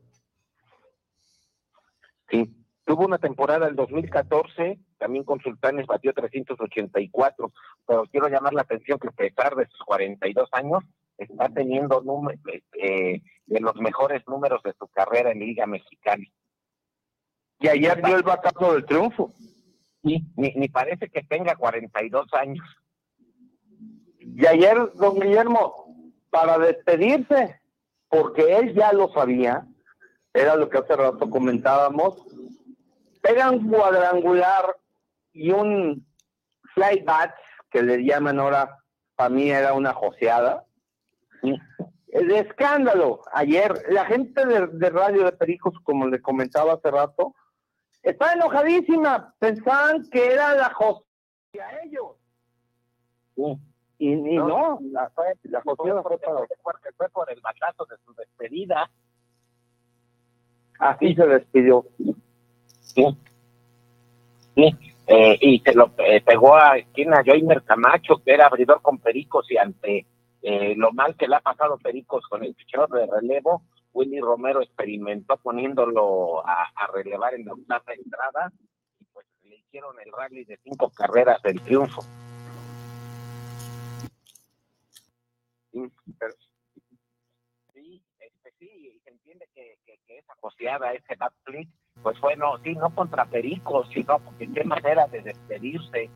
Sí, 2.31 2.55
tuvo 2.85 3.05
una 3.05 3.19
temporada 3.19 3.69
el 3.69 3.77
2014, 3.77 4.79
también 4.99 5.25
con 5.25 5.41
Sultanes 5.41 5.87
batió 5.87 6.13
384, 6.15 7.53
pero 7.87 8.05
quiero 8.07 8.29
llamar 8.29 8.55
la 8.55 8.63
atención 8.63 8.99
que 8.99 9.09
a 9.09 9.13
pesar 9.13 9.55
de 9.55 9.67
sus 9.67 9.81
42 9.85 10.49
años, 10.53 10.83
está 11.19 11.51
teniendo 11.51 12.03
eh, 12.73 13.21
de 13.47 13.61
los 13.61 13.77
mejores 13.77 14.27
números 14.27 14.63
de 14.63 14.73
su 14.79 14.89
carrera 14.89 15.33
en 15.33 15.41
Liga 15.41 15.67
Mexicana. 15.67 16.25
Y 17.59 17.69
ayer 17.69 18.03
dio 18.03 18.17
el 18.17 18.23
batazo 18.23 18.73
del 18.73 18.87
triunfo. 18.87 19.35
Sí, 20.03 20.25
ni, 20.37 20.55
ni 20.55 20.69
parece 20.69 21.11
que 21.11 21.23
tenga 21.25 21.57
42 21.57 22.27
años. 22.33 22.65
Y 24.37 24.47
ayer, 24.47 24.93
don 24.95 25.19
Guillermo, 25.19 26.15
para 26.31 26.59
despedirse, 26.59 27.61
porque 28.09 28.57
él 28.57 28.75
ya 28.75 28.93
lo 28.93 29.13
sabía, 29.13 29.67
era 30.33 30.57
lo 30.57 30.69
que 30.69 30.79
hace 30.79 30.95
rato 30.95 31.29
comentábamos, 31.29 32.23
pegan 33.21 33.69
cuadrangular 33.69 34.77
y 35.33 35.51
un 35.51 36.07
fly 36.75 37.03
bat, 37.03 37.35
que 37.71 37.83
le 37.83 38.05
llaman 38.05 38.41
ahora, 38.41 38.79
para 39.15 39.31
mí 39.31 39.51
era 39.51 39.75
una 39.75 39.93
joseada. 39.93 40.65
El 42.09 42.31
escándalo. 42.33 43.23
Ayer, 43.33 43.85
la 43.91 44.05
gente 44.07 44.45
de, 44.45 44.91
Radio 44.91 45.25
de 45.25 45.33
Pericos, 45.33 45.75
como 45.85 46.09
le 46.09 46.21
comentaba 46.21 46.75
hace 46.75 46.91
rato, 46.91 47.35
está 48.03 48.33
enojadísima. 48.33 49.35
Pensaban 49.39 50.09
que 50.11 50.33
era 50.33 50.55
la 50.55 50.71
joseada 50.73 51.69
a 51.69 51.85
ellos. 51.85 52.17
Y, 54.03 54.17
no, 54.17 54.79
la, 54.93 55.03
la 55.03 55.11
fue, 55.11 55.35
fue 56.97 57.09
por 57.11 57.31
el 57.31 57.41
batazo 57.43 57.85
de 57.85 57.97
su 58.03 58.15
despedida. 58.15 58.91
Así 60.79 61.15
se 61.15 61.27
despidió. 61.27 61.85
Sí. 62.81 63.05
Sí. 64.55 64.75
Eh, 65.07 65.39
y 65.43 65.59
se 65.61 65.75
lo 65.75 65.91
eh, 65.99 66.23
pegó 66.23 66.57
a 66.57 66.79
esquina 66.79 67.23
Joymer 67.23 67.63
Camacho, 67.63 68.23
que 68.25 68.33
era 68.33 68.47
abridor 68.47 68.81
con 68.81 68.97
Pericos, 68.99 69.51
y 69.51 69.59
ante 69.59 70.07
eh, 70.41 70.75
lo 70.77 70.93
mal 70.93 71.15
que 71.17 71.29
le 71.29 71.37
ha 71.37 71.41
pasado 71.41 71.77
Pericos 71.77 72.27
con 72.27 72.43
el 72.43 72.55
pichero 72.55 72.87
de 72.87 73.07
relevo, 73.07 73.65
Willy 73.93 74.19
Romero 74.21 74.63
experimentó 74.63 75.37
poniéndolo 75.37 76.47
a, 76.47 76.71
relevar 76.95 77.35
en 77.35 77.45
la 77.45 77.53
octava 77.53 77.93
entrada, 77.93 78.51
y 78.99 79.05
pues 79.13 79.27
le 79.43 79.57
hicieron 79.57 79.95
el 80.01 80.11
rally 80.11 80.45
de 80.45 80.59
cinco 80.65 80.91
carreras 80.91 81.43
del 81.43 81.61
triunfo. 81.61 82.03
Sí, 85.73 85.91
este, 88.19 88.53
sí, 88.59 89.01
se 89.05 89.11
entiende 89.11 89.47
que, 89.55 89.79
que, 89.85 90.19
esa 90.19 90.35
coseada, 90.41 90.93
ese 90.93 91.15
backflip, 91.17 91.69
pues 92.03 92.19
bueno, 92.21 92.59
sí, 92.65 92.75
no 92.75 92.93
contra 92.95 93.25
Perico, 93.27 93.85
sino 93.93 94.19
porque 94.19 94.51
qué 94.53 94.65
manera 94.65 95.07
de 95.07 95.23
despedirse. 95.23 96.11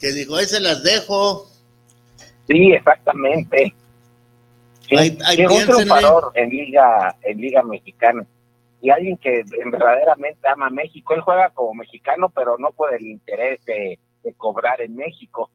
Que 0.00 0.12
digo, 0.12 0.36
ahí 0.36 0.46
se 0.46 0.60
las 0.60 0.82
dejo. 0.82 1.46
Sí, 2.46 2.72
exactamente. 2.72 3.74
hay, 4.90 5.44
un 5.44 5.64
triunfador 5.64 6.32
en 6.34 6.48
Liga, 6.50 7.16
en 7.22 7.38
Liga 7.38 7.62
Mexicana 7.62 8.26
y 8.84 8.90
alguien 8.90 9.16
que 9.16 9.42
verdaderamente 9.64 10.46
ama 10.46 10.66
a 10.66 10.70
México. 10.70 11.14
Él 11.14 11.22
juega 11.22 11.48
como 11.54 11.72
mexicano, 11.72 12.28
pero 12.28 12.58
no 12.58 12.70
por 12.72 12.94
el 12.94 13.06
interés 13.06 13.64
de, 13.64 13.98
cobrar 14.36 14.82
en 14.82 14.94
México, 14.94 15.50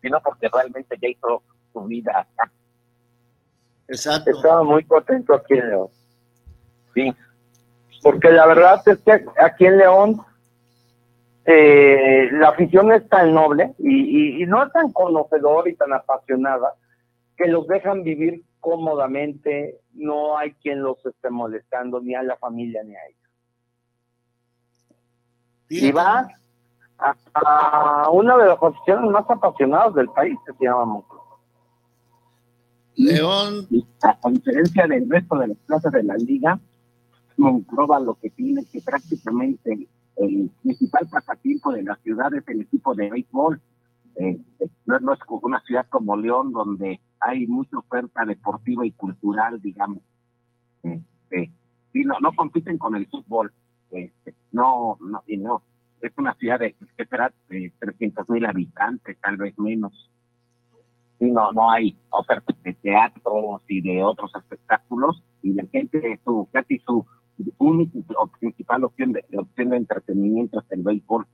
sino 0.00 0.20
porque 0.20 0.48
realmente 0.48 0.96
ya 1.00 1.08
hizo 1.08 1.42
su 1.72 1.84
vida 1.84 2.20
acá. 2.20 2.50
Exacto. 3.88 4.30
Estaba 4.30 4.62
muy 4.62 4.84
contento 4.84 5.34
aquí 5.34 5.54
en 5.54 5.68
León. 5.68 5.88
Sí. 6.94 7.14
Porque 8.02 8.30
la 8.30 8.46
verdad 8.46 8.80
es 8.86 8.98
que 8.98 9.24
aquí 9.38 9.66
en 9.66 9.78
León 9.78 10.20
eh, 11.44 12.28
la 12.32 12.50
afición 12.50 12.92
es 12.92 13.08
tan 13.08 13.34
noble 13.34 13.74
y, 13.78 14.44
no 14.46 14.64
es 14.64 14.72
tan 14.72 14.92
conocedor 14.92 15.68
y 15.68 15.74
tan 15.74 15.92
apasionada 15.92 16.74
que 17.36 17.46
los 17.46 17.66
dejan 17.66 18.02
vivir 18.02 18.42
cómodamente, 18.60 19.80
no 19.94 20.36
hay 20.36 20.52
quien 20.52 20.82
los 20.82 21.04
esté 21.04 21.30
molestando, 21.30 22.00
ni 22.00 22.14
a 22.14 22.22
la 22.22 22.36
familia 22.36 22.82
ni 22.84 22.94
a 22.94 23.06
ellos. 23.06 23.20
Y 25.68 25.92
va 25.92 26.28
a, 27.00 28.10
una 28.10 28.36
de 28.36 28.46
las 28.46 28.62
aficiones 28.62 29.10
más 29.10 29.28
apasionadas 29.28 29.94
del 29.94 30.08
país, 30.08 30.38
que 30.46 30.52
se 30.54 30.64
llama 30.64 31.02
León. 32.96 33.66
A 34.02 34.30
diferencia 34.30 34.86
del 34.86 35.08
resto 35.08 35.36
de 35.36 35.48
las 35.48 35.56
plazas 35.58 35.92
de 35.92 36.02
la 36.02 36.16
liga, 36.16 36.60
Monclova 37.36 37.98
lo 37.98 38.14
que 38.14 38.30
tiene 38.30 38.64
que 38.66 38.80
prácticamente 38.82 39.88
el 40.16 40.50
principal 40.62 41.08
pasatiempo 41.08 41.72
de 41.72 41.82
la 41.82 41.96
ciudad 41.96 42.32
es 42.34 42.46
el 42.48 42.60
equipo 42.62 42.94
de 42.94 43.10
béisbol. 43.10 43.60
Eh, 44.16 44.38
no, 44.84 45.12
es 45.12 45.20
una 45.28 45.60
ciudad 45.62 45.86
como 45.88 46.16
León 46.16 46.52
donde 46.52 47.00
hay 47.20 47.46
mucha 47.46 47.78
oferta 47.78 48.24
deportiva 48.26 48.84
y 48.84 48.92
cultural, 48.92 49.60
digamos. 49.62 50.02
Este, 50.82 51.50
y 51.94 52.04
no, 52.04 52.18
no 52.20 52.32
compiten 52.34 52.76
con 52.76 52.96
el 52.96 53.06
fútbol. 53.06 53.52
Este, 53.90 54.34
no, 54.52 54.98
no, 55.00 55.22
y 55.26 55.38
no. 55.38 55.62
Es 56.00 56.12
una 56.16 56.34
ciudad 56.34 56.58
de, 56.58 56.74
será 56.96 57.32
de 57.48 57.72
300 57.78 58.28
mil 58.28 58.46
habitantes, 58.46 59.18
tal 59.20 59.36
vez 59.36 59.58
menos. 59.58 60.10
Y 61.18 61.26
no, 61.30 61.52
no 61.52 61.70
hay 61.70 61.96
oferta 62.10 62.54
de 62.64 62.72
teatros 62.74 63.62
y 63.68 63.82
de 63.82 64.02
otros 64.02 64.30
espectáculos. 64.34 65.22
Y 65.42 65.52
la 65.52 65.66
gente, 65.66 66.18
su, 66.24 66.48
casi 66.52 66.78
su 66.78 67.06
única 67.58 67.98
o 68.18 68.26
principal 68.26 68.84
opción 68.84 69.12
de, 69.12 69.24
opción 69.36 69.70
de 69.70 69.76
entretenimiento 69.76 70.60
es 70.60 70.66
el 70.70 70.82
béisbol. 70.82 71.26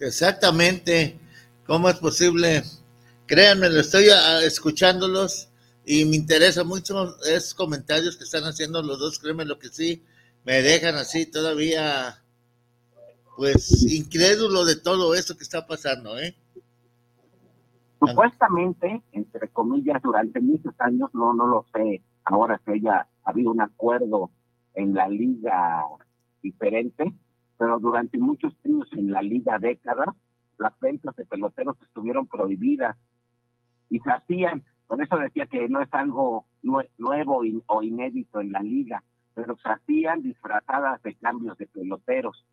Exactamente. 0.00 1.18
¿Cómo 1.66 1.88
es 1.88 1.96
posible? 1.96 2.62
Créanme, 3.26 3.68
lo 3.68 3.80
estoy 3.80 4.06
ah, 4.10 4.40
escuchándolos 4.42 5.50
y 5.84 6.04
me 6.04 6.16
interesa 6.16 6.64
mucho 6.64 7.16
esos 7.26 7.54
comentarios 7.54 8.16
que 8.16 8.24
están 8.24 8.44
haciendo 8.44 8.82
los 8.82 8.98
dos. 8.98 9.18
Créanme 9.18 9.44
lo 9.44 9.58
que 9.58 9.68
sí, 9.68 10.02
me 10.48 10.62
dejan 10.62 10.94
así 10.94 11.30
todavía, 11.30 12.22
pues, 13.36 13.84
incrédulo 13.92 14.64
de 14.64 14.76
todo 14.76 15.14
esto 15.14 15.36
que 15.36 15.42
está 15.42 15.66
pasando, 15.66 16.18
¿eh? 16.18 16.34
Supuestamente, 18.00 19.02
entre 19.12 19.48
comillas, 19.48 20.00
durante 20.00 20.40
muchos 20.40 20.72
años, 20.78 21.10
no, 21.12 21.34
no 21.34 21.46
lo 21.46 21.66
sé, 21.74 22.02
ahora 22.24 22.58
que 22.64 22.72
haya 22.72 23.06
habido 23.24 23.50
un 23.50 23.60
acuerdo 23.60 24.30
en 24.72 24.94
la 24.94 25.06
liga 25.06 25.84
diferente, 26.42 27.12
pero 27.58 27.78
durante 27.78 28.16
muchos 28.16 28.54
años 28.64 28.88
en 28.92 29.12
la 29.12 29.20
liga 29.20 29.58
década, 29.58 30.16
las 30.56 30.72
ventas 30.80 31.14
de 31.16 31.26
peloteros 31.26 31.76
estuvieron 31.82 32.26
prohibidas 32.26 32.96
y 33.90 33.98
se 33.98 34.10
hacían, 34.10 34.64
por 34.86 35.02
eso 35.02 35.18
decía 35.18 35.44
que 35.44 35.68
no 35.68 35.82
es 35.82 35.92
algo 35.92 36.46
nuevo 36.62 37.42
o 37.66 37.82
inédito 37.82 38.40
en 38.40 38.52
la 38.52 38.60
liga, 38.60 39.04
pero 39.38 39.56
se 39.56 39.68
hacían 39.68 40.20
disfrazadas 40.20 41.00
de 41.04 41.14
cambios 41.14 41.56
de 41.58 41.68
peloteros. 41.68 42.44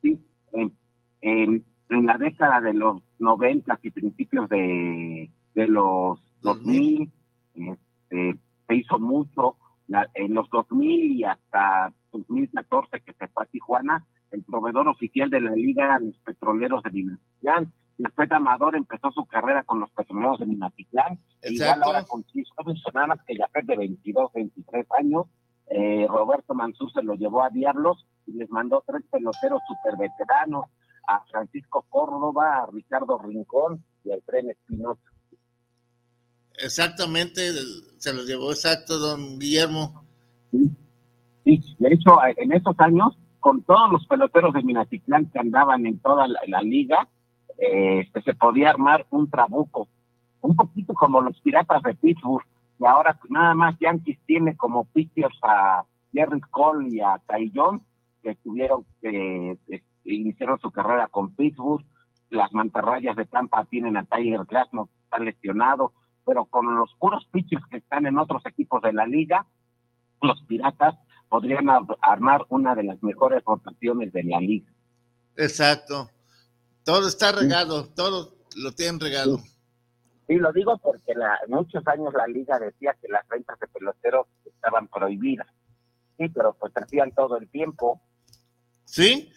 Sí, 0.00 0.16
en, 1.20 1.64
la 1.88 2.16
década 2.18 2.60
de 2.60 2.72
los 2.72 3.02
noventas 3.18 3.80
y 3.82 3.90
principios 3.90 4.48
de, 4.48 5.28
de 5.56 5.66
los 5.66 6.20
2000, 6.42 7.10
este, 7.54 8.38
se 8.68 8.74
hizo 8.76 9.00
mucho. 9.00 9.56
en 10.14 10.34
los 10.34 10.48
2000 10.50 11.12
y 11.12 11.24
hasta 11.24 11.92
2014 12.12 13.00
que 13.00 13.12
se 13.14 13.26
fue 13.26 13.42
a 13.42 13.46
Tijuana, 13.46 14.06
el 14.30 14.44
proveedor 14.44 14.86
oficial 14.86 15.28
de 15.30 15.40
la 15.40 15.50
liga 15.50 15.98
los 15.98 16.16
petroleros 16.18 16.84
de 16.84 16.90
Minatitlán. 16.92 17.72
Después 17.98 18.30
Amador 18.30 18.76
empezó 18.76 19.10
su 19.10 19.26
carrera 19.26 19.64
con 19.64 19.80
los 19.80 19.90
petroleros 19.90 20.38
de 20.38 20.46
Minatitlán. 20.46 21.18
Igual 21.42 21.82
ahora 21.82 22.04
con 22.04 22.22
Chris 22.22 22.48
Robinson, 22.56 22.92
que 23.26 23.36
ya 23.36 23.48
es 23.52 23.66
de 23.66 23.76
22, 23.76 24.32
23 24.32 24.86
años. 25.00 25.26
Eh, 25.68 26.06
Roberto 26.08 26.54
Mansur 26.54 26.92
se 26.92 27.02
lo 27.02 27.14
llevó 27.14 27.42
a 27.42 27.50
Diablos 27.50 28.06
y 28.26 28.32
les 28.32 28.48
mandó 28.50 28.82
tres 28.86 29.02
peloteros 29.10 29.60
super 29.66 29.96
veteranos, 29.98 30.66
a 31.08 31.22
Francisco 31.30 31.84
Córdoba, 31.88 32.62
a 32.62 32.66
Ricardo 32.72 33.18
Rincón 33.18 33.84
y 34.04 34.10
al 34.10 34.22
Tren 34.22 34.50
Espinosa. 34.50 35.00
Exactamente, 36.58 37.52
se 37.98 38.14
los 38.14 38.26
llevó 38.26 38.50
exacto, 38.50 38.98
don 38.98 39.38
Guillermo. 39.38 40.04
Sí, 41.44 41.76
de 41.78 41.92
hecho, 41.92 42.18
en 42.36 42.52
esos 42.52 42.74
años, 42.78 43.16
con 43.40 43.62
todos 43.62 43.92
los 43.92 44.06
peloteros 44.06 44.54
de 44.54 44.62
Minatitlán 44.62 45.30
que 45.30 45.38
andaban 45.38 45.86
en 45.86 45.98
toda 46.00 46.26
la, 46.26 46.62
liga, 46.62 47.08
eh, 47.58 48.08
se 48.24 48.34
podía 48.34 48.70
armar 48.70 49.06
un 49.10 49.30
trabuco, 49.30 49.88
un 50.40 50.56
poquito 50.56 50.94
como 50.94 51.20
los 51.20 51.38
piratas 51.40 51.82
de 51.82 51.94
Pittsburgh, 51.94 52.44
y 52.78 52.84
ahora 52.84 53.18
nada 53.28 53.54
más 53.54 53.76
Yankees 53.80 54.18
tiene 54.26 54.56
como 54.56 54.84
pitchers 54.84 55.38
a 55.42 55.84
Jerry 56.12 56.40
Cole 56.50 56.88
y 56.90 57.00
a 57.00 57.20
Ty 57.28 57.52
Jones, 57.54 57.82
que 58.22 58.34
tuvieron 58.36 58.84
que 59.00 59.58
iniciaron 60.04 60.58
su 60.60 60.70
carrera 60.70 61.08
con 61.08 61.34
Pittsburgh, 61.34 61.84
las 62.30 62.52
mantarrayas 62.52 63.16
de 63.16 63.24
Tampa 63.26 63.64
tienen 63.64 63.96
a 63.96 64.04
Tyler 64.04 64.44
Glasnow, 64.44 64.88
está 65.04 65.18
lesionado, 65.18 65.92
pero 66.24 66.44
con 66.46 66.74
los 66.76 66.92
puros 66.98 67.26
pitchers 67.30 67.64
que 67.70 67.78
están 67.78 68.06
en 68.06 68.18
otros 68.18 68.44
equipos 68.46 68.82
de 68.82 68.92
la 68.92 69.06
liga, 69.06 69.46
los 70.22 70.42
Piratas 70.42 70.96
podrían 71.28 71.68
armar 72.00 72.44
una 72.48 72.74
de 72.74 72.84
las 72.84 73.02
mejores 73.02 73.42
rotaciones 73.44 74.12
de 74.12 74.24
la 74.24 74.40
liga. 74.40 74.70
Exacto. 75.36 76.10
Todo 76.84 77.08
está 77.08 77.32
regado, 77.32 77.88
todo 77.94 78.36
lo 78.56 78.72
tienen 78.72 79.00
regado. 79.00 79.38
Sí, 79.38 79.55
lo 80.34 80.52
digo 80.52 80.76
porque 80.78 81.14
la, 81.14 81.38
muchos 81.48 81.86
años 81.86 82.12
la 82.14 82.26
liga 82.26 82.58
decía 82.58 82.96
que 83.00 83.08
las 83.08 83.26
rentas 83.28 83.58
de 83.60 83.68
peloteros 83.68 84.26
estaban 84.44 84.88
prohibidas. 84.88 85.46
Sí, 86.18 86.28
pero 86.28 86.54
pues 86.54 86.72
hacían 86.76 87.12
todo 87.12 87.36
el 87.36 87.48
tiempo. 87.48 88.00
Sí, 88.84 89.32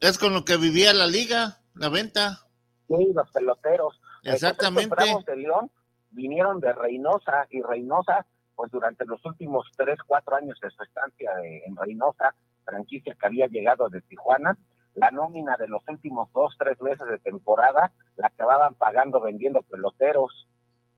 es 0.00 0.18
con 0.18 0.34
lo 0.34 0.44
que 0.44 0.56
vivía 0.56 0.92
la 0.92 1.06
liga, 1.06 1.58
la 1.74 1.88
venta. 1.88 2.46
Sí, 2.88 3.12
los 3.14 3.30
peloteros. 3.30 4.00
Exactamente. 4.22 4.94
de 5.26 5.36
León 5.36 5.70
vinieron 6.10 6.60
de 6.60 6.72
Reynosa 6.72 7.46
y 7.50 7.62
Reynosa, 7.62 8.26
pues 8.54 8.70
durante 8.70 9.06
los 9.06 9.24
últimos 9.24 9.70
tres, 9.76 9.98
cuatro 10.06 10.36
años 10.36 10.58
de 10.60 10.70
su 10.70 10.82
estancia 10.82 11.30
en 11.42 11.76
Reynosa, 11.76 12.34
franquicia 12.64 13.16
que 13.18 13.26
había 13.26 13.46
llegado 13.46 13.88
de 13.88 14.02
Tijuana, 14.02 14.58
la 14.94 15.10
nómina 15.10 15.56
de 15.56 15.68
los 15.68 15.82
últimos 15.88 16.32
dos, 16.32 16.56
tres 16.58 16.80
meses 16.80 17.06
de 17.08 17.18
temporada 17.18 17.92
la 18.16 18.28
acababan 18.28 18.74
pagando 18.74 19.20
vendiendo 19.20 19.62
peloteros. 19.62 20.48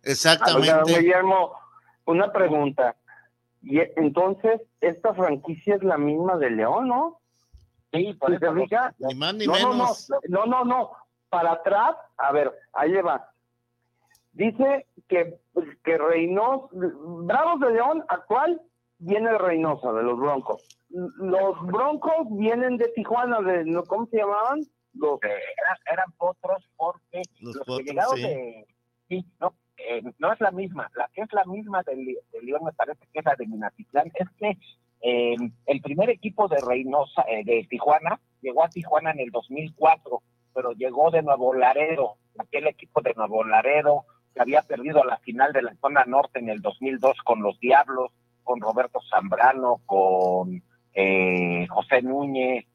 Exactamente. 0.02 0.98
Guillermo, 0.98 1.54
una 2.06 2.32
pregunta. 2.32 2.96
Y 3.62 3.78
entonces, 3.96 4.60
esta 4.80 5.14
franquicia 5.14 5.76
es 5.76 5.84
la 5.84 5.96
misma 5.96 6.36
de 6.36 6.50
León, 6.50 6.88
¿no? 6.88 7.20
Sí, 7.92 8.14
por 8.14 8.32
eso. 8.32 8.52
Ni 8.52 9.14
más 9.14 9.34
ni 9.34 9.46
no, 9.46 9.52
menos. 9.52 10.10
No, 10.28 10.46
no, 10.46 10.46
no, 10.46 10.64
no. 10.64 10.90
Para 11.28 11.52
atrás, 11.52 11.94
a 12.16 12.32
ver, 12.32 12.52
ahí 12.72 12.90
le 12.90 13.02
va. 13.02 13.30
Dice 14.32 14.86
que, 15.08 15.38
que 15.84 15.98
Reynosa, 15.98 16.68
Bravos 16.72 17.60
de 17.60 17.70
León 17.70 18.04
actual 18.08 18.60
viene 19.02 19.36
Reynosa, 19.38 19.92
de 19.92 20.02
los 20.02 20.18
Broncos. 20.18 20.62
Los 20.90 21.60
Broncos 21.66 22.26
vienen 22.30 22.76
de 22.76 22.88
Tijuana, 22.88 23.40
de 23.40 23.82
¿cómo 23.86 24.06
se 24.06 24.18
llamaban? 24.18 24.60
Los 24.94 25.18
eran, 25.22 25.78
eran 25.90 26.12
potros 26.18 26.68
porque 26.76 27.22
los, 27.40 27.56
que 27.64 27.84
llegaron 27.84 28.16
de 28.16 28.66
sí, 29.08 29.24
no, 29.40 29.54
eh, 29.78 30.02
no 30.18 30.32
es 30.32 30.40
la 30.40 30.50
misma, 30.50 30.90
la 30.94 31.08
que 31.14 31.22
es 31.22 31.32
la 31.32 31.44
misma 31.44 31.82
de, 31.82 31.96
de 31.96 32.42
León 32.42 32.62
me 32.64 32.72
parece 32.72 33.00
que 33.10 33.20
es 33.20 33.24
la 33.24 33.34
de 33.34 33.46
Minatitlán, 33.46 34.12
es 34.14 34.28
que 34.38 34.58
eh, 35.00 35.36
el 35.66 35.80
primer 35.80 36.10
equipo 36.10 36.46
de 36.46 36.58
Reynosa, 36.60 37.22
eh, 37.26 37.42
de 37.44 37.66
Tijuana, 37.68 38.20
llegó 38.42 38.64
a 38.64 38.68
Tijuana 38.68 39.12
en 39.12 39.20
el 39.20 39.30
2004, 39.30 40.22
pero 40.54 40.72
llegó 40.72 41.10
de 41.10 41.22
Nuevo 41.22 41.54
Laredo, 41.54 42.16
aquel 42.38 42.66
equipo 42.66 43.00
de 43.00 43.14
Nuevo 43.14 43.44
Laredo 43.44 44.04
que 44.34 44.40
había 44.40 44.62
perdido 44.62 45.04
la 45.04 45.18
final 45.18 45.52
de 45.52 45.62
la 45.62 45.74
zona 45.76 46.04
norte 46.04 46.38
en 46.38 46.48
el 46.48 46.60
2002 46.62 47.18
con 47.24 47.42
los 47.42 47.58
Diablos, 47.60 48.12
con 48.42 48.60
Roberto 48.60 49.00
Zambrano, 49.10 49.80
con 49.86 50.62
eh, 50.94 51.66
José 51.68 52.02
Núñez. 52.02 52.66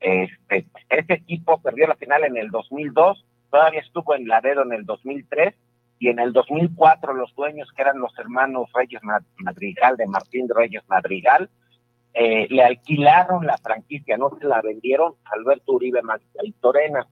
Este, 0.00 0.66
este 0.88 1.14
equipo 1.14 1.58
perdió 1.58 1.86
la 1.86 1.96
final 1.96 2.24
en 2.24 2.36
el 2.36 2.50
2002, 2.50 3.24
todavía 3.50 3.80
estuvo 3.80 4.14
en 4.14 4.28
Laredo 4.28 4.62
en 4.62 4.72
el 4.74 4.84
2003 4.84 5.54
y 5.98 6.08
en 6.08 6.18
el 6.18 6.32
2004 6.32 7.14
los 7.14 7.34
dueños, 7.34 7.70
que 7.74 7.82
eran 7.82 7.98
los 7.98 8.16
hermanos 8.18 8.70
Reyes 8.74 9.00
Madrigal, 9.38 9.96
de 9.96 10.06
Martín 10.06 10.46
Reyes 10.48 10.82
Madrigal, 10.88 11.48
eh, 12.12 12.46
le 12.50 12.62
alquilaron 12.62 13.46
la 13.46 13.58
franquicia, 13.58 14.16
no 14.16 14.30
se 14.38 14.46
la 14.46 14.60
vendieron 14.62 15.14
a 15.24 15.34
Alberto 15.34 15.72
Uribe 15.72 16.00
Torena, 16.60 17.06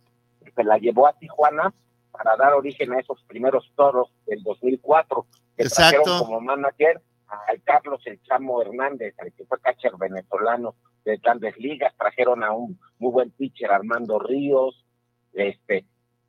se 0.54 0.64
la 0.64 0.78
llevó 0.78 1.06
a 1.06 1.12
Tijuana 1.14 1.74
para 2.10 2.36
dar 2.36 2.54
origen 2.54 2.92
a 2.92 3.00
esos 3.00 3.22
primeros 3.24 3.70
toros 3.74 4.08
del 4.26 4.42
2004, 4.42 5.26
que 5.56 5.62
Exacto. 5.64 6.02
trajeron 6.02 6.26
como 6.26 6.40
manager 6.40 7.02
a 7.28 7.38
Carlos 7.64 8.02
El 8.06 8.22
Chamo 8.22 8.62
Hernández, 8.62 9.14
al 9.18 9.32
que 9.32 9.44
fue 9.44 9.60
catcher 9.60 9.92
venezolano 9.98 10.74
de 11.04 11.16
grandes 11.18 11.56
ligas, 11.58 11.94
trajeron 11.96 12.42
a 12.42 12.52
un 12.52 12.78
muy 12.98 13.12
buen 13.12 13.30
pitcher 13.30 13.70
Armando 13.70 14.18
Ríos, 14.18 14.84
este, 15.32 15.84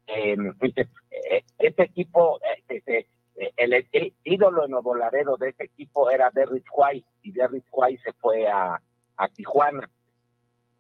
eh, 0.07 0.35
este 1.59 1.83
equipo, 1.83 2.39
este, 2.67 3.07
el, 3.57 3.87
el, 3.91 4.13
ídolo 4.23 4.65
en 4.65 4.71
de 5.39 5.49
ese 5.49 5.63
equipo 5.63 6.09
era 6.09 6.31
Derrick 6.33 6.67
White, 6.75 7.07
y 7.21 7.31
Derrick 7.31 7.65
White 7.71 8.01
se 8.03 8.13
fue 8.13 8.47
a, 8.47 8.81
a 9.17 9.27
Tijuana. 9.29 9.89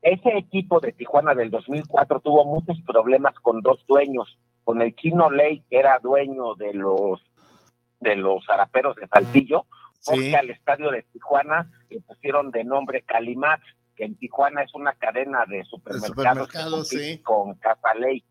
Ese 0.01 0.37
equipo 0.37 0.79
de 0.79 0.91
Tijuana 0.91 1.33
del 1.33 1.49
2004 1.49 2.19
tuvo 2.19 2.45
muchos 2.45 2.79
problemas 2.85 3.33
con 3.39 3.61
dos 3.61 3.83
dueños, 3.87 4.37
con 4.63 4.81
el 4.81 4.95
Chino 4.95 5.29
Ley, 5.29 5.63
que 5.69 5.79
era 5.79 5.99
dueño 5.99 6.55
de 6.55 6.73
los 6.73 7.23
de 7.99 8.15
los 8.15 8.45
zaraperos 8.45 8.95
de 8.97 9.07
Saltillo, 9.07 9.65
porque 10.05 10.35
al 10.35 10.49
estadio 10.49 10.91
de 10.91 11.03
Tijuana 11.03 11.69
le 11.89 12.01
pusieron 12.01 12.51
de 12.51 12.63
nombre 12.63 13.01
Calimax, 13.01 13.63
que 13.95 14.05
en 14.05 14.15
Tijuana 14.15 14.63
es 14.63 14.73
una 14.75 14.93
cadena 14.93 15.45
de 15.45 15.63
supermercados, 15.63 16.89
que 16.89 16.97
sí. 16.97 17.17
con 17.19 17.55
Casa 17.55 17.93
Ley. 17.95 18.23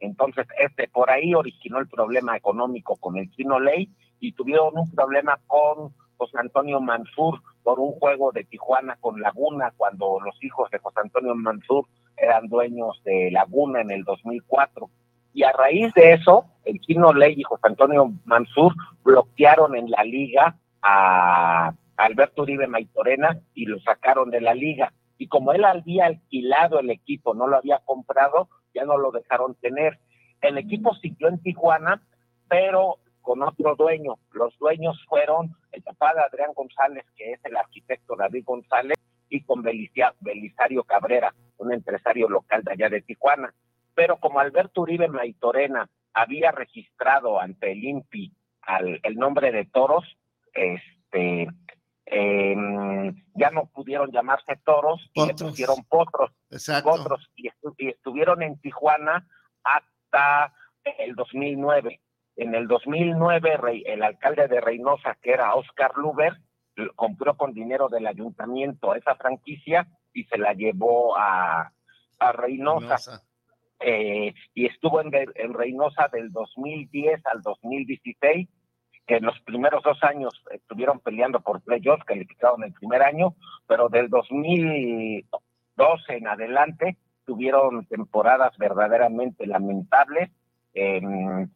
Entonces, 0.00 0.46
este 0.58 0.88
por 0.88 1.10
ahí 1.10 1.34
originó 1.34 1.78
el 1.78 1.88
problema 1.88 2.36
económico 2.36 2.96
con 2.96 3.16
el 3.18 3.30
Chino 3.32 3.60
Ley 3.60 3.90
y 4.18 4.32
tuvieron 4.32 4.76
un 4.76 4.90
problema 4.90 5.38
con 5.46 5.94
José 6.16 6.38
Antonio 6.38 6.80
Mansur 6.80 7.40
por 7.62 7.78
un 7.78 7.92
juego 7.92 8.32
de 8.32 8.44
Tijuana 8.44 8.96
con 9.00 9.20
Laguna, 9.20 9.72
cuando 9.76 10.18
los 10.20 10.42
hijos 10.42 10.70
de 10.70 10.78
José 10.78 11.00
Antonio 11.02 11.34
Mansur 11.34 11.86
eran 12.16 12.48
dueños 12.48 13.00
de 13.04 13.30
Laguna 13.30 13.80
en 13.80 13.90
el 13.90 14.04
2004. 14.04 14.90
Y 15.32 15.44
a 15.44 15.52
raíz 15.52 15.92
de 15.94 16.12
eso, 16.14 16.44
el 16.64 16.80
Chino 16.80 17.12
Ley 17.12 17.34
y 17.36 17.42
José 17.42 17.62
Antonio 17.68 18.12
Mansur 18.24 18.74
bloquearon 19.04 19.76
en 19.76 19.90
la 19.90 20.02
liga 20.04 20.56
a 20.82 21.74
Alberto 21.96 22.42
Uribe 22.42 22.66
Maitorena 22.66 23.40
y 23.54 23.66
lo 23.66 23.78
sacaron 23.80 24.30
de 24.30 24.40
la 24.40 24.54
liga. 24.54 24.92
Y 25.18 25.28
como 25.28 25.52
él 25.52 25.64
había 25.64 26.06
alquilado 26.06 26.80
el 26.80 26.90
equipo, 26.90 27.34
no 27.34 27.46
lo 27.46 27.56
había 27.56 27.78
comprado, 27.84 28.48
ya 28.74 28.84
no 28.84 28.96
lo 28.96 29.10
dejaron 29.10 29.54
tener. 29.56 29.98
El 30.40 30.56
equipo 30.56 30.94
siguió 30.94 31.28
en 31.28 31.42
Tijuana, 31.42 32.02
pero 32.48 32.98
con 33.20 33.42
otro 33.42 33.76
dueño. 33.76 34.14
Los 34.32 34.58
dueños 34.58 34.98
fueron 35.08 35.54
el 35.72 35.82
papá 35.82 36.14
de 36.14 36.22
Adrián 36.22 36.52
González, 36.54 37.04
que 37.16 37.32
es 37.32 37.44
el 37.44 37.56
arquitecto 37.56 38.16
David 38.16 38.44
González, 38.44 38.98
y 39.28 39.42
con 39.42 39.62
Belicia, 39.62 40.14
Belisario 40.20 40.84
Cabrera, 40.84 41.34
un 41.58 41.72
empresario 41.72 42.28
local 42.28 42.64
de 42.64 42.72
allá 42.72 42.88
de 42.88 43.02
Tijuana. 43.02 43.54
Pero 43.94 44.18
como 44.18 44.40
Alberto 44.40 44.80
Uribe 44.80 45.08
Maitorena 45.08 45.88
había 46.12 46.50
registrado 46.50 47.40
ante 47.40 47.72
el 47.72 47.84
INPI 47.84 48.32
al, 48.62 49.00
el 49.02 49.16
nombre 49.16 49.52
de 49.52 49.66
toros, 49.66 50.04
este, 50.54 51.48
eh, 52.06 52.56
ya 53.34 53.50
no 53.50 53.66
pudieron 53.66 54.10
llamarse 54.10 54.56
toros 54.64 55.10
y 55.14 55.26
le 55.26 55.34
pusieron 55.34 55.76
potros, 55.88 56.30
Exacto. 56.50 56.90
potros 56.90 57.30
y, 57.36 57.48
estu- 57.48 57.74
y 57.78 57.88
estuvieron 57.88 58.42
en 58.42 58.58
Tijuana 58.60 59.26
hasta 59.62 60.54
el 60.98 61.14
2009. 61.14 62.00
En 62.36 62.54
el 62.54 62.66
2009, 62.68 63.56
Rey- 63.58 63.84
el 63.86 64.02
alcalde 64.02 64.48
de 64.48 64.60
Reynosa, 64.60 65.16
que 65.20 65.32
era 65.32 65.54
Oscar 65.54 65.92
Luber, 65.96 66.34
compró 66.96 67.36
con 67.36 67.52
dinero 67.52 67.88
del 67.88 68.06
ayuntamiento 68.06 68.94
esa 68.94 69.14
franquicia 69.14 69.86
y 70.14 70.24
se 70.24 70.38
la 70.38 70.54
llevó 70.54 71.16
a, 71.16 71.72
a 72.18 72.32
Reynosa. 72.32 72.86
Reynosa. 72.96 73.22
Eh, 73.82 74.34
y 74.54 74.66
estuvo 74.66 75.00
en 75.00 75.10
Reynosa 75.54 76.08
del 76.12 76.30
2010 76.32 77.24
al 77.26 77.40
2016, 77.42 78.48
que 79.06 79.16
en 79.16 79.24
los 79.24 79.38
primeros 79.40 79.82
dos 79.82 80.02
años 80.02 80.42
estuvieron 80.50 81.00
peleando 81.00 81.40
por 81.40 81.62
playoffs, 81.62 82.04
calificaron 82.04 82.64
el 82.64 82.72
primer 82.72 83.02
año, 83.02 83.34
pero 83.66 83.88
del 83.88 84.08
2012 84.08 86.16
en 86.16 86.28
adelante 86.28 86.96
tuvieron 87.24 87.86
temporadas 87.86 88.56
verdaderamente 88.58 89.46
lamentables, 89.46 90.30
em, 90.74 91.48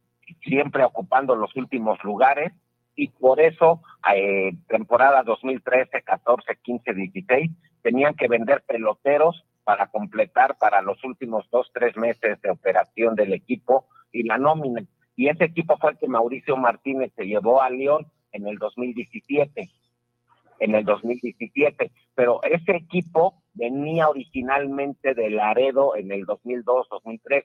siempre 0.42 0.84
ocupando 0.84 1.36
los 1.36 1.55
últimos 1.57 2.03
lugares, 2.05 2.53
y 2.97 3.09
por 3.09 3.40
eso, 3.40 3.82
eh, 4.14 4.53
temporada 4.68 5.22
2013, 5.22 6.03
14, 6.03 6.57
15, 6.62 6.95
16, 6.95 7.51
tenían 7.82 8.14
que 8.14 8.28
vender 8.28 8.62
peloteros 8.62 9.45
para 9.64 9.88
completar 9.88 10.57
para 10.59 10.82
los 10.82 11.03
últimos 11.05 11.49
dos, 11.51 11.70
tres 11.72 11.97
meses 11.97 12.40
de 12.42 12.51
operación 12.51 13.14
del 13.14 13.32
equipo 13.32 13.86
y 14.12 14.22
la 14.22 14.38
nómina. 14.38 14.84
Y 15.17 15.29
ese 15.29 15.45
equipo 15.45 15.77
fue 15.79 15.93
el 15.93 15.99
que 15.99 16.09
Mauricio 16.09 16.57
Martínez 16.57 17.12
se 17.17 17.25
llevó 17.25 17.62
a 17.62 17.71
León 17.71 18.07
en 18.33 18.47
el 18.47 18.59
2017. 18.59 19.71
En 20.61 20.75
el 20.75 20.85
2017. 20.85 21.93
Pero 22.15 22.43
ese 22.43 22.77
equipo 22.77 23.43
venía 23.55 24.09
originalmente 24.09 25.15
de 25.15 25.31
Laredo 25.31 25.97
en 25.97 26.11
el 26.12 26.25
2002, 26.25 26.89
2003. 26.91 27.45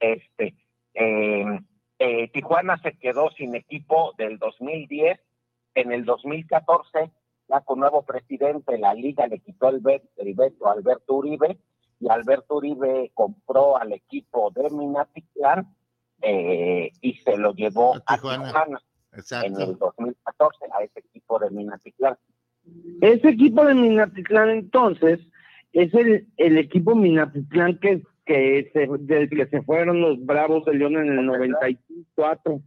Este, 0.00 0.54
eh, 0.94 1.60
eh, 1.98 2.28
Tijuana 2.28 2.78
se 2.78 2.96
quedó 2.98 3.30
sin 3.30 3.54
equipo 3.54 4.14
del 4.18 4.38
2010. 4.38 5.18
En 5.74 5.92
el 5.92 6.04
2014, 6.04 7.10
ya 7.48 7.60
con 7.60 7.80
nuevo 7.80 8.02
presidente, 8.02 8.78
la 8.78 8.94
liga 8.94 9.26
le 9.26 9.38
quitó 9.38 9.68
el 9.68 9.80
veto 9.80 10.68
a 10.68 10.72
Alberto 10.72 11.14
Uribe 11.14 11.58
y 12.00 12.08
Alberto 12.08 12.56
Uribe 12.56 13.10
compró 13.14 13.76
al 13.76 13.92
equipo 13.92 14.50
de 14.50 14.70
Minatitlán 14.70 15.74
eh, 16.22 16.90
y 17.00 17.14
se 17.18 17.36
lo 17.36 17.54
llevó 17.54 17.96
a 18.06 18.16
Tijuana, 18.16 18.50
en 18.50 18.76
el 18.76 18.78
Exacto. 19.18 19.76
2014 19.96 20.64
a 20.78 20.82
ese 20.82 21.00
equipo 21.00 21.38
de 21.38 21.50
Minatitlán. 21.50 22.16
Ese 23.00 23.28
equipo 23.28 23.64
de 23.64 23.74
Minatitlán 23.74 24.50
entonces 24.50 25.20
es 25.72 25.92
el, 25.94 26.28
el 26.36 26.58
equipo 26.58 26.94
Minatitlán 26.94 27.78
que, 27.78 28.02
que 28.26 28.70
se, 28.72 28.86
del 29.00 29.30
que 29.30 29.46
se 29.46 29.62
fueron 29.62 30.00
los 30.00 30.24
Bravos 30.24 30.64
de 30.64 30.74
León 30.74 30.96
en 30.96 31.18
el 31.18 31.26
94. 31.26 32.60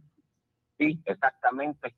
Sí, 0.78 1.00
exactamente. 1.04 1.94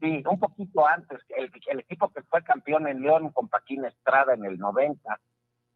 Sí, 0.00 0.22
un 0.30 0.38
poquito 0.38 0.86
antes, 0.86 1.20
el, 1.38 1.50
el 1.70 1.80
equipo 1.80 2.10
que 2.12 2.22
fue 2.22 2.42
campeón 2.42 2.86
en 2.86 3.00
León 3.00 3.30
con 3.30 3.48
Paquín 3.48 3.84
Estrada 3.86 4.34
en 4.34 4.44
el 4.44 4.58
90, 4.58 5.20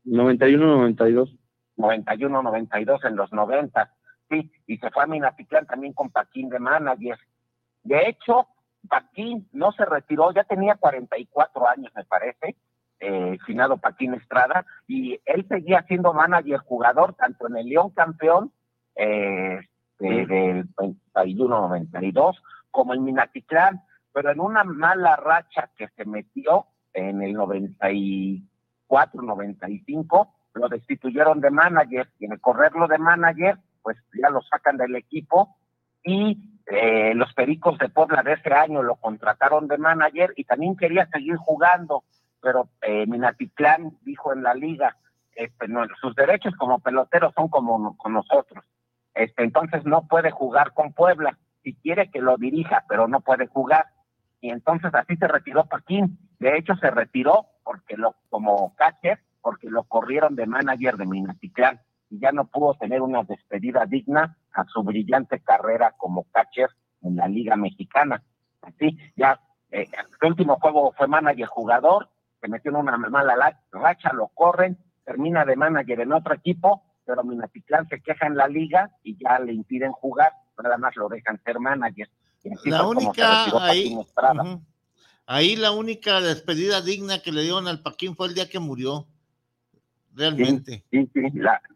91-92. 0.04 1.38
91, 1.76 2.42
92 2.42 3.04
en 3.04 3.16
los 3.16 3.32
90, 3.32 3.94
sí, 4.30 4.50
y 4.66 4.78
se 4.78 4.90
fue 4.90 5.02
a 5.02 5.06
Minatitlán 5.06 5.66
también 5.66 5.92
con 5.92 6.08
Paquín 6.10 6.48
de 6.48 6.58
manager. 6.58 7.18
De 7.82 8.08
hecho, 8.08 8.48
Paquín 8.88 9.46
no 9.52 9.72
se 9.72 9.84
retiró, 9.84 10.32
ya 10.32 10.44
tenía 10.44 10.76
44 10.76 11.68
años, 11.68 11.92
me 11.94 12.04
parece, 12.04 12.56
eh, 13.00 13.36
finado 13.46 13.78
Paquín 13.78 14.14
Estrada, 14.14 14.64
y 14.86 15.20
él 15.24 15.46
seguía 15.48 15.82
siendo 15.88 16.12
manager 16.12 16.60
jugador 16.60 17.14
tanto 17.14 17.48
en 17.48 17.56
el 17.56 17.68
León 17.68 17.90
campeón 17.90 18.52
eh, 18.96 19.60
del 19.98 20.68
91-92 20.74 22.36
como 22.70 22.94
en 22.94 23.02
Minatitlán, 23.04 23.82
pero 24.12 24.30
en 24.30 24.40
una 24.40 24.64
mala 24.64 25.16
racha 25.16 25.70
que 25.76 25.88
se 25.88 26.04
metió 26.04 26.66
en 26.92 27.22
el 27.22 27.34
94-95, 27.36 30.28
lo 30.54 30.68
destituyeron 30.68 31.40
de 31.40 31.50
manager 31.50 32.08
y 32.18 32.24
en 32.26 32.32
el 32.32 32.40
correrlo 32.40 32.88
de 32.88 32.98
manager, 32.98 33.56
pues 33.82 33.96
ya 34.20 34.30
lo 34.30 34.42
sacan 34.42 34.76
del 34.76 34.96
equipo 34.96 35.56
y 36.02 36.38
eh, 36.66 37.14
los 37.14 37.32
Pericos 37.34 37.78
de 37.78 37.88
Puebla 37.88 38.22
de 38.22 38.34
ese 38.34 38.52
año 38.52 38.82
lo 38.82 38.96
contrataron 38.96 39.68
de 39.68 39.78
manager 39.78 40.32
y 40.36 40.44
también 40.44 40.76
quería 40.76 41.06
seguir 41.06 41.36
jugando, 41.36 42.04
pero 42.40 42.68
eh, 42.82 43.06
Minatitlán 43.06 43.98
dijo 44.02 44.32
en 44.32 44.42
la 44.42 44.54
liga, 44.54 44.96
este, 45.34 45.68
no, 45.68 45.84
sus 46.00 46.14
derechos 46.14 46.54
como 46.56 46.78
pelotero 46.80 47.32
son 47.34 47.48
como 47.48 47.96
con 47.96 48.12
nosotros, 48.12 48.64
este, 49.14 49.42
entonces 49.44 49.84
no 49.84 50.06
puede 50.06 50.30
jugar 50.30 50.72
con 50.72 50.92
Puebla, 50.92 51.38
si 51.62 51.74
quiere 51.74 52.10
que 52.10 52.20
lo 52.20 52.36
dirija, 52.36 52.84
pero 52.88 53.08
no 53.08 53.20
puede 53.20 53.46
jugar. 53.46 53.86
Y 54.40 54.50
entonces 54.50 54.94
así 54.94 55.16
se 55.16 55.28
retiró 55.28 55.66
Paquín. 55.66 56.18
De 56.38 56.56
hecho, 56.56 56.74
se 56.76 56.90
retiró 56.90 57.46
porque 57.62 57.98
lo, 57.98 58.14
como 58.30 58.74
catcher, 58.76 59.18
porque 59.42 59.68
lo 59.68 59.84
corrieron 59.84 60.36
de 60.36 60.46
manager 60.46 60.96
de 60.96 61.04
Minatitlán 61.04 61.80
y 62.10 62.18
ya 62.18 62.32
no 62.32 62.46
pudo 62.46 62.74
tener 62.74 63.00
una 63.00 63.22
despedida 63.22 63.86
digna 63.86 64.36
a 64.52 64.64
su 64.64 64.82
brillante 64.82 65.40
carrera 65.40 65.94
como 65.96 66.24
catcher 66.24 66.68
en 67.02 67.16
la 67.16 67.28
Liga 67.28 67.56
Mexicana. 67.56 68.22
Así, 68.62 68.98
ya 69.16 69.40
eh, 69.70 69.88
el 70.20 70.28
último 70.28 70.56
juego 70.56 70.92
fue 70.96 71.06
manager 71.06 71.46
jugador, 71.46 72.10
se 72.40 72.48
metió 72.48 72.72
en 72.72 72.78
una 72.78 72.96
mala 72.98 73.56
racha, 73.70 74.12
lo 74.12 74.28
corren, 74.28 74.76
termina 75.04 75.44
de 75.44 75.56
manager 75.56 76.00
en 76.00 76.12
otro 76.12 76.34
equipo, 76.34 76.82
pero 77.04 77.22
Minatitlán 77.22 77.88
se 77.88 78.00
queja 78.00 78.26
en 78.26 78.36
la 78.36 78.48
liga 78.48 78.90
y 79.02 79.16
ya 79.16 79.38
le 79.38 79.52
impiden 79.52 79.92
jugar, 79.92 80.32
nada 80.62 80.76
más 80.78 80.96
lo 80.96 81.08
dejan 81.08 81.40
ser 81.44 81.58
manager. 81.58 82.08
La 82.64 82.86
única 82.86 83.44
ahí, 83.66 83.96
ahí 85.26 85.56
la 85.56 85.72
única 85.72 86.20
despedida 86.20 86.80
digna 86.80 87.20
que 87.20 87.32
le 87.32 87.42
dieron 87.42 87.68
al 87.68 87.82
Paquín 87.82 88.16
fue 88.16 88.28
el 88.28 88.34
día 88.34 88.48
que 88.48 88.58
murió 88.58 89.06
realmente. 90.14 90.84
Sí, 90.90 91.10
sí, 91.12 91.22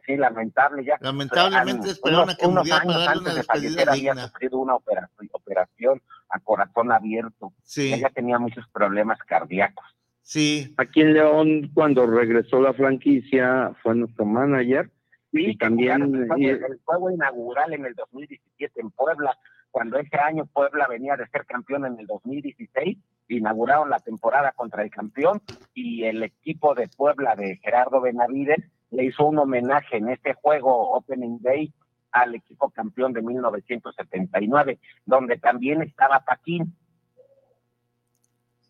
sí, 0.07 0.17
lamentable 0.17 0.85
ya. 0.85 0.97
Lamentablemente 1.01 1.91
esperaron 1.91 2.31
a 2.31 2.35
que 2.37 2.47
muriera 2.47 2.83
para 2.85 2.99
darle 2.99 3.23
una 3.23 3.35
despedida 3.35 3.93
digna. 3.93 4.13
Había 4.13 4.29
sufrido 4.29 4.59
una 4.59 4.75
operación, 4.75 5.29
operación 5.33 6.03
a 6.29 6.41
corazón 6.41 6.93
abierto. 6.93 7.53
Sí. 7.63 7.93
Ella 7.93 8.11
tenía 8.11 8.39
muchos 8.39 8.67
problemas 8.69 9.19
cardíacos. 9.21 9.85
Sí. 10.23 10.75
Aquí 10.79 11.03
en 11.03 11.15
León, 11.15 11.71
cuando 11.75 12.07
regresó 12.07 12.61
la 12.61 12.73
franquicia, 12.73 13.73
fue 13.83 13.95
nuestro 13.95 14.25
manager. 14.25 14.91
Sí, 15.33 15.47
y 15.51 15.57
también 15.57 16.29
el 16.39 16.81
juego 16.85 17.11
inaugural 17.11 17.73
en 17.73 17.85
el 17.85 17.95
2017 17.95 18.81
en 18.81 18.91
Puebla, 18.93 19.37
cuando 19.75 19.99
ese 19.99 20.17
año 20.19 20.47
Puebla 20.47 20.87
venía 20.89 21.17
de 21.17 21.27
ser 21.27 21.45
campeón 21.47 21.85
en 21.85 21.99
el 21.99 22.07
2016 22.07 22.97
inauguraron 23.27 23.91
la 23.91 23.99
temporada 23.99 24.53
contra 24.53 24.85
el 24.85 24.91
campeón 24.91 25.43
y 25.75 26.05
el 26.05 26.23
equipo 26.23 26.77
de 26.77 26.87
Puebla 26.87 27.35
de 27.35 27.57
Gerardo 27.57 28.01
Benavides 28.01 28.65
le 28.93 29.07
hizo 29.07 29.25
un 29.25 29.37
homenaje 29.37 29.97
en 29.97 30.11
este 30.11 30.35
juego 30.35 30.93
Opening 30.93 31.41
Day 31.41 31.73
al 32.13 32.37
equipo 32.37 32.71
campeón 32.71 33.15
de 33.15 33.23
1979, 33.23 34.79
donde 35.07 35.39
también 35.39 35.83
estaba 35.83 36.21
Paquín. 36.21 36.73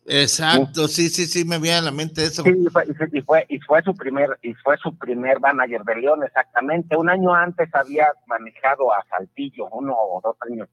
Exacto, 0.07 0.87
sí, 0.87 1.09
sí, 1.09 1.27
sí, 1.27 1.45
me 1.45 1.59
viene 1.59 1.77
a 1.77 1.81
la 1.83 1.91
mente 1.91 2.23
eso. 2.23 2.41
Sí, 2.41 2.49
y 2.49 2.69
fue, 2.71 2.85
y 3.11 3.21
fue, 3.21 3.45
y 3.47 3.59
fue 3.59 3.83
su 3.83 3.93
primer, 3.93 4.39
y 4.41 4.55
fue 4.55 4.75
su 4.77 4.97
primer 4.97 5.39
manager 5.39 5.83
de 5.83 5.95
León, 5.97 6.23
exactamente. 6.23 6.97
Un 6.97 7.09
año 7.09 7.35
antes 7.35 7.69
había 7.75 8.07
manejado 8.25 8.91
a 8.91 9.05
Saltillo, 9.07 9.67
uno 9.69 9.93
o 9.95 10.21
dos 10.23 10.35
años 10.49 10.67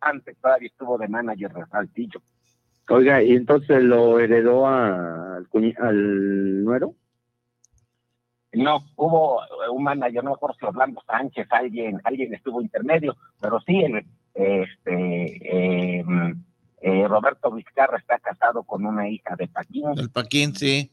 antes 0.00 0.36
todavía 0.38 0.68
estuvo 0.68 0.98
de 0.98 1.08
manager 1.08 1.52
de 1.52 1.66
Saltillo. 1.66 2.20
Oiga, 2.88 3.22
¿y 3.22 3.32
entonces 3.32 3.82
lo 3.82 4.18
heredó 4.18 4.66
al, 4.66 5.46
al 5.78 6.64
nuero? 6.64 6.94
No, 8.52 8.84
hubo 8.96 9.40
un 9.72 9.82
manager, 9.84 10.24
no 10.24 10.36
por 10.36 10.56
si 10.56 10.64
Orlando 10.64 11.00
Sánchez, 11.06 11.46
alguien, 11.50 12.00
alguien 12.02 12.34
estuvo 12.34 12.60
intermedio, 12.60 13.16
pero 13.40 13.60
sí, 13.60 13.76
el, 13.78 14.04
este, 14.34 16.00
em, 16.00 16.42
eh, 16.80 17.06
Roberto 17.06 17.52
Vizcarra 17.52 17.98
está 17.98 18.18
casado 18.18 18.64
con 18.64 18.84
una 18.84 19.08
hija 19.08 19.36
de 19.36 19.46
Paquín. 19.46 19.84
El 19.96 20.10
Paquín, 20.10 20.54
sí. 20.54 20.90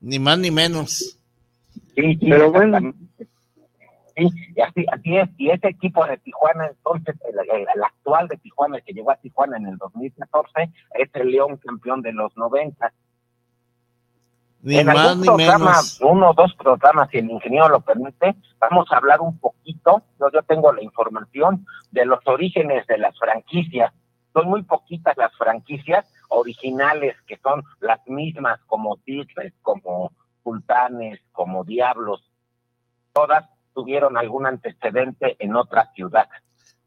Ni 0.00 0.18
más 0.18 0.38
ni 0.38 0.50
menos. 0.50 1.18
Sí, 1.94 2.16
sí, 2.20 2.26
pero 2.28 2.52
bueno. 2.52 2.94
Sí, 4.16 4.28
y 4.54 4.60
así, 4.60 4.86
así 4.90 5.16
es. 5.16 5.28
Y 5.38 5.50
ese 5.50 5.68
equipo 5.68 6.06
de 6.06 6.16
Tijuana, 6.18 6.66
entonces, 6.66 7.16
el, 7.28 7.82
actual 7.82 8.28
de 8.28 8.36
Tijuana, 8.36 8.76
el 8.76 8.84
que 8.84 8.92
llegó 8.92 9.10
a 9.10 9.16
Tijuana 9.16 9.56
en 9.56 9.66
el 9.66 9.76
2014, 9.78 10.70
es 10.94 11.10
el 11.14 11.30
León 11.30 11.56
campeón 11.56 12.00
de 12.02 12.12
los 12.12 12.36
90. 12.36 12.92
Ni 14.62 14.82
más 14.84 15.16
ni 15.16 15.28
menos. 15.28 16.00
Uno 16.00 16.30
o 16.30 16.34
dos 16.34 16.54
programas, 16.54 17.10
si 17.10 17.18
el 17.18 17.30
ingeniero 17.30 17.68
lo 17.68 17.80
permite, 17.80 18.36
vamos 18.58 18.90
a 18.90 18.96
hablar 18.96 19.20
un 19.20 19.38
poquito, 19.38 20.02
yo, 20.18 20.30
yo 20.32 20.42
tengo 20.42 20.72
la 20.72 20.82
información 20.82 21.66
de 21.90 22.06
los 22.06 22.20
orígenes 22.26 22.86
de 22.86 22.98
las 22.98 23.18
franquicias. 23.18 23.92
Son 24.32 24.48
muy 24.48 24.62
poquitas 24.62 25.16
las 25.16 25.36
franquicias 25.36 26.06
originales 26.28 27.14
que 27.26 27.36
son 27.38 27.62
las 27.80 28.00
mismas 28.06 28.58
como 28.66 28.96
Tigres, 28.98 29.52
como 29.62 30.12
Sultanes, 30.42 31.20
como 31.32 31.64
Diablos, 31.64 32.22
todas 33.12 33.44
tuvieron 33.74 34.16
algún 34.16 34.46
antecedente 34.46 35.36
en 35.38 35.56
otra 35.56 35.90
ciudad. 35.94 36.28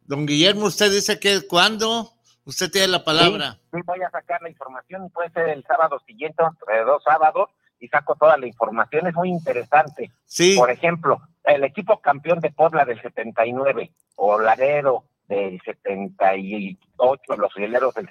Don 0.06 0.26
Guillermo, 0.26 0.66
usted 0.66 0.92
dice 0.92 1.20
que 1.20 1.46
cuándo 1.48 2.14
usted 2.46 2.72
tiene 2.72 2.88
la 2.88 3.04
palabra. 3.04 3.60
Sí, 3.74 3.80
voy 3.86 4.02
a 4.02 4.10
sacar 4.10 4.42
la 4.42 4.50
información 4.50 5.06
y 5.06 5.10
puede 5.10 5.30
ser 5.32 5.50
el 5.50 5.64
sábado 5.66 6.00
siguiente, 6.08 6.42
entre 6.44 6.84
dos 6.86 7.04
sábados, 7.04 7.50
y 7.80 7.88
saco 7.90 8.16
toda 8.16 8.38
la 8.38 8.48
información. 8.48 9.06
Es 9.06 9.14
muy 9.14 9.30
interesante. 9.30 10.12
Sí. 10.26 10.56
Por 10.58 10.72
ejemplo, 10.72 11.22
el 11.44 11.64
equipo 11.64 12.00
campeón 12.00 12.40
de 12.40 12.52
Puebla 12.52 12.86
del 12.86 13.02
79, 13.02 13.92
o 14.16 14.40
Laredo 14.40 15.04
del 15.28 15.60
78, 15.62 17.36
los 17.38 17.54
rieleros 17.54 17.94
del, 17.96 18.08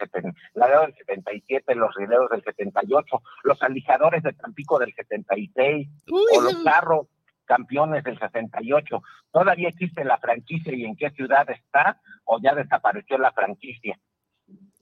Laredo 0.54 0.82
del 0.82 0.94
77, 0.94 1.74
los 1.74 1.94
rieleros 1.94 2.30
del 2.30 2.44
78, 2.44 3.22
los 3.44 3.62
alijadores 3.62 4.22
de 4.22 4.34
Tampico 4.34 4.78
del 4.78 4.94
76, 4.94 5.88
o 6.10 6.40
los 6.42 6.56
carros 6.62 7.06
campeones 7.46 8.04
del 8.04 8.18
68. 8.18 9.02
¿Todavía 9.32 9.68
existe 9.68 10.04
la 10.04 10.18
franquicia 10.18 10.74
y 10.74 10.84
en 10.84 10.96
qué 10.96 11.10
ciudad 11.10 11.48
está 11.50 12.00
o 12.24 12.38
ya 12.40 12.54
desapareció 12.54 13.16
la 13.18 13.32
franquicia? 13.32 13.98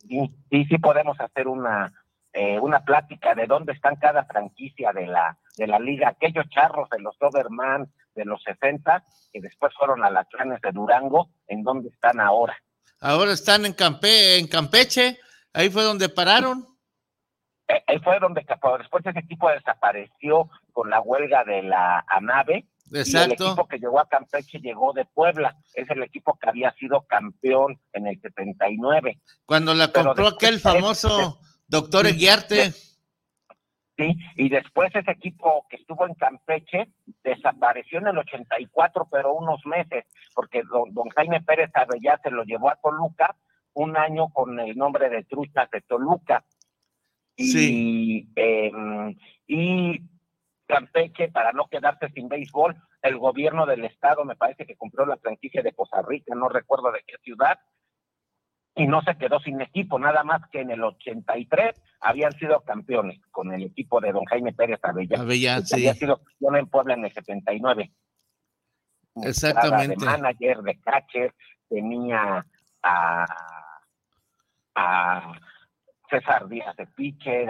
Sí, 0.09 0.35
sí, 0.51 0.65
sí 0.65 0.79
podemos 0.79 1.19
hacer 1.21 1.47
una, 1.47 1.93
eh, 2.33 2.59
una 2.59 2.81
plática 2.81 3.35
de 3.35 3.47
dónde 3.47 3.73
están 3.73 3.97
cada 3.97 4.25
franquicia 4.25 4.93
de 4.93 5.07
la, 5.07 5.39
de 5.57 5.67
la 5.67 5.79
liga, 5.79 6.09
aquellos 6.09 6.49
charros 6.49 6.89
de 6.91 7.01
los 7.01 7.17
Doberman 7.19 7.87
de 8.15 8.25
los 8.25 8.43
60 8.43 9.05
que 9.33 9.41
después 9.41 9.73
fueron 9.77 10.05
a 10.05 10.11
las 10.11 10.27
clanes 10.29 10.61
de 10.61 10.73
Durango, 10.73 11.31
¿en 11.47 11.63
dónde 11.63 11.89
están 11.91 12.21
ahora? 12.21 12.57
Ahora 13.01 13.33
están 13.33 13.67
en, 13.67 13.73
Campe 13.73 14.39
en 14.39 14.47
Campeche, 14.47 15.19
ahí 15.53 15.71
fue 15.71 15.83
donde 15.83 16.09
pararon. 16.09 16.67
Eh, 17.69 17.83
ahí 17.87 17.99
fue 18.01 18.19
donde 18.21 18.45
después 18.79 19.07
ese 19.07 19.19
equipo 19.19 19.49
desapareció 19.51 20.51
con 20.73 20.91
la 20.91 21.01
huelga 21.01 21.45
de 21.45 21.63
la 21.63 22.05
ANAVE. 22.09 22.67
Exacto. 22.93 23.19
Y 23.19 23.25
el 23.25 23.33
equipo 23.33 23.67
que 23.67 23.79
llegó 23.79 24.01
a 24.01 24.09
Campeche 24.09 24.59
llegó 24.59 24.93
de 24.93 25.07
Puebla. 25.07 25.57
Es 25.75 25.89
el 25.91 26.03
equipo 26.03 26.39
que 26.39 26.49
había 26.49 26.73
sido 26.75 27.03
campeón 27.03 27.81
en 27.93 28.07
el 28.07 28.21
79. 28.21 29.21
Cuando 29.47 29.75
la 29.75 29.89
compró 29.89 30.29
aquel 30.29 30.61
famoso 30.61 31.41
doctor 31.67 32.07
Eguiarte. 32.07 32.73
Sí, 33.97 34.17
y 34.35 34.49
después 34.49 34.91
ese 34.95 35.13
equipo 35.13 35.67
que 35.71 35.77
estuvo 35.77 36.05
en 36.05 36.15
Campeche 36.15 36.89
desapareció 37.23 37.99
en 38.01 38.09
el 38.09 38.19
84, 38.19 39.09
pero 39.11 39.35
unos 39.35 39.65
meses, 39.67 40.05
porque 40.35 40.63
don, 40.65 40.93
don 40.93 41.09
Jaime 41.11 41.41
Pérez 41.43 41.71
Arrellá 41.75 42.19
se 42.23 42.33
lo 42.33 42.43
llevó 42.43 42.71
a 42.71 42.77
Toluca 42.83 43.37
un 43.73 43.97
año 43.97 44.31
con 44.31 44.59
el 44.59 44.77
nombre 44.77 45.11
de 45.11 45.23
Truchas 45.25 45.71
de 45.71 45.81
Toluca 45.83 46.45
y, 47.37 48.29
em, 48.37 49.17
y 49.47 50.01
Campeche, 50.67 51.29
para 51.29 51.53
no 51.53 51.67
quedarse 51.67 52.09
sin 52.11 52.29
béisbol, 52.29 52.75
el 53.03 53.19
gobierno 53.19 53.67
del 53.67 53.85
estado 53.85 54.25
me 54.25 54.37
parece 54.37 54.67
que 54.67 54.77
compró 54.77 55.05
la 55.05 55.19
franquicia 55.19 55.63
de 55.63 55.73
Costa 55.73 56.03
Rica, 56.03 56.35
no 56.35 56.49
recuerdo 56.49 56.91
de 56.91 57.03
qué 57.07 57.17
ciudad, 57.23 57.59
y 58.75 58.87
no 58.87 59.03
se 59.03 59.17
quedó 59.17 59.39
sin 59.41 59.61
equipo, 59.61 59.99
nada 59.99 60.25
más 60.25 60.43
que 60.51 60.61
en 60.61 60.71
el 60.71 60.83
83 60.83 61.81
habían 62.01 62.33
sido 62.33 62.63
campeones 62.63 63.21
con 63.31 63.53
el 63.53 63.63
equipo 63.65 64.01
de 64.01 64.13
don 64.13 64.25
Jaime 64.25 64.53
Pérez 64.53 64.81
Avellán. 64.83 65.21
Avellán, 65.21 65.65
sí. 65.65 65.75
Había 65.75 65.95
sido 65.95 66.17
campeón 66.19 66.57
en 66.57 66.67
Puebla 66.67 66.95
en 66.95 67.05
el 67.05 67.13
79. 67.13 67.93
Exactamente. 69.23 69.97
De 69.97 70.05
manager, 70.05 70.59
de 70.59 70.81
catcher, 70.81 71.35
tenía 71.69 72.45
a 72.83 73.27
a 74.75 75.33
César 76.15 76.49
Díaz 76.49 76.77
de 76.77 76.87
Pitcher, 76.87 77.49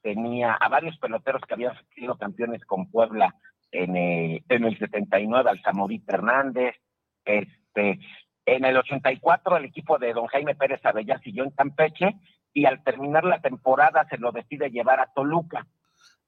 tenía 0.00 0.54
a 0.54 0.68
varios 0.68 0.96
peloteros 0.98 1.42
que 1.42 1.54
habían 1.54 1.74
sido 1.94 2.16
campeones 2.16 2.64
con 2.64 2.90
Puebla 2.90 3.34
en 3.70 3.94
el, 3.94 4.42
en 4.48 4.64
el 4.64 4.78
79, 4.78 5.50
al 5.50 5.60
Samorí 5.60 6.02
Hernández, 6.06 6.76
este, 7.24 7.98
en 8.46 8.64
el 8.64 8.76
84 8.78 9.58
el 9.58 9.66
equipo 9.66 9.98
de 9.98 10.14
don 10.14 10.26
Jaime 10.28 10.54
Pérez 10.54 10.80
Avellá 10.84 11.18
siguió 11.18 11.44
en 11.44 11.50
Campeche 11.50 12.14
y 12.54 12.64
al 12.64 12.82
terminar 12.82 13.24
la 13.24 13.40
temporada 13.40 14.06
se 14.08 14.16
lo 14.16 14.32
decide 14.32 14.70
llevar 14.70 15.00
a 15.00 15.12
Toluca. 15.14 15.66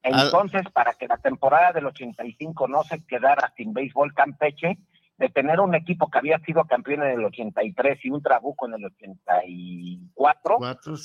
Entonces, 0.03 0.63
para 0.71 0.93
que 0.93 1.07
la 1.07 1.17
temporada 1.17 1.71
del 1.71 1.87
85 1.87 2.67
no 2.67 2.83
se 2.83 3.03
quedara 3.05 3.51
sin 3.57 3.73
béisbol 3.73 4.13
Campeche, 4.13 4.77
de 5.21 5.29
tener 5.29 5.59
un 5.59 5.75
equipo 5.75 6.09
que 6.09 6.17
había 6.17 6.39
sido 6.39 6.65
campeón 6.65 7.03
en 7.03 7.19
el 7.19 7.25
83 7.25 7.99
y 8.03 8.09
un 8.09 8.23
trabuco 8.23 8.65
en 8.65 8.73
el 8.73 8.85
84, 8.85 10.57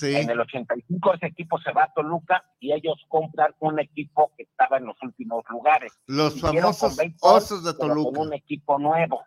en 0.04 0.30
el 0.30 0.40
85 0.40 1.14
ese 1.14 1.26
equipo 1.26 1.60
se 1.60 1.70
va 1.72 1.84
a 1.84 1.92
Toluca 1.92 2.42
y 2.58 2.72
ellos 2.72 2.96
compran 3.08 3.54
un 3.60 3.78
equipo 3.78 4.32
que 4.34 4.44
estaba 4.44 4.78
en 4.78 4.86
los 4.86 4.96
últimos 5.02 5.44
lugares. 5.50 5.92
Los 6.06 6.40
famosos 6.40 6.98
Osos 7.20 7.62
de 7.62 7.74
Toluca. 7.74 8.18
Con 8.18 8.28
un 8.28 8.32
equipo 8.32 8.78
nuevo. 8.78 9.22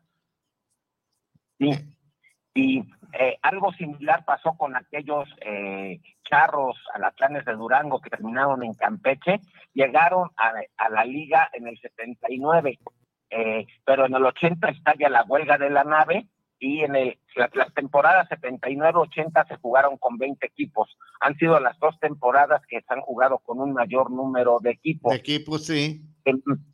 Sí. 1.59 1.69
Y 2.55 2.79
eh, 3.13 3.37
algo 3.43 3.71
similar 3.73 4.25
pasó 4.25 4.55
con 4.57 4.75
aquellos 4.75 5.29
eh, 5.45 6.01
charros 6.23 6.77
alaclanes 6.95 7.45
de 7.45 7.53
Durango 7.53 8.01
que 8.01 8.09
terminaron 8.09 8.63
en 8.63 8.73
Campeche, 8.73 9.39
llegaron 9.71 10.31
a, 10.35 10.53
a 10.77 10.89
la 10.89 11.05
liga 11.05 11.47
en 11.53 11.67
el 11.67 11.79
79 11.79 12.79
eh, 13.29 13.67
pero 13.85 14.05
en 14.05 14.15
el 14.15 14.25
80 14.25 14.69
estalla 14.69 15.09
la 15.09 15.23
huelga 15.23 15.57
de 15.57 15.69
la 15.69 15.83
nave 15.83 16.27
y 16.59 16.81
en 16.81 16.95
el, 16.95 17.17
las, 17.35 17.55
las 17.55 17.73
temporadas 17.73 18.29
79-80 18.29 19.47
se 19.47 19.55
jugaron 19.57 19.97
con 19.97 20.17
20 20.17 20.45
equipos. 20.45 20.97
Han 21.21 21.35
sido 21.37 21.59
las 21.59 21.79
dos 21.79 21.97
temporadas 21.99 22.61
que 22.67 22.81
se 22.81 22.93
han 22.93 23.01
jugado 23.01 23.39
con 23.39 23.59
un 23.59 23.73
mayor 23.73 24.11
número 24.11 24.59
de 24.61 24.71
equipos. 24.71 25.11
De 25.11 25.19
equipos, 25.19 25.65
sí. 25.65 26.01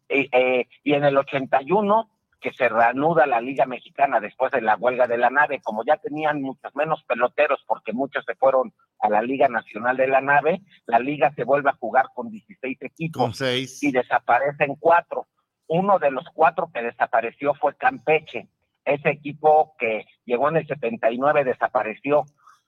Eh, 0.09 0.67
y 0.83 0.93
en 0.93 1.03
el 1.03 1.17
81 1.17 2.09
que 2.41 2.53
se 2.53 2.69
reanuda 2.69 3.25
la 3.25 3.41
Liga 3.41 3.65
Mexicana 3.65 4.19
después 4.19 4.51
de 4.51 4.61
la 4.61 4.75
huelga 4.75 5.07
de 5.07 5.17
la 5.17 5.31
nave, 5.31 5.61
como 5.63 5.83
ya 5.83 5.97
tenían 5.97 6.43
muchos 6.43 6.75
menos 6.75 7.03
peloteros 7.03 7.63
porque 7.65 7.91
muchos 7.91 8.23
se 8.23 8.35
fueron 8.35 8.71
a 8.99 9.09
la 9.09 9.23
Liga 9.23 9.47
Nacional 9.47 9.97
de 9.97 10.07
la 10.07 10.21
nave, 10.21 10.61
la 10.85 10.99
liga 10.99 11.33
se 11.33 11.43
vuelve 11.43 11.71
a 11.71 11.77
jugar 11.79 12.05
con 12.13 12.29
16 12.29 12.77
equipos 12.81 13.19
con 13.19 13.33
seis. 13.33 13.81
y 13.81 13.91
desaparecen 13.91 14.75
cuatro 14.79 15.25
uno 15.67 15.99
de 15.99 16.11
los 16.11 16.25
cuatro 16.33 16.69
que 16.73 16.81
desapareció 16.81 17.53
fue 17.55 17.75
Campeche. 17.75 18.47
Ese 18.83 19.09
equipo 19.09 19.75
que 19.79 20.05
llegó 20.25 20.49
en 20.49 20.57
el 20.57 20.67
79 20.67 21.43
desapareció, 21.43 22.25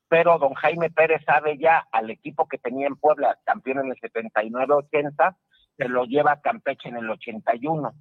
pero 0.08 0.39
don 0.39 0.54
Jaime 0.56 0.89
Pérez 0.89 1.24
sabe 1.26 1.58
ya 1.58 1.88
al 1.91 2.10
equipo 2.10 2.48
que 2.48 2.58
tenía 2.58 2.88
en 2.88 2.95
Puebla, 2.95 3.38
campeón 3.45 3.80
en 3.86 3.91
el 3.91 3.98
79-80, 3.98 5.36
se 5.78 5.88
lo 5.88 6.06
lleva 6.06 6.32
a 6.32 6.41
Campeche 6.41 6.89
en 6.89 6.98
el 6.98 7.10
81. 7.10 7.93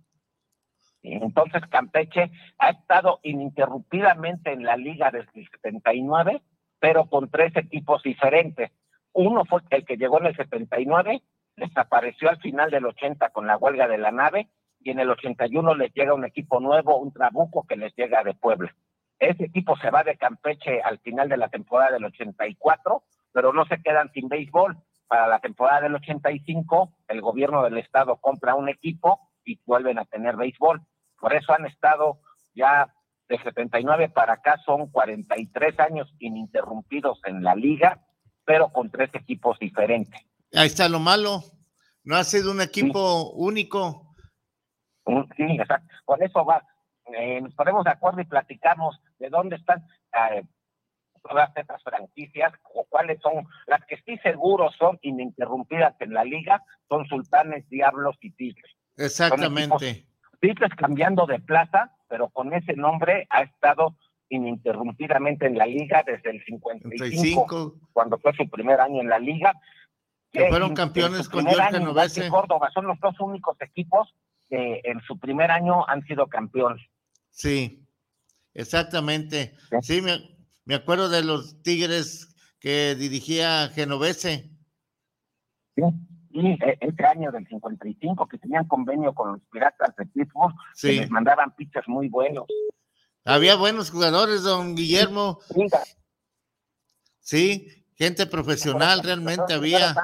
Entonces 1.02 1.62
Campeche 1.68 2.30
ha 2.58 2.70
estado 2.70 3.20
ininterrumpidamente 3.22 4.52
en 4.52 4.64
la 4.64 4.76
liga 4.76 5.10
desde 5.10 5.40
el 5.40 5.48
79, 5.48 6.42
pero 6.80 7.06
con 7.06 7.30
tres 7.30 7.54
equipos 7.56 8.02
diferentes. 8.02 8.72
Uno 9.12 9.44
fue 9.44 9.60
el 9.70 9.84
que 9.84 9.96
llegó 9.96 10.20
en 10.20 10.26
el 10.26 10.36
79, 10.36 11.22
desapareció 11.56 12.30
al 12.30 12.40
final 12.40 12.70
del 12.70 12.86
80 12.86 13.28
con 13.30 13.46
la 13.46 13.56
huelga 13.56 13.88
de 13.88 13.98
la 13.98 14.10
nave 14.10 14.48
y 14.80 14.90
en 14.90 15.00
el 15.00 15.10
81 15.10 15.74
les 15.74 15.92
llega 15.94 16.14
un 16.14 16.24
equipo 16.24 16.60
nuevo, 16.60 16.98
un 16.98 17.12
Trabuco 17.12 17.66
que 17.66 17.76
les 17.76 17.94
llega 17.96 18.22
de 18.22 18.34
Puebla. 18.34 18.74
Ese 19.18 19.44
equipo 19.44 19.76
se 19.78 19.90
va 19.90 20.04
de 20.04 20.16
Campeche 20.16 20.82
al 20.82 20.98
final 20.98 21.28
de 21.28 21.36
la 21.36 21.48
temporada 21.48 21.92
del 21.92 22.04
84, 22.04 23.02
pero 23.32 23.52
no 23.52 23.64
se 23.66 23.80
quedan 23.82 24.10
sin 24.12 24.28
béisbol. 24.28 24.76
Para 25.08 25.28
la 25.28 25.38
temporada 25.38 25.82
del 25.82 25.94
85, 25.94 26.92
el 27.08 27.20
gobierno 27.20 27.62
del 27.62 27.78
estado 27.78 28.16
compra 28.16 28.54
un 28.54 28.68
equipo 28.68 29.20
y 29.44 29.60
vuelven 29.64 29.98
a 29.98 30.04
tener 30.04 30.36
béisbol. 30.36 30.82
Por 31.18 31.34
eso 31.34 31.52
han 31.52 31.66
estado 31.66 32.18
ya 32.54 32.92
de 33.28 33.38
79 33.38 34.10
para 34.10 34.34
acá, 34.34 34.60
son 34.64 34.90
43 34.90 35.80
años 35.80 36.12
ininterrumpidos 36.18 37.20
en 37.24 37.42
la 37.42 37.54
liga, 37.54 38.00
pero 38.44 38.68
con 38.68 38.90
tres 38.90 39.10
equipos 39.14 39.58
diferentes. 39.58 40.20
Ahí 40.54 40.66
está 40.68 40.88
lo 40.88 41.00
malo. 41.00 41.42
No 42.04 42.16
ha 42.16 42.24
sido 42.24 42.52
un 42.52 42.60
equipo 42.60 43.30
único. 43.32 44.05
Sí, 45.36 45.44
exacto. 45.44 45.94
Con 46.04 46.22
eso 46.22 46.44
va. 46.44 46.62
Eh, 47.16 47.40
nos 47.40 47.54
ponemos 47.54 47.84
de 47.84 47.90
acuerdo 47.90 48.20
y 48.20 48.24
platicamos 48.24 49.00
de 49.18 49.30
dónde 49.30 49.56
están 49.56 49.86
eh, 50.12 50.42
todas 51.22 51.50
estas 51.56 51.82
franquicias 51.82 52.52
o 52.74 52.84
cuáles 52.88 53.20
son 53.20 53.46
las 53.66 53.84
que 53.86 53.96
sí 54.04 54.18
seguro 54.18 54.70
son 54.78 54.98
ininterrumpidas 55.02 55.94
en 56.00 56.14
la 56.14 56.24
liga, 56.24 56.62
son 56.88 57.06
Sultanes, 57.06 57.68
Diablos 57.68 58.16
y 58.20 58.30
Tigres. 58.30 58.72
Exactamente. 58.96 60.06
Tigres 60.40 60.70
cambiando 60.76 61.26
de 61.26 61.38
plaza, 61.38 61.92
pero 62.08 62.28
con 62.28 62.52
ese 62.52 62.74
nombre 62.74 63.26
ha 63.30 63.42
estado 63.42 63.96
ininterrumpidamente 64.28 65.46
en 65.46 65.56
la 65.56 65.66
liga 65.66 66.02
desde 66.04 66.30
el 66.30 66.44
55, 66.44 67.74
cuando 67.92 68.18
fue 68.18 68.32
su 68.34 68.48
primer 68.48 68.80
año 68.80 69.00
en 69.00 69.08
la 69.08 69.18
liga. 69.18 69.54
Que 70.32 70.48
fueron 70.48 70.74
campeones 70.74 71.28
con 71.28 71.46
Jorge 71.46 71.80
Novese. 71.80 72.28
Córdoba 72.28 72.70
son 72.74 72.86
los 72.86 72.98
dos 73.00 73.18
únicos 73.20 73.56
equipos 73.60 74.12
que 74.48 74.80
en 74.84 75.00
su 75.02 75.18
primer 75.18 75.50
año 75.50 75.86
han 75.88 76.04
sido 76.06 76.26
campeones. 76.26 76.84
Sí, 77.30 77.86
exactamente. 78.54 79.54
Sí, 79.82 80.00
me, 80.02 80.74
acuerdo 80.74 81.08
de 81.08 81.22
los 81.22 81.62
Tigres 81.62 82.34
que 82.60 82.94
dirigía 82.94 83.68
Genovese. 83.68 84.50
Sí, 85.74 85.82
y 86.30 86.48
e, 86.52 86.78
este 86.80 87.06
año 87.06 87.30
del 87.32 87.46
55 87.46 88.26
que 88.28 88.38
tenían 88.38 88.66
convenio 88.66 89.14
con 89.14 89.32
los 89.32 89.42
Piratas 89.50 89.94
de 89.96 90.06
Pittsburgh, 90.06 90.54
que 90.80 90.92
les 90.92 91.10
mandaban 91.10 91.54
pitchers 91.54 91.88
muy 91.88 92.08
buenos. 92.08 92.46
Había 93.24 93.56
buenos 93.56 93.90
jugadores, 93.90 94.42
don 94.44 94.76
Guillermo. 94.76 95.40
Sí, 97.20 97.86
gente 97.94 98.26
profesional 98.26 99.02
realmente 99.02 99.52
había. 99.52 99.94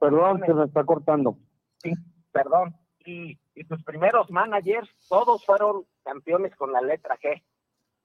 Perdón, 0.00 0.40
se 0.46 0.54
me 0.54 0.64
está 0.64 0.84
cortando. 0.84 1.38
Sí, 1.82 1.92
perdón, 2.32 2.74
y, 3.04 3.38
sus 3.68 3.82
primeros 3.82 4.30
managers, 4.30 4.88
todos 5.08 5.44
fueron 5.44 5.84
campeones 6.04 6.54
con 6.56 6.72
la 6.72 6.80
letra 6.80 7.18
G. 7.18 7.42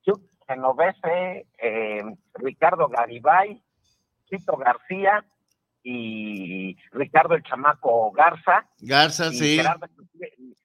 Chuck 0.04 0.22
Genovese, 0.48 1.48
eh, 1.58 2.04
Ricardo 2.34 2.88
Garibay, 2.88 3.62
Chito 4.26 4.58
García 4.58 5.24
y 5.84 6.76
Ricardo 6.92 7.36
el 7.36 7.44
Chamaco 7.44 8.12
Garza. 8.12 8.68
Garza, 8.80 9.32
sí. 9.32 9.60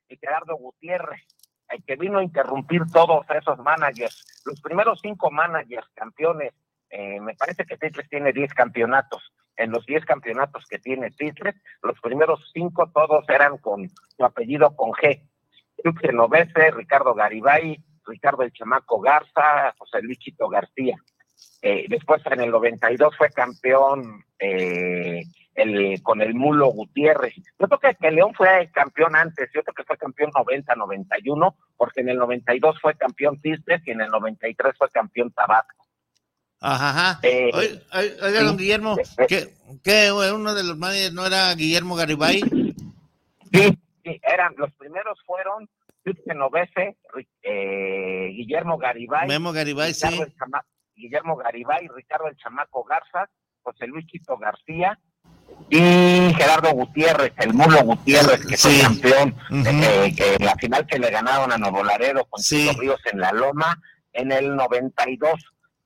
y 0.08 0.16
Gerardo 0.16 0.56
Gutiérrez, 0.56 1.20
el 1.68 1.84
que 1.84 1.96
vino 1.96 2.18
a 2.18 2.24
interrumpir 2.24 2.82
todos 2.92 3.26
esos 3.30 3.58
managers. 3.58 4.42
Los 4.46 4.60
primeros 4.60 5.00
cinco 5.00 5.30
managers 5.30 5.88
campeones, 5.94 6.54
eh, 6.90 7.20
me 7.20 7.34
parece 7.34 7.66
que 7.66 7.76
Tigres 7.76 8.08
tiene 8.08 8.32
10 8.32 8.54
campeonatos 8.54 9.32
en 9.58 9.72
los 9.72 9.84
10 9.84 10.04
campeonatos 10.04 10.64
que 10.66 10.78
tiene 10.78 11.10
Tigres, 11.10 11.54
los 11.82 12.00
primeros 12.00 12.50
cinco 12.52 12.90
todos 12.94 13.28
eran 13.28 13.58
con 13.58 13.88
su 14.16 14.24
apellido 14.24 14.74
con 14.74 14.92
G. 14.92 15.22
Luis 15.84 15.98
Genovese, 16.00 16.70
Ricardo 16.70 17.14
Garibay, 17.14 17.78
Ricardo 18.06 18.42
el 18.42 18.52
Chamaco 18.52 19.00
Garza, 19.00 19.74
José 19.76 20.00
Luis 20.02 20.18
Chito 20.18 20.48
García. 20.48 20.96
Eh, 21.62 21.86
después 21.88 22.22
en 22.26 22.40
el 22.40 22.50
92 22.50 23.16
fue 23.16 23.30
campeón 23.30 24.24
eh, 24.38 25.22
el, 25.54 26.02
con 26.02 26.22
el 26.22 26.34
Mulo 26.34 26.68
Gutiérrez. 26.68 27.34
Yo 27.58 27.68
creo 27.68 27.96
que, 27.98 28.10
León 28.10 28.32
fue 28.34 28.70
campeón 28.72 29.16
antes, 29.16 29.50
yo 29.52 29.62
creo 29.62 29.74
que 29.74 29.84
fue 29.84 29.96
campeón 29.96 30.30
90-91, 30.30 31.54
porque 31.76 32.00
en 32.00 32.10
el 32.10 32.16
92 32.16 32.80
fue 32.80 32.94
campeón 32.94 33.40
Tigres 33.40 33.82
y 33.86 33.90
en 33.90 34.00
el 34.00 34.10
93 34.10 34.74
fue 34.76 34.88
campeón 34.90 35.32
Tabasco. 35.32 35.87
Ajá. 36.60 37.20
Eh, 37.22 37.50
oiga, 37.92 38.42
don 38.42 38.56
Guillermo, 38.56 38.96
¿qué, 39.28 39.54
qué, 39.82 40.10
uno 40.10 40.54
de 40.54 40.64
los 40.64 40.76
managers 40.76 41.12
no 41.12 41.26
era 41.26 41.54
Guillermo 41.54 41.94
Garibay? 41.94 42.40
Sí, 42.40 43.78
sí, 44.04 44.20
eran, 44.22 44.54
los 44.56 44.72
primeros 44.74 45.18
fueron 45.24 45.68
Genovese, 46.24 46.96
eh, 47.42 48.30
Guillermo 48.34 48.78
Garibay. 48.78 49.28
Memo 49.28 49.52
Garibay, 49.52 49.94
sí. 49.94 50.06
Guillermo 50.94 51.36
Garibay, 51.36 51.88
Ricardo 51.94 52.26
el 52.26 52.36
Chamaco 52.36 52.84
Garza, 52.84 53.30
José 53.62 53.86
Luis 53.86 54.06
Quito 54.06 54.36
García 54.36 54.98
y 55.70 56.34
Gerardo 56.34 56.72
Gutiérrez, 56.72 57.32
el 57.38 57.52
Mulo 57.54 57.82
Gutiérrez, 57.82 58.44
que 58.46 58.56
fue 58.56 58.80
campeón 58.80 59.34
eh, 59.66 60.14
en 60.16 60.44
la 60.44 60.56
final 60.56 60.86
que 60.86 60.98
le 60.98 61.10
ganaron 61.10 61.52
a 61.52 61.58
Nuevo 61.58 61.84
Laredo 61.84 62.24
con 62.24 62.42
sí. 62.42 62.68
Ríos 62.78 63.00
en 63.12 63.20
la 63.20 63.32
Loma 63.32 63.80
en 64.12 64.32
el 64.32 64.56
92 64.56 65.34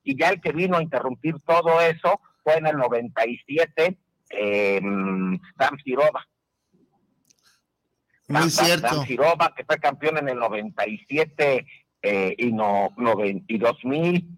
y 0.04 0.16
ya 0.18 0.30
el 0.30 0.40
que 0.40 0.52
vino 0.52 0.76
a 0.76 0.82
interrumpir 0.82 1.36
todo 1.46 1.80
eso 1.80 2.20
fue 2.42 2.54
en 2.54 2.66
el 2.66 2.76
97 2.76 3.98
eh, 4.32 4.80
Dan 4.80 5.78
Siroba. 5.84 6.26
Muy 8.28 8.50
cierto. 8.50 8.86
Dan 8.86 9.06
Siroba, 9.06 9.54
que 9.54 9.64
fue 9.64 9.78
campeón 9.78 10.18
en 10.18 10.28
el 10.30 10.38
97 10.38 11.66
eh, 12.02 12.34
y, 12.38 12.52
no, 12.52 12.90
y 13.46 13.58
2000 13.58 14.28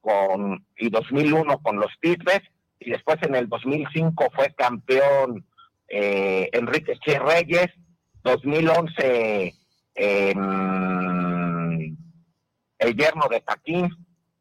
con, 0.00 0.66
y 0.76 0.90
2001 0.90 1.58
con 1.60 1.76
los 1.78 1.92
Tigres, 2.00 2.42
y 2.78 2.90
después 2.90 3.22
en 3.22 3.34
el 3.34 3.48
2005 3.48 4.30
fue 4.34 4.52
campeón 4.54 5.46
eh, 5.88 6.50
Enrique 6.52 6.98
Che 6.98 7.18
Reyes, 7.18 7.70
2011 8.22 9.54
em, 9.94 10.44
el 12.78 12.96
yerno 12.96 13.28
de 13.30 13.40
Paquín, 13.40 13.88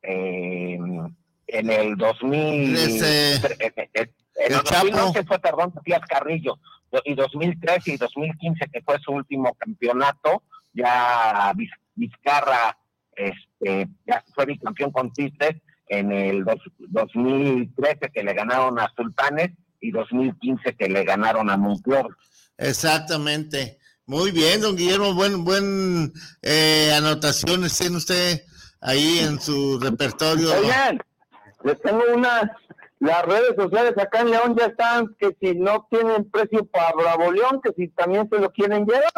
em, 0.03 1.15
en 1.47 1.69
el 1.69 1.95
2000, 1.95 2.77
en 2.77 3.41
el 4.35 4.63
2011 4.63 5.23
fue, 5.23 5.39
perdón, 5.39 5.71
Matías 5.75 6.01
Carrillo, 6.07 6.59
y 7.05 7.15
2013 7.15 7.93
y 7.93 7.97
2015, 7.97 8.67
que 8.71 8.81
fue 8.81 8.99
su 8.99 9.11
último 9.11 9.53
campeonato, 9.55 10.43
ya 10.73 11.53
Vizcarra 11.95 12.77
este, 13.15 13.87
ya 14.07 14.23
fue 14.33 14.45
bicampeón 14.45 14.91
con 14.91 15.13
Tigres 15.13 15.61
en 15.87 16.11
el 16.11 16.43
2013 16.43 18.11
que 18.13 18.23
le 18.23 18.33
ganaron 18.33 18.79
a 18.79 18.91
Sultanes 18.95 19.51
y 19.79 19.91
2015 19.91 20.75
que 20.75 20.89
le 20.89 21.03
ganaron 21.03 21.49
a 21.49 21.57
Monclova. 21.57 22.09
Exactamente. 22.57 23.79
Muy 24.05 24.31
bien, 24.31 24.61
don 24.61 24.75
Guillermo, 24.75 25.13
buen, 25.13 25.43
buen 25.43 26.11
eh, 26.41 26.91
anotaciones 26.95 27.77
tiene 27.77 27.97
usted 27.97 28.43
ahí 28.83 29.19
en 29.19 29.39
su 29.39 29.79
repertorio. 29.79 30.53
Oigan, 30.59 31.01
les 31.63 31.81
tengo 31.81 32.03
unas, 32.13 32.43
las 32.99 33.25
redes 33.25 33.55
sociales 33.55 33.97
acá 33.97 34.21
en 34.21 34.31
León 34.31 34.55
ya 34.57 34.67
están, 34.67 35.15
que 35.17 35.35
si 35.39 35.55
no 35.55 35.87
tienen 35.89 36.29
precio 36.29 36.65
para 36.65 36.93
Bravo 36.93 37.31
León, 37.31 37.61
que 37.63 37.71
si 37.73 37.87
también 37.89 38.29
se 38.29 38.39
lo 38.39 38.51
quieren 38.51 38.85
llevar. 38.85 39.13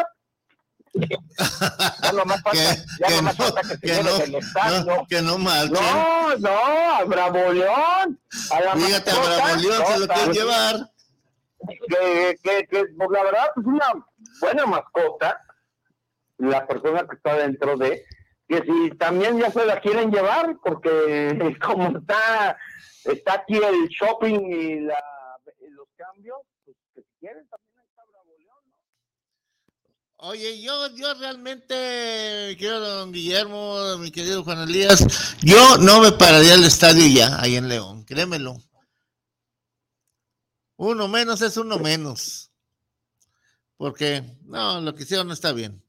ya 0.94 2.12
no 2.12 2.24
más 2.24 2.42
falta, 2.42 2.52
que, 2.52 2.84
ya 3.00 3.08
que, 3.08 3.22
no, 3.22 3.32
falta 3.32 3.60
que, 3.62 3.78
que 3.78 4.02
no. 4.02 4.84
No, 4.84 5.06
que 5.06 5.22
no 5.22 5.38
mal. 5.38 5.70
No, 5.70 6.36
no, 6.38 6.94
a 6.94 7.04
Bravo 7.04 7.52
León. 7.52 8.20
A 8.50 8.60
la 8.60 8.76
Fíjate, 8.76 9.10
a 9.10 9.14
Bravo 9.14 9.56
León 9.60 9.82
se 9.86 9.98
lo 9.98 10.08
quieren 10.08 10.32
llevar. 10.32 10.90
Que, 11.88 12.38
que, 12.42 12.66
que, 12.68 12.84
pues 12.96 13.10
la 13.10 13.24
verdad, 13.24 13.46
es 13.56 13.64
una 13.64 13.86
buena 14.40 14.66
mascota, 14.66 15.40
la 16.38 16.66
persona 16.66 17.06
que 17.08 17.16
está 17.16 17.34
dentro 17.34 17.76
de, 17.76 18.04
que 18.48 18.62
si 18.62 18.90
también 18.96 19.38
ya 19.38 19.50
se 19.50 19.64
la 19.66 19.80
quieren 19.80 20.10
llevar, 20.10 20.58
porque 20.62 21.56
como 21.64 21.98
está, 21.98 22.56
está 23.04 23.34
aquí 23.34 23.56
el 23.56 23.88
shopping 23.88 24.40
y 24.40 24.80
la, 24.80 25.02
los 25.70 25.88
cambios, 25.96 26.38
pues 26.64 26.76
que 26.94 27.02
si 27.02 27.08
quieren 27.18 27.46
también 27.48 27.88
está 27.88 28.02
Bravo 28.04 28.36
León, 28.38 28.62
¿no? 28.68 30.28
Oye, 30.28 30.62
yo, 30.62 30.94
yo 30.94 31.14
realmente, 31.14 32.56
quiero 32.58 32.80
don 32.80 33.12
Guillermo, 33.12 33.98
mi 33.98 34.10
querido 34.10 34.44
Juan 34.44 34.60
Elías, 34.60 35.36
yo 35.42 35.78
no 35.78 36.00
me 36.00 36.12
pararía 36.12 36.54
al 36.54 36.64
estadio 36.64 37.06
ya, 37.06 37.40
ahí 37.40 37.56
en 37.56 37.68
León, 37.68 38.04
créemelo. 38.04 38.56
Uno 40.76 41.08
menos 41.08 41.40
es 41.40 41.56
uno 41.56 41.78
menos. 41.78 42.50
Porque, 43.78 44.22
no, 44.44 44.80
lo 44.80 44.94
que 44.94 45.02
hicieron 45.02 45.26
no 45.26 45.32
está 45.32 45.52
bien. 45.52 45.85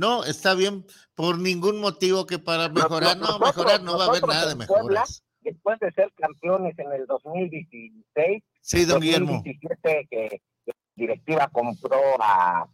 No, 0.00 0.24
está 0.24 0.54
bien 0.54 0.86
por 1.14 1.38
ningún 1.38 1.78
motivo 1.78 2.24
que 2.24 2.38
para 2.38 2.70
mejorar, 2.70 3.18
no, 3.18 3.38
mejorar 3.38 3.82
no 3.82 3.98
va 3.98 4.06
a 4.06 4.08
haber 4.08 4.26
nada 4.26 4.48
de 4.48 4.56
mejoras. 4.56 5.22
después 5.42 5.78
de 5.78 5.92
ser 5.92 6.10
campeones 6.16 6.78
en 6.78 6.90
el 6.90 7.04
2016, 7.06 8.42
sí, 8.62 8.84
don 8.86 8.98
2017 8.98 10.08
que 10.10 10.40
la 10.64 10.72
directiva 10.96 11.48
compró 11.48 12.00
a, 12.18 12.66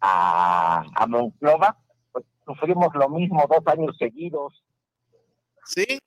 a, 0.00 0.84
a 0.94 1.06
Monclova, 1.08 1.76
pues 2.12 2.24
sufrimos 2.46 2.94
lo 2.94 3.08
mismo 3.08 3.44
dos 3.50 3.66
años 3.66 3.96
seguidos. 3.98 4.62
Sí, 5.64 5.98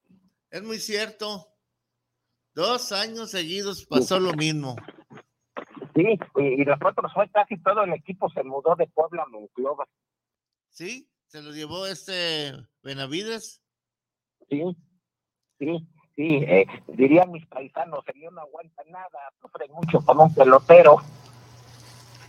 es 0.51 0.63
muy 0.63 0.77
cierto. 0.77 1.49
Dos 2.55 2.93
años 2.93 3.31
seguidos 3.31 3.85
pasó 3.85 4.21
lo 4.21 4.31
mismo. 4.35 4.77
Sí, 5.95 6.17
y, 6.37 6.63
nosotros 6.63 7.11
fue 7.13 7.29
casi 7.29 7.57
todo 7.57 7.83
el 7.83 7.91
equipo 7.91 8.29
se 8.29 8.41
mudó 8.45 8.77
de 8.77 8.87
Puebla 8.87 9.23
a 9.23 9.27
Monclova. 9.27 9.85
Sí, 10.71 11.09
se 11.27 11.41
lo 11.41 11.51
llevó 11.51 11.85
este 11.85 12.53
Benavides. 12.81 13.61
Sí, 14.49 14.63
sí, 15.59 15.87
sí, 16.15 16.27
eh, 16.47 16.65
dirían 16.87 17.29
mis 17.29 17.45
paisanos, 17.47 18.03
sería 18.05 18.31
no 18.31 18.41
aguanta 18.41 18.81
nada, 18.89 19.19
sufre 19.41 19.67
mucho 19.67 19.99
como 20.01 20.23
un 20.23 20.33
pelotero. 20.33 20.97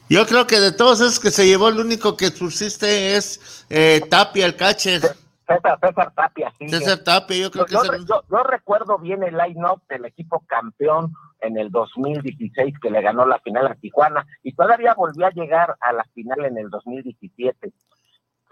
Yo 0.08 0.26
creo 0.26 0.46
que 0.46 0.58
de 0.58 0.72
todos 0.72 1.00
esos 1.00 1.20
que 1.20 1.30
se 1.30 1.46
llevó, 1.46 1.68
el 1.68 1.78
único 1.78 2.16
que 2.16 2.26
subsiste 2.26 3.16
es 3.16 3.64
eh, 3.70 4.02
Tapia, 4.10 4.44
el 4.44 4.56
catcher. 4.56 5.00
César, 5.46 5.78
César 5.80 6.12
Tapia, 6.14 6.52
sí. 6.58 6.68
César 6.68 6.98
Tapia, 6.98 7.36
yo 7.36 7.50
creo 7.50 7.66
que 7.66 7.74
yo, 7.74 7.82
yo, 7.84 8.22
yo, 8.28 8.42
recuerdo 8.42 8.98
bien 8.98 9.22
el 9.22 9.36
line-up 9.36 9.82
del 9.88 10.04
equipo 10.04 10.44
campeón 10.46 11.14
en 11.40 11.56
el 11.58 11.70
2016 11.70 12.74
que 12.80 12.90
le 12.90 13.02
ganó 13.02 13.24
la 13.24 13.38
final 13.38 13.68
a 13.68 13.74
Tijuana 13.76 14.26
y 14.42 14.52
todavía 14.54 14.94
volvió 14.94 15.26
a 15.26 15.30
llegar 15.30 15.76
a 15.80 15.92
la 15.92 16.04
final 16.12 16.44
en 16.44 16.58
el 16.58 16.70
2017. 16.70 17.72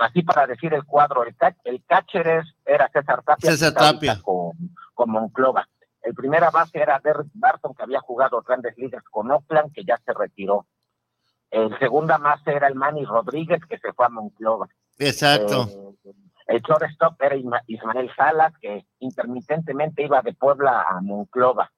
Así 0.01 0.22
para 0.22 0.46
decir 0.46 0.72
el 0.72 0.86
cuadro, 0.86 1.24
el, 1.24 1.36
el 1.64 1.84
catcher 1.84 2.42
era 2.64 2.88
César 2.88 3.22
Tapia, 3.22 3.51
César 3.51 3.74
Tapia. 3.74 4.18
Con, 4.22 4.53
con 4.94 5.11
Monclova. 5.11 5.68
El 6.01 6.14
primera 6.14 6.51
base 6.51 6.80
era 6.80 6.98
Derrick 7.05 7.28
Barton, 7.34 7.74
que 7.74 7.82
había 7.82 8.01
jugado 8.01 8.40
grandes 8.40 8.76
ligas 8.78 9.05
con 9.11 9.30
Oakland, 9.30 9.74
que 9.74 9.84
ya 9.84 9.98
se 9.98 10.14
retiró. 10.14 10.64
El 11.51 11.78
segunda 11.78 12.16
base 12.16 12.51
era 12.51 12.68
el 12.68 12.76
Manny 12.76 13.05
Rodríguez, 13.05 13.61
que 13.68 13.78
se 13.78 13.92
fue 13.92 14.07
a 14.07 14.09
Monclova. 14.09 14.68
Exacto. 14.98 15.68
Eh, 16.05 16.12
el 16.46 16.62
shortstop 16.62 17.20
era 17.20 17.36
Ismael 17.66 18.11
Salas, 18.16 18.55
que 18.59 18.86
intermitentemente 19.01 20.03
iba 20.03 20.22
de 20.22 20.32
Puebla 20.32 20.82
a 20.88 21.03
Monclova. 21.03 21.70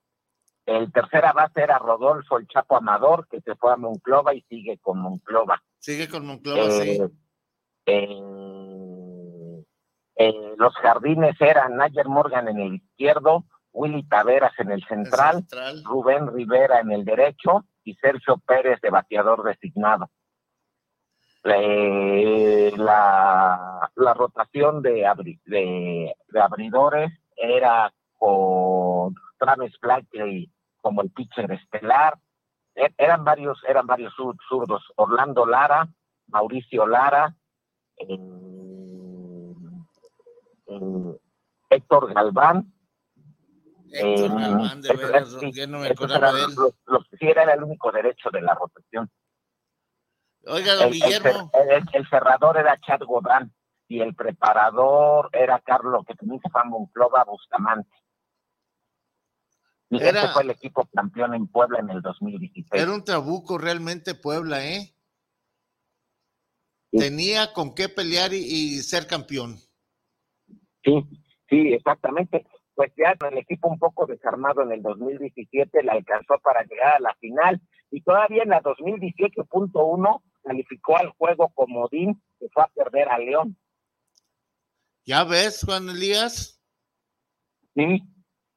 El 0.65 0.93
tercera 0.93 1.33
base 1.33 1.61
era 1.61 1.81
Rodolfo 1.81 2.39
el 2.39 2.47
Chapo 2.47 2.77
Amador, 2.77 3.27
que 3.27 3.41
se 3.41 3.57
fue 3.57 3.73
a 3.73 3.77
Monclova 3.77 4.33
y 4.33 4.43
sigue 4.43 4.79
con 4.79 5.01
Monclova. 5.01 5.61
Sigue 5.81 6.09
con 6.09 6.25
Monclova, 6.25 6.71
sí. 6.71 7.01
Eh, 7.87 9.63
los 10.57 10.75
jardines 10.77 11.41
eran 11.41 11.77
Nayer 11.77 12.09
Morgan 12.09 12.49
en 12.49 12.61
el 12.61 12.75
izquierdo, 12.75 13.45
Willy 13.73 14.07
Taveras 14.09 14.53
en 14.59 14.71
el 14.71 14.85
central, 14.85 15.37
el 15.37 15.43
central, 15.49 15.85
Rubén 15.85 16.33
Rivera 16.33 16.81
en 16.81 16.93
el 16.93 17.05
derecho 17.05 17.65
y 17.85 17.95
Sergio 17.95 18.39
Pérez 18.39 18.81
de 18.81 18.91
bateador 18.91 19.43
designado. 19.43 20.11
Eh, 21.45 22.73
la, 22.77 23.91
la, 23.97 24.15
rotación 24.15 24.81
de, 24.81 25.05
abri, 25.05 25.41
de, 25.45 26.15
de 26.29 26.41
abridores 26.41 27.11
era 27.37 27.93
con 28.17 29.15
Travis 29.39 29.77
Blackley 29.81 30.49
como 30.81 31.03
el 31.03 31.11
pitcher 31.11 31.51
estelar. 31.51 32.17
E, 32.77 32.95
eran 32.97 33.25
varios, 33.25 33.61
eran 33.67 33.87
varios 33.87 34.15
zurdos. 34.15 34.85
Orlando 34.95 35.45
Lara, 35.45 35.89
Mauricio 36.29 36.87
Lara, 36.87 37.35
Héctor 41.71 42.13
Galván. 42.15 42.73
Héctor 43.91 44.41
Galván, 44.41 44.81
de 44.81 44.95
veras, 44.95 45.33
no 45.69 45.79
me 45.81 45.89
acordaba 45.89 46.33
de 46.33 46.45
él. 46.45 46.51
Sí 47.19 47.27
era 47.27 47.53
el 47.53 47.63
único 47.63 47.93
derecho 47.93 48.31
de 48.31 48.41
la 48.41 48.55
rotación. 48.55 49.11
Oiga, 50.47 50.75
don 50.75 50.89
el, 50.89 50.93
Guillermo. 50.93 51.51
El, 51.53 51.71
el, 51.71 51.85
el, 51.93 52.09
cerrador 52.09 52.57
era 52.57 52.79
Chad 52.81 53.01
Godán 53.07 53.53
y 53.87 54.01
el 54.01 54.15
preparador 54.15 55.29
era 55.33 55.61
Carlos, 55.61 56.05
que 56.07 56.15
también 56.15 56.41
se 56.41 56.51
fue 56.51 56.63
a 56.63 56.65
Monclova 56.65 57.25
Bustamante. 57.25 57.91
Y 59.91 60.03
Era- 60.03 60.23
ese 60.23 60.33
fue 60.33 60.43
el 60.43 60.51
equipo 60.51 60.89
campeón 60.93 61.35
en 61.35 61.47
Puebla 61.47 61.79
en 61.79 61.91
el 61.91 62.01
2016. 62.01 62.83
Era 62.83 62.93
un 62.93 63.05
trabuco 63.05 63.59
realmente 63.59 64.15
Puebla, 64.15 64.65
¿eh? 64.65 64.97
Tenía 66.93 67.53
con 67.55 67.75
qué 67.75 67.89
pelear 67.89 68.35
y, 68.35 68.39
y 68.39 68.83
ser 68.83 69.07
campeón. 69.07 69.57
Sí, 70.85 71.05
sí, 71.49 71.73
exactamente. 71.73 72.45
Pues 72.75 72.93
ya 72.97 73.17
el 73.29 73.39
equipo 73.39 73.69
un 73.69 73.79
poco 73.79 74.07
desarmado 74.07 74.63
en 74.63 74.73
el 74.73 74.83
2017 74.83 75.83
le 75.83 75.91
alcanzó 75.91 76.39
para 76.43 76.63
llegar 76.65 76.97
a 76.97 77.01
la 77.01 77.15
final 77.17 77.61
y 77.91 78.03
todavía 78.03 78.43
en 78.43 78.51
la 78.51 78.63
2018.1 78.63 80.23
calificó 80.43 80.97
al 80.97 81.11
juego 81.11 81.51
comodín 81.55 82.21
que 82.39 82.49
fue 82.49 82.63
a 82.63 82.69
perder 82.69 83.09
a 83.09 83.19
León. 83.19 83.57
¿Ya 85.05 85.25
ves, 85.25 85.65
Juan 85.65 85.89
Elías? 85.89 86.61
Sí, 87.75 88.03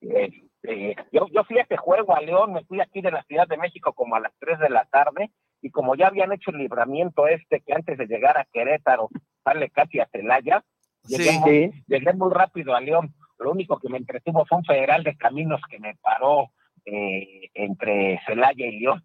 este, 0.01 0.95
yo, 1.11 1.27
yo 1.33 1.43
fui 1.45 1.57
a 1.57 1.63
ese 1.63 1.77
juego 1.77 2.15
a 2.15 2.21
León, 2.21 2.53
me 2.53 2.63
fui 2.65 2.79
aquí 2.81 3.01
de 3.01 3.11
la 3.11 3.23
Ciudad 3.23 3.47
de 3.47 3.57
México 3.57 3.93
como 3.93 4.15
a 4.15 4.19
las 4.19 4.33
3 4.39 4.59
de 4.59 4.69
la 4.69 4.85
tarde 4.85 5.31
y 5.65 5.71
como 5.71 5.95
ya 5.95 6.07
habían 6.09 6.31
hecho 6.31 6.51
el 6.51 6.59
libramiento 6.59 7.27
este 7.27 7.61
que 7.61 7.73
antes 7.73 7.97
de 7.97 8.05
llegar 8.05 8.37
a 8.37 8.45
Querétaro 8.45 9.09
sale 9.43 9.71
casi 9.71 9.99
a 9.99 10.07
Celaya, 10.11 10.63
llegué, 11.07 11.23
Sí. 11.23 11.39
muy, 11.39 11.83
llegué 11.87 12.13
muy 12.13 12.31
rápido 12.31 12.75
a 12.75 12.81
León. 12.81 13.15
Lo 13.39 13.51
único 13.51 13.79
que 13.79 13.89
me 13.89 13.97
entretuvo 13.97 14.45
fue 14.45 14.59
un 14.59 14.63
federal 14.63 15.03
de 15.03 15.17
caminos 15.17 15.59
que 15.67 15.79
me 15.79 15.95
paró 15.95 16.51
eh, 16.85 17.49
entre 17.55 18.21
Celaya 18.27 18.63
y 18.63 18.79
León. 18.79 19.03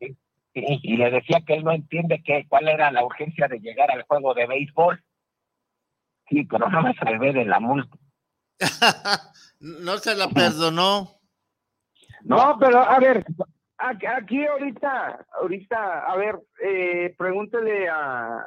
Sí, 0.00 0.16
y 0.52 0.96
le 0.96 1.12
decía 1.12 1.42
que 1.46 1.54
él 1.54 1.62
no 1.62 1.70
entiende 1.70 2.20
que, 2.24 2.48
cuál 2.48 2.66
era 2.66 2.90
la 2.90 3.04
urgencia 3.04 3.46
de 3.46 3.60
llegar 3.60 3.92
al 3.92 4.02
juego 4.02 4.34
de 4.34 4.48
béisbol. 4.48 5.00
Sí, 6.28 6.42
pero 6.42 6.68
no 6.68 6.82
me 6.82 6.94
salvé 6.94 7.32
de 7.32 7.44
la 7.44 7.60
multa. 7.60 7.96
no 9.60 9.96
se 9.98 10.16
la 10.16 10.28
perdonó. 10.28 11.20
No, 12.24 12.56
pero 12.58 12.78
a 12.80 12.98
ver, 12.98 13.24
aquí 13.88 14.46
ahorita, 14.46 15.26
ahorita, 15.40 16.06
a 16.06 16.16
ver, 16.16 16.40
eh, 16.62 17.14
pregúntele 17.16 17.88
a, 17.88 18.44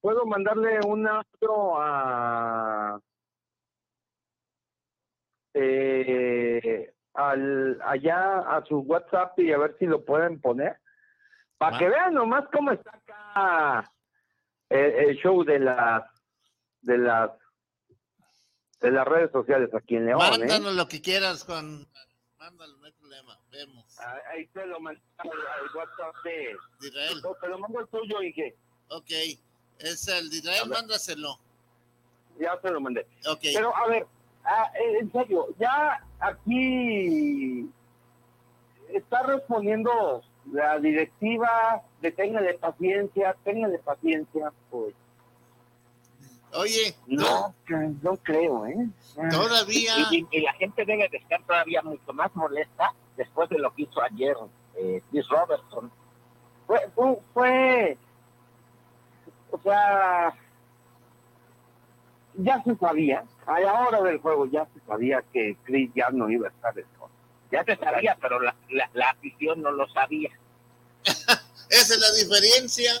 ¿puedo 0.00 0.26
mandarle 0.26 0.80
un 0.86 1.06
audio 1.06 1.80
a, 1.80 3.00
eh, 5.54 6.92
al, 7.14 7.80
allá 7.82 8.40
a 8.40 8.64
su 8.66 8.78
WhatsApp 8.80 9.38
y 9.38 9.52
a 9.52 9.58
ver 9.58 9.76
si 9.78 9.86
lo 9.86 10.04
pueden 10.04 10.40
poner? 10.40 10.78
Para 11.58 11.78
que 11.78 11.88
vean 11.88 12.14
nomás 12.14 12.44
cómo 12.50 12.72
está 12.72 12.90
acá 12.90 13.92
el, 14.70 15.16
show 15.18 15.44
de 15.44 15.58
las, 15.58 16.04
de 16.80 16.98
las, 16.98 17.30
de 18.80 18.90
las 18.90 19.06
redes 19.06 19.30
sociales 19.30 19.68
aquí 19.74 19.96
en 19.96 20.06
León. 20.06 20.20
¿eh? 20.22 20.38
Mándanos 20.38 20.74
lo 20.74 20.88
que 20.88 21.02
quieras, 21.02 21.44
Juan. 21.44 21.86
Mándalo, 22.38 22.78
no 22.78 22.86
hay 22.86 22.92
problema. 22.92 23.39
Vemos. 23.50 23.84
Ahí 24.32 24.46
te 24.48 24.64
lo 24.66 24.78
mando 24.80 25.00
al 25.18 25.76
WhatsApp 25.76 26.14
de 26.24 26.56
Israel. 26.80 27.22
Te 27.40 27.48
lo 27.48 27.58
mando 27.58 27.80
el 27.80 27.88
tuyo, 27.88 28.22
Ige. 28.22 28.56
Ok. 28.88 29.10
Es 29.78 30.08
el 30.08 30.30
de 30.30 30.36
Israel, 30.36 30.68
mándaselo. 30.68 31.38
Ya 32.38 32.58
se 32.60 32.70
lo 32.70 32.80
mandé. 32.80 33.06
Ok. 33.26 33.40
Pero 33.42 33.74
a 33.76 33.88
ver, 33.88 34.06
ah, 34.44 34.70
eh, 34.74 34.98
en 35.00 35.12
serio, 35.12 35.48
ya 35.58 36.06
aquí 36.20 37.68
está 38.88 39.22
respondiendo 39.24 40.22
la 40.52 40.78
directiva 40.78 41.82
de 42.00 42.10
de 42.10 42.58
paciencia, 42.60 43.36
de 43.44 43.78
paciencia, 43.78 44.52
pues. 44.70 44.94
Oye, 46.52 46.94
no, 47.06 47.54
no 48.02 48.16
creo, 48.16 48.66
¿eh? 48.66 48.88
Todavía. 49.30 49.92
Y, 50.10 50.40
la 50.40 50.52
gente 50.54 50.84
debe 50.84 51.08
de 51.08 51.18
estar 51.18 51.40
todavía 51.44 51.80
mucho 51.82 52.12
más 52.12 52.34
molesta 52.34 52.92
después 53.20 53.50
de 53.50 53.58
lo 53.58 53.70
que 53.74 53.82
hizo 53.82 54.00
ayer 54.00 54.34
eh, 54.76 55.02
Chris 55.10 55.28
Robertson. 55.28 55.92
Fue, 56.66 56.80
fue, 57.34 57.98
o 59.50 59.60
sea, 59.62 60.32
ya 62.34 62.62
se 62.62 62.76
sabía, 62.76 63.24
a 63.46 63.60
la 63.60 63.88
hora 63.88 64.00
del 64.00 64.20
juego 64.20 64.46
ya 64.46 64.66
se 64.72 64.80
sabía 64.86 65.22
que 65.34 65.58
Chris 65.64 65.90
ya 65.94 66.08
no 66.10 66.30
iba 66.30 66.48
a 66.48 66.50
estar 66.50 66.78
en 66.78 66.86
Ya 67.50 67.62
se 67.64 67.76
sabía, 67.76 68.16
pero 68.22 68.40
la, 68.40 68.54
la 68.70 69.10
afición 69.10 69.60
no 69.60 69.70
lo 69.70 69.86
sabía. 69.88 70.30
Esa 71.04 71.94
es 71.94 72.00
la 72.00 72.12
diferencia. 72.12 72.92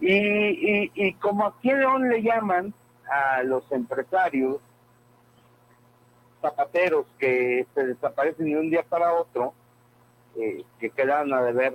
Y, 0.00 0.90
y, 0.94 1.14
como 1.14 1.46
aquí 1.46 1.70
en 1.70 1.80
León 1.80 2.08
le 2.08 2.22
llaman 2.22 2.74
a 3.08 3.44
los 3.44 3.70
empresarios 3.70 4.58
zapateros 6.44 7.06
que 7.18 7.66
se 7.74 7.86
desaparecen 7.86 8.46
de 8.46 8.58
un 8.58 8.70
día 8.70 8.82
para 8.82 9.14
otro, 9.14 9.54
eh, 10.36 10.62
que 10.78 10.90
quedan 10.90 11.32
a 11.32 11.42
deber, 11.42 11.72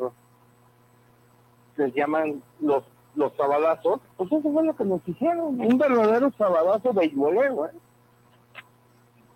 se 1.76 1.92
llaman 1.92 2.44
los 2.60 2.84
los 3.16 3.36
sabadazos, 3.36 4.00
pues 4.16 4.32
eso 4.32 4.42
fue 4.42 4.64
lo 4.64 4.76
que 4.76 4.86
nos 4.86 5.02
hicieron, 5.06 5.60
un 5.60 5.78
verdadero 5.78 6.32
sabadazo 6.38 6.94
de 6.94 7.06
¿eh? 7.06 7.12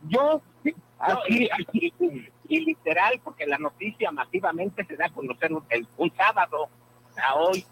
Yo, 0.08 0.42
aquí, 1.00 1.50
aquí, 1.52 1.94
y 2.48 2.60
literal, 2.60 3.20
porque 3.24 3.48
la 3.48 3.58
noticia 3.58 4.12
masivamente 4.12 4.86
se 4.86 4.96
da 4.96 5.08
a 5.08 5.14
conocer 5.14 5.52
el, 5.70 5.88
un 5.98 6.16
sábado 6.16 6.70
a 7.18 7.36
hoy. 7.36 7.66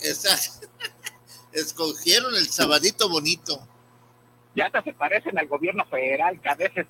Exacto. 0.00 0.68
Escogieron 1.52 2.34
el 2.34 2.46
sabadito 2.46 3.08
bonito. 3.08 3.58
Ya 4.58 4.66
hasta 4.66 4.82
se 4.82 4.92
parecen 4.92 5.38
al 5.38 5.46
gobierno 5.46 5.84
federal, 5.84 6.40
que 6.40 6.48
a 6.48 6.56
veces 6.56 6.84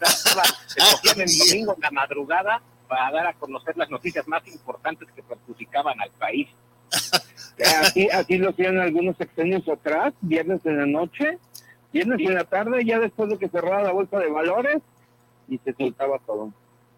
escogían 0.75 1.21
el 1.21 1.39
domingo 1.39 1.75
en 1.75 1.81
la 1.83 1.91
madrugada 1.91 2.63
para 2.89 3.11
dar 3.11 3.27
a 3.27 3.35
conocer 3.35 3.77
las 3.77 3.91
noticias 3.91 4.27
más 4.27 4.47
importantes 4.49 5.07
que 5.15 5.23
perjudicaban 5.23 6.01
al 6.01 6.11
país. 6.13 6.49
Aquí, 7.87 8.09
aquí 8.11 8.39
lo 8.39 8.51
hacían 8.51 8.79
algunos 8.79 9.17
sexenios 9.19 9.69
atrás, 9.69 10.15
viernes 10.23 10.65
en 10.65 10.79
la 10.79 10.87
noche, 10.87 11.39
viernes 11.93 12.21
en 12.21 12.37
la 12.37 12.45
tarde, 12.45 12.85
ya 12.85 13.01
después 13.01 13.29
de 13.29 13.37
que 13.37 13.49
cerraba 13.49 13.83
la 13.83 13.93
bolsa 13.93 14.19
de 14.19 14.31
valores 14.31 14.79
y 15.49 15.59
se 15.59 15.75
soltaba 15.75 16.21
todo. 16.21 16.53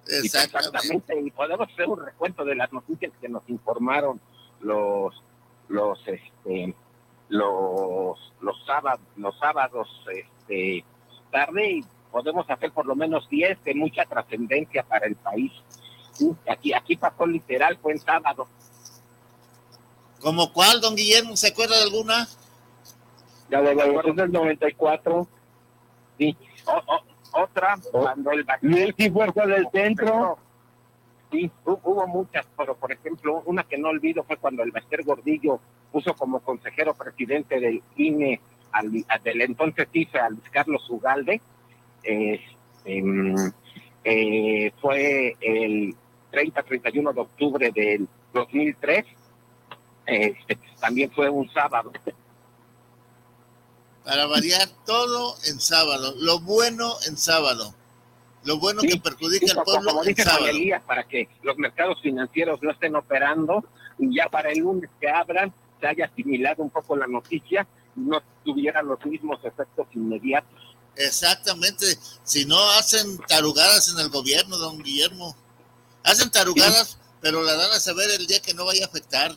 Exactamente. 0.07 1.19
Y 1.19 1.31
podemos 1.33 1.67
hacer 1.69 1.89
un 1.89 2.05
recuento 2.05 2.45
de 2.45 2.55
las 2.55 2.73
noticias 2.73 3.11
que 3.21 3.29
nos 3.29 3.43
informaron 3.49 4.21
los 4.61 5.21
los 5.69 5.99
este 6.07 6.75
los 7.31 8.35
los 8.41 8.67
sábados 8.67 9.01
los 9.17 9.39
sábados 9.39 9.89
este 10.13 10.40
tarde 11.31 11.71
y 11.71 11.85
podemos 12.11 12.49
hacer 12.51 12.73
por 12.73 12.87
lo 12.87 12.97
menos 12.97 13.29
10 13.29 13.63
de 13.65 13.75
mucha 13.75 14.05
trascendencia 14.05 14.83
para 14.83 15.07
el 15.07 15.17
país. 15.17 15.53
Aquí 16.49 16.73
aquí 16.75 16.97
pasó 16.97 17.27
literal 17.27 17.79
fue 17.81 17.93
en 17.93 17.99
sábado. 17.99 18.47
¿Como 20.21 20.53
cuál, 20.53 20.81
don 20.81 20.95
Guillermo? 20.97 21.37
¿Se 21.37 21.49
acuerda 21.49 21.77
de 21.77 21.85
alguna? 21.85 22.29
Ya 23.49 23.63
de 23.63 23.75
la 23.75 23.85
del 23.87 24.33
94. 24.33 25.27
Sí 26.19 26.37
otra 27.33 27.77
oh. 27.93 28.01
cuando 28.01 28.33
el 28.33 28.45
y 28.97 29.11
fuerza 29.11 29.47
del 29.47 29.69
centro 29.73 30.39
sí 31.31 31.51
hubo 31.65 32.07
muchas 32.07 32.47
pero 32.57 32.75
por 32.75 32.93
ejemplo 32.93 33.43
una 33.47 33.65
que 33.65 33.79
no 33.79 33.89
olvido 33.89 34.25
fue 34.25 34.37
cuando 34.37 34.63
el 34.63 34.73
Bester 34.73 35.05
Gordillo 35.05 35.61
puso 35.93 36.15
como 36.15 36.41
consejero 36.41 36.95
presidente 36.95 37.61
del 37.61 37.83
INE 37.97 38.41
al, 38.73 38.91
del 39.23 39.41
entonces 39.43 39.89
IFE 39.93 40.19
a 40.19 40.31
Luis 40.31 40.49
Carlos 40.51 40.89
Ugalde 40.89 41.41
mm, 42.05 43.47
eh, 44.05 44.73
fue 44.81 45.37
el 45.41 45.95
30-31 46.33 47.15
de 47.15 47.21
octubre 47.21 47.71
del 47.73 48.09
2003 48.33 49.05
este, 50.07 50.59
también 50.81 51.11
fue 51.13 51.29
un 51.29 51.51
sábado 51.53 51.93
para 54.05 54.27
variar 54.27 54.69
todo 54.87 55.37
en 55.47 55.61
sábado, 55.61 56.15
lo 56.19 56.41
bueno 56.41 56.95
en 57.07 57.17
sábado, 57.17 57.75
lo 58.45 58.59
bueno 58.59 58.81
que 58.83 58.99
perjudica 58.99 59.53
al 59.53 59.65
pueblo 59.65 59.91
como 59.91 60.05
en 60.05 60.17
sábado. 60.17 60.47
para 60.87 61.05
que 61.05 61.29
los 61.43 61.57
mercados 61.59 62.01
financieros 62.01 62.63
no 62.63 62.71
estén 62.71 62.97
operando 62.97 63.65
y 63.99 64.15
ya 64.17 64.29
para 64.29 64.51
el 64.51 64.61
lunes 64.61 64.91
que 65.01 65.09
abran 65.09 65.53
se 65.81 65.87
haya 65.87 66.07
asimilado 66.07 66.63
un 66.63 66.71
poco 66.71 66.97
la 66.97 67.07
noticia 67.07 67.67
no 67.97 68.23
tuviera 68.45 68.83
los 68.83 69.05
mismos 69.05 69.39
efectos 69.45 69.87
inmediatos. 69.95 70.77
Exactamente, 70.97 71.87
si 72.25 72.45
no 72.45 72.59
hacen 72.73 73.19
tarugadas 73.29 73.93
en 73.93 74.01
el 74.01 74.11
gobierno, 74.11 74.57
don 74.59 74.83
Guillermo, 74.83 75.35
hacen 76.05 76.31
tarugadas, 76.31 76.99
pero 77.21 77.43
la 77.43 77.55
dan 77.55 77.71
a 77.73 77.81
saber 77.81 78.11
el 78.11 78.27
día 78.27 78.41
que 78.41 78.55
no 78.55 78.65
vaya 78.65 78.85
a 78.85 78.89
afectar 78.89 79.33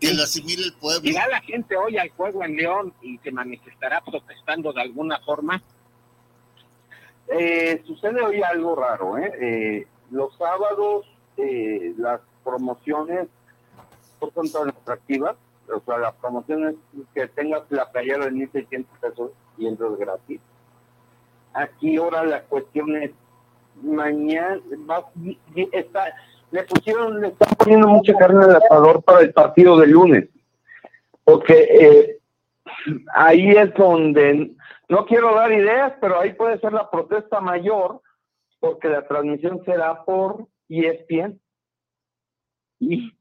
que 0.00 0.12
lo 0.12 0.22
asimile 0.22 0.64
el 0.64 0.74
pueblo. 0.74 1.08
¿Irá 1.08 1.28
la 1.28 1.40
gente 1.40 1.76
hoy 1.76 1.98
al 1.98 2.10
juego 2.10 2.44
en 2.44 2.56
León 2.56 2.94
y 3.00 3.18
se 3.18 3.30
manifestará 3.30 4.02
protestando 4.02 4.72
de 4.72 4.82
alguna 4.82 5.20
forma? 5.20 5.62
Eh, 7.28 7.82
sucede 7.86 8.20
hoy 8.20 8.42
algo 8.42 8.74
raro, 8.74 9.16
¿eh? 9.18 9.32
eh 9.40 9.86
los 10.10 10.36
sábados 10.36 11.06
eh, 11.36 11.94
las 11.96 12.20
promociones 12.44 13.28
son 14.34 14.50
tan 14.50 14.68
atractivas, 14.68 15.36
o 15.72 15.80
sea, 15.84 15.98
las 15.98 16.14
promociones 16.16 16.74
que 17.14 17.26
tengas 17.28 17.62
la 17.70 17.90
playera 17.90 18.26
de 18.26 18.32
1.600 18.32 18.86
pesos 19.00 19.30
y 19.58 19.66
entras 19.66 19.96
gratis. 19.96 20.40
Aquí 21.52 21.96
ahora 21.96 22.24
la 22.24 22.42
cuestión 22.42 22.96
es, 22.96 23.12
mañana 23.82 24.60
está, 25.72 26.14
le 26.50 26.62
pusieron, 26.64 27.20
le 27.20 27.28
están 27.28 27.54
poniendo 27.56 27.88
mucha 27.88 28.14
carne 28.14 28.44
al 28.44 28.56
asador 28.56 29.02
para 29.02 29.20
el 29.20 29.32
partido 29.32 29.78
de 29.78 29.86
lunes. 29.86 30.28
Porque 31.24 31.54
eh, 31.54 32.18
ahí 33.14 33.50
es 33.50 33.72
donde, 33.74 34.52
no 34.88 35.06
quiero 35.06 35.34
dar 35.34 35.52
ideas, 35.52 35.94
pero 36.00 36.20
ahí 36.20 36.32
puede 36.34 36.58
ser 36.60 36.72
la 36.72 36.90
protesta 36.90 37.40
mayor, 37.40 38.00
porque 38.60 38.88
la 38.88 39.06
transmisión 39.06 39.62
será 39.64 40.04
por 40.04 40.46
ESPN. 40.68 41.40
Y, 42.80 43.12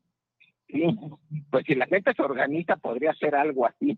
pues 1.50 1.66
si 1.66 1.76
la 1.76 1.86
gente 1.86 2.14
se 2.14 2.22
organiza, 2.22 2.76
podría 2.78 3.14
ser 3.14 3.36
algo 3.36 3.66
así. 3.66 3.98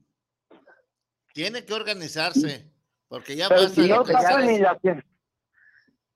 Tiene 1.33 1.65
que 1.65 1.73
organizarse, 1.73 2.71
porque 3.07 3.35
ya 3.35 3.49
pero 3.49 3.67
si 3.67 3.87
no 3.87 4.03
pasan 4.03 4.47
ni 4.47 4.59
las, 4.59 4.77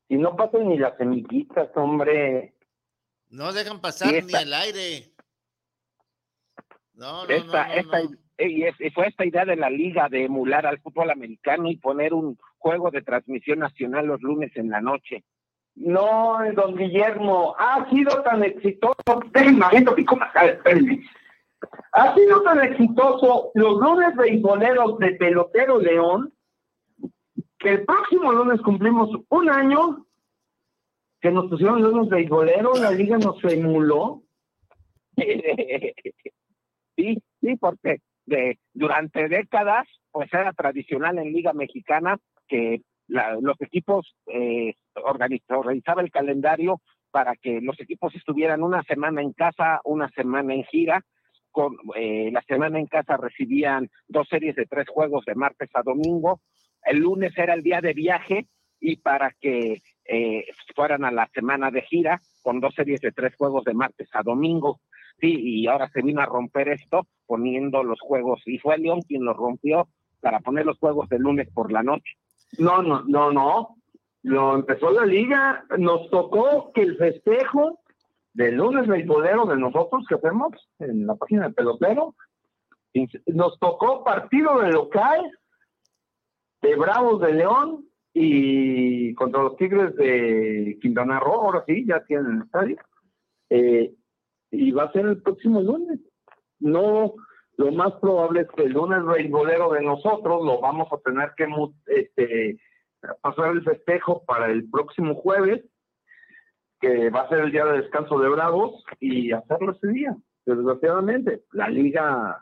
si 0.07 0.15
no 0.15 0.36
pasan 0.36 0.69
ni 0.69 0.77
las 0.77 0.98
semillitas, 0.98 1.69
hombre. 1.76 2.56
No 3.30 3.52
dejan 3.53 3.81
pasar 3.81 4.23
ni 4.23 4.34
el 4.34 4.53
aire. 4.53 5.14
No, 6.94 7.26
no, 7.26 7.30
esta, 7.30 7.68
no, 7.68 7.73
esta, 7.73 8.02
y 8.40 8.90
fue 8.91 9.07
esta 9.07 9.26
idea 9.26 9.45
de 9.45 9.56
la 9.56 9.69
liga 9.69 10.07
de 10.10 10.26
emular 10.26 10.65
al 10.65 10.80
fútbol 10.80 11.10
americano 11.11 11.69
y 11.69 11.77
poner 11.77 12.14
un 12.14 12.38
juego 12.57 12.90
de 12.91 13.02
transmisión 13.02 13.60
nacional 13.60 14.07
los 14.07 14.22
lunes 14.22 14.52
en 14.56 14.69
la 14.69 14.81
noche. 14.81 15.23
No, 15.80 16.38
don 16.56 16.76
Guillermo, 16.76 17.56
ha 17.57 17.89
sido 17.89 18.22
tan 18.23 18.43
exitoso, 18.43 18.93
ha 21.93 22.15
sido 22.15 22.43
tan 22.43 22.64
exitoso 22.65 23.51
los 23.53 23.80
lunes 23.80 24.14
beisboleros 24.18 24.99
de 24.99 25.11
Pelotero 25.11 25.80
León 25.80 26.34
que 27.57 27.69
el 27.69 27.85
próximo 27.85 28.34
lunes 28.34 28.60
cumplimos 28.61 29.10
un 29.30 29.49
año 29.49 30.06
que 31.22 31.31
nos 31.31 31.49
pusieron 31.49 31.85
unos 31.85 32.10
beisboleros, 32.10 32.81
la 32.81 32.91
liga 32.91 33.18
nos 33.18 33.41
emuló. 33.45 34.23
sí, 35.15 35.93
sí, 37.41 37.56
porque 37.57 38.01
de, 38.26 38.60
durante 38.73 39.30
décadas, 39.30 39.88
pues 40.11 40.27
era 40.34 40.51
tradicional 40.51 41.19
en 41.19 41.31
Liga 41.31 41.53
Mexicana 41.53 42.18
que 42.49 42.81
los 43.10 43.60
equipos 43.61 44.15
eh, 44.27 44.76
organizaba 45.03 46.02
el 46.02 46.11
calendario 46.11 46.81
para 47.11 47.36
que 47.36 47.60
los 47.61 47.80
equipos 47.80 48.14
estuvieran 48.15 48.64
una 48.64 48.84
semana 48.84 49.22
en 49.22 49.34
casa, 49.34 49.81
una 49.84 50.10
semana 50.10 50.53
en 50.53 50.64
gira. 50.65 51.02
Con, 51.52 51.76
eh, 51.95 52.30
la 52.31 52.44
semana 52.44 52.80
en 52.80 52.86
casa 52.86 53.18
recibían 53.18 53.90
dos 54.07 54.27
series 54.30 54.56
de 54.56 54.68
tres 54.68 54.88
juegos 54.88 55.26
de 55.26 55.36
martes 55.36 55.69
a 55.73 55.81
domingo. 55.81 56.41
El 56.84 56.99
lunes 56.99 57.36
era 57.38 57.56
el 57.56 57.64
día 57.64 57.81
de 57.81 57.94
viaje 57.94 58.45
y 58.80 58.98
para 58.98 59.31
que 59.41 59.81
eh, 60.06 60.45
fueran 60.76 61.03
a 61.06 61.11
la 61.11 61.27
semana 61.34 61.72
de 61.72 61.81
gira 61.81 62.19
con 62.44 62.60
dos 62.60 62.73
series 62.76 63.02
de 63.02 63.11
tres 63.11 63.36
juegos 63.36 63.64
de 63.64 63.73
martes 63.73 64.07
a 64.14 64.22
domingo. 64.23 64.80
Sí, 65.19 65.36
y 65.38 65.68
ahora 65.68 65.90
se 65.90 66.02
vino 66.02 66.22
a 66.22 66.26
romper 66.26 66.69
esto 66.69 67.07
poniendo 67.26 67.84
los 67.84 67.99
juegos, 67.99 68.41
y 68.45 68.57
fue 68.57 68.77
León 68.77 69.02
quien 69.02 69.26
lo 69.26 69.34
rompió 69.34 69.90
para 70.22 70.40
poner 70.40 70.65
los 70.65 70.80
juegos 70.80 71.10
de 71.10 71.19
lunes 71.19 71.49
por 71.53 71.72
la 71.72 71.84
noche. 71.84 72.14
No, 72.57 72.81
no, 72.81 73.03
no, 73.03 73.31
no. 73.31 73.76
Lo 74.23 74.55
empezó 74.55 74.91
la 74.91 75.05
liga, 75.05 75.63
nos 75.77 76.09
tocó 76.09 76.71
que 76.73 76.81
el 76.81 76.97
festejo 76.97 77.80
del 78.34 78.55
lunes 78.55 78.88
beisbolero 78.88 79.45
de 79.45 79.57
nosotros 79.57 80.05
que 80.07 80.15
hacemos 80.15 80.53
en 80.80 81.07
la 81.07 81.15
página 81.15 81.47
de 81.47 81.53
pelotero, 81.53 82.15
nos 83.27 83.57
tocó 83.59 84.03
partido 84.03 84.59
de 84.59 84.71
local 84.71 85.31
de 86.61 86.76
Bravos 86.76 87.21
de 87.21 87.34
León 87.34 87.85
y 88.13 89.13
contra 89.13 89.43
los 89.43 89.55
Tigres 89.55 89.95
de 89.95 90.77
Quintana 90.81 91.19
Roo, 91.19 91.41
ahora 91.41 91.63
sí, 91.65 91.85
ya 91.85 92.03
tienen 92.05 92.38
el 92.38 92.41
estadio. 92.43 92.77
Eh, 93.49 93.93
y 94.51 94.71
va 94.71 94.84
a 94.84 94.91
ser 94.91 95.05
el 95.05 95.21
próximo 95.21 95.61
lunes. 95.61 95.99
No, 96.59 97.13
lo 97.60 97.73
más 97.73 97.91
probable 97.95 98.41
es 98.41 98.48
que 98.56 98.64
el 98.64 98.72
lunes 98.72 99.03
bolero 99.30 99.72
de 99.72 99.81
nosotros 99.81 100.45
lo 100.45 100.61
vamos 100.61 100.88
a 100.94 100.98
tener 100.99 101.34
que 101.36 101.45
este, 101.88 102.57
pasar 103.19 103.52
el 103.52 103.64
festejo 103.65 104.23
para 104.23 104.49
el 104.49 104.69
próximo 104.69 105.15
jueves, 105.15 105.65
que 106.80 107.10
va 107.10 107.23
a 107.23 107.27
ser 107.27 107.40
el 107.40 107.52
día 107.52 107.65
de 107.65 107.81
descanso 107.81 108.18
de 108.18 108.30
Bravos, 108.30 108.81
y 109.02 109.34
hacerlo 109.34 109.73
ese 109.73 109.88
día. 109.90 110.15
Desgraciadamente, 110.45 111.41
la 111.52 111.68
liga, 111.68 112.41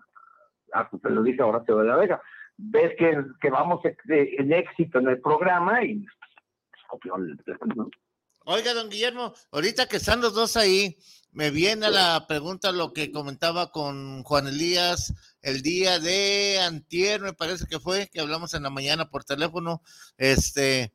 ah, 0.74 0.88
pues, 0.92 1.02
te 1.02 1.10
lo 1.10 1.24
dije 1.24 1.42
ahora 1.42 1.64
de 1.66 1.84
la 1.84 1.96
Vega, 1.96 2.22
ves 2.58 2.96
que, 3.00 3.50
vamos 3.50 3.82
en 3.84 4.54
éxito 4.54 5.00
en 5.00 5.08
el 5.08 5.20
programa 5.20 5.84
y 5.84 6.06
Oiga, 8.50 8.74
don 8.74 8.90
Guillermo, 8.90 9.34
ahorita 9.52 9.88
que 9.88 9.98
están 9.98 10.22
los 10.22 10.34
dos 10.34 10.56
ahí, 10.56 10.98
me 11.34 11.52
viene 11.52 11.88
a 11.88 11.90
la 11.90 12.28
pregunta 12.28 12.72
lo 12.72 12.94
que 12.94 13.12
comentaba 13.12 13.74
con 13.74 14.24
Juan 14.24 14.48
Elías 14.48 15.14
el 15.42 15.62
día 15.62 16.00
de 16.00 16.58
antier, 16.62 17.20
me 17.20 17.34
parece 17.34 17.66
que 17.66 17.78
fue, 17.78 18.08
que 18.08 18.22
hablamos 18.22 18.54
en 18.54 18.64
la 18.64 18.70
mañana 18.70 19.10
por 19.10 19.26
teléfono, 19.26 19.82
este, 20.16 20.94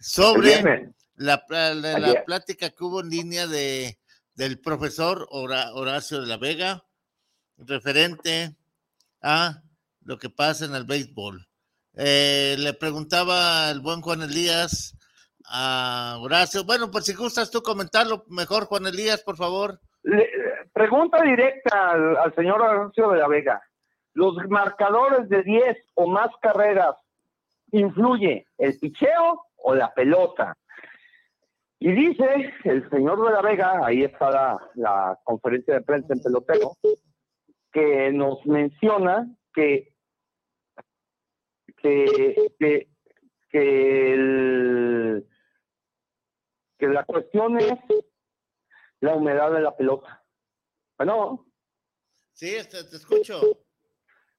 sobre 0.00 0.90
la, 1.14 1.44
la, 1.48 2.24
plática 2.26 2.70
que 2.70 2.82
hubo 2.82 3.00
en 3.00 3.10
línea 3.10 3.46
de, 3.46 4.00
del 4.34 4.58
profesor 4.58 5.28
Horacio 5.30 6.20
de 6.20 6.26
la 6.26 6.36
Vega, 6.36 6.84
referente 7.58 8.56
a 9.22 9.62
lo 10.02 10.18
que 10.18 10.30
pasa 10.30 10.64
en 10.64 10.74
el 10.74 10.82
béisbol. 10.82 11.48
Eh, 11.94 12.56
le 12.58 12.74
preguntaba 12.74 13.70
el 13.70 13.78
buen 13.78 14.00
Juan 14.00 14.22
Elías 14.22 14.97
a 15.48 16.18
Horacio. 16.20 16.64
Bueno, 16.64 16.90
pues 16.90 17.06
si 17.06 17.14
gustas 17.14 17.50
tú 17.50 17.62
comentarlo 17.62 18.24
mejor, 18.28 18.66
Juan 18.66 18.86
Elías, 18.86 19.22
por 19.22 19.36
favor. 19.36 19.80
pregunta 20.72 21.22
directa 21.22 21.90
al, 21.90 22.34
señor 22.34 22.60
Horacio 22.60 23.10
de 23.10 23.18
la 23.18 23.28
Vega. 23.28 23.62
¿Los 24.14 24.36
marcadores 24.48 25.28
de 25.28 25.42
10 25.42 25.76
o 25.94 26.08
más 26.08 26.30
carreras 26.40 26.96
influye 27.72 28.46
el 28.58 28.78
picheo 28.78 29.46
o 29.56 29.74
la 29.74 29.92
pelota? 29.94 30.56
Y 31.80 31.92
dice 31.92 32.52
el 32.64 32.88
señor 32.90 33.24
de 33.24 33.32
la 33.32 33.42
Vega, 33.42 33.80
ahí 33.84 34.02
está 34.02 34.60
la, 34.74 35.18
conferencia 35.24 35.74
de 35.74 35.82
prensa 35.82 36.12
en 36.12 36.22
pelotero, 36.22 36.72
que 37.72 38.10
nos 38.12 38.44
menciona 38.46 39.28
que 39.54 39.92
que, 41.82 42.50
que, 42.58 42.88
que, 43.50 45.22
que 46.78 46.88
la 46.88 47.04
cuestión 47.04 47.58
es 47.58 47.78
la 49.00 49.14
humedad 49.14 49.52
de 49.52 49.60
la 49.60 49.76
pelota. 49.76 50.24
Bueno. 50.96 51.46
Sí, 52.32 52.56
te, 52.70 52.78
escucho. 52.78 53.40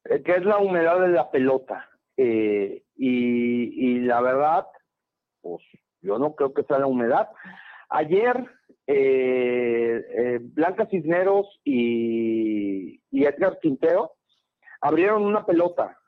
Eh, 0.05 0.21
que 0.23 0.33
es 0.33 0.45
la 0.45 0.57
humedad 0.57 1.01
de 1.01 1.09
la 1.09 1.29
pelota. 1.29 1.89
Eh, 2.17 2.83
y, 2.95 3.95
y, 3.95 3.99
la 3.99 4.21
verdad, 4.21 4.67
pues 5.41 5.63
yo 6.01 6.17
no 6.17 6.35
creo 6.35 6.53
que 6.53 6.63
sea 6.63 6.79
la 6.79 6.87
humedad. 6.87 7.29
Ayer, 7.89 8.45
eh, 8.87 10.05
eh 10.09 10.39
Blanca 10.41 10.87
Cisneros 10.89 11.59
y, 11.63 13.01
y 13.11 13.25
Edgar 13.25 13.59
Quintero 13.59 14.15
abrieron 14.81 15.25
una 15.25 15.45
pelota 15.45 15.99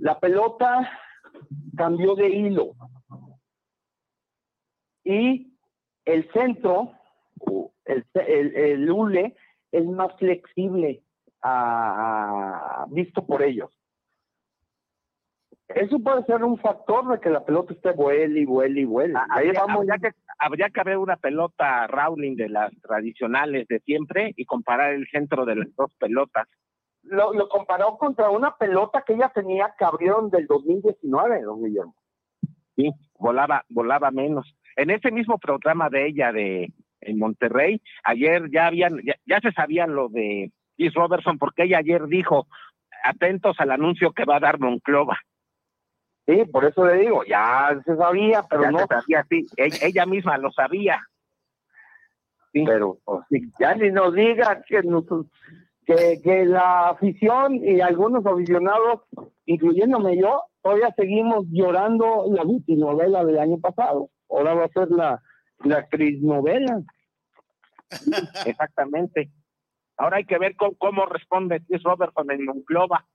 la 0.00 0.18
pelota 0.18 0.90
cambió 1.76 2.14
de 2.14 2.28
hilo 2.28 2.74
y 5.04 5.56
el 6.04 6.30
centro, 6.32 6.92
el, 7.84 8.04
el, 8.14 8.90
hule, 8.90 9.36
es 9.70 9.84
más 9.86 10.14
flexible 10.18 11.02
visto 12.88 13.26
por 13.26 13.42
ellos. 13.42 13.70
Eso 15.68 15.98
puede 16.00 16.22
ser 16.24 16.44
un 16.44 16.58
factor 16.58 17.08
de 17.08 17.20
que 17.20 17.30
la 17.30 17.44
pelota 17.44 17.72
esté 17.72 17.92
vuele 17.92 18.40
y 18.40 18.44
vuele 18.44 18.82
y 18.82 18.84
vuele. 18.84 19.14
Ah, 19.16 19.26
Ahí 19.30 19.46
habría, 19.48 19.64
vamos. 19.64 19.86
que, 20.02 20.10
habría 20.38 20.68
que 20.68 20.80
haber 20.80 20.98
una 20.98 21.16
pelota 21.16 21.86
Rowling 21.86 22.36
de 22.36 22.50
las 22.50 22.72
tradicionales 22.82 23.66
de 23.68 23.80
siempre 23.80 24.34
y 24.36 24.44
comparar 24.44 24.92
el 24.92 25.08
centro 25.08 25.46
de 25.46 25.56
las 25.56 25.74
dos 25.74 25.94
pelotas 25.94 26.46
lo, 27.02 27.32
lo, 27.32 27.48
comparó 27.48 27.98
contra 27.98 28.30
una 28.30 28.56
pelota 28.56 29.02
que 29.02 29.14
ella 29.14 29.30
tenía 29.34 29.74
que 29.76 29.84
abrieron 29.84 30.30
del 30.30 30.46
2019, 30.46 31.42
don 31.42 31.62
Guillermo. 31.62 31.94
Sí, 32.76 32.90
volaba, 33.18 33.64
volaba 33.68 34.10
menos. 34.10 34.56
En 34.76 34.90
ese 34.90 35.10
mismo 35.10 35.38
programa 35.38 35.88
de 35.88 36.06
ella 36.06 36.32
de 36.32 36.72
en 37.00 37.18
Monterrey, 37.18 37.82
ayer 38.04 38.50
ya 38.50 38.66
habían, 38.66 39.00
ya, 39.26 39.40
se 39.40 39.52
sabía 39.52 39.86
lo 39.86 40.08
de 40.08 40.52
Chris 40.76 40.94
Robertson, 40.94 41.38
porque 41.38 41.64
ella 41.64 41.78
ayer 41.78 42.06
dijo, 42.06 42.46
atentos 43.04 43.56
al 43.58 43.72
anuncio 43.72 44.12
que 44.12 44.24
va 44.24 44.36
a 44.36 44.40
dar 44.40 44.60
Monclova. 44.60 45.18
Sí, 46.26 46.44
por 46.52 46.64
eso 46.64 46.86
le 46.86 46.98
digo, 46.98 47.24
ya 47.24 47.76
se 47.84 47.96
sabía, 47.96 48.44
pero 48.48 48.70
no. 48.70 48.86
sabía, 48.86 49.26
sí, 49.28 49.46
ella, 49.56 50.06
misma 50.06 50.38
lo 50.38 50.52
sabía. 50.52 51.00
Sí. 52.52 52.64
Pero 52.64 52.98
pues, 53.04 53.24
ya 53.58 53.74
ni 53.74 53.90
nos 53.90 54.14
diga 54.14 54.62
que 54.62 54.82
nosotros 54.82 55.26
que, 55.84 56.20
que 56.22 56.44
la 56.44 56.90
afición 56.90 57.56
y 57.56 57.80
algunos 57.80 58.24
aficionados, 58.24 59.00
incluyéndome 59.46 60.16
yo, 60.16 60.42
todavía 60.62 60.94
seguimos 60.96 61.44
llorando 61.50 62.26
la 62.30 62.44
novela 62.76 63.24
del 63.24 63.38
año 63.38 63.58
pasado. 63.58 64.10
Ahora 64.32 64.54
va 64.54 64.64
a 64.64 64.68
ser 64.68 64.90
la, 64.90 65.22
la 65.64 65.78
actriz 65.78 66.20
novela. 66.22 66.82
Exactamente. 68.46 69.30
Ahora 69.96 70.16
hay 70.16 70.24
que 70.24 70.38
ver 70.38 70.56
cómo, 70.56 71.06
responde 71.06 71.62
Chris 71.66 71.82
Robertson 71.82 72.30
en 72.30 72.44
Monclova. 72.44 73.06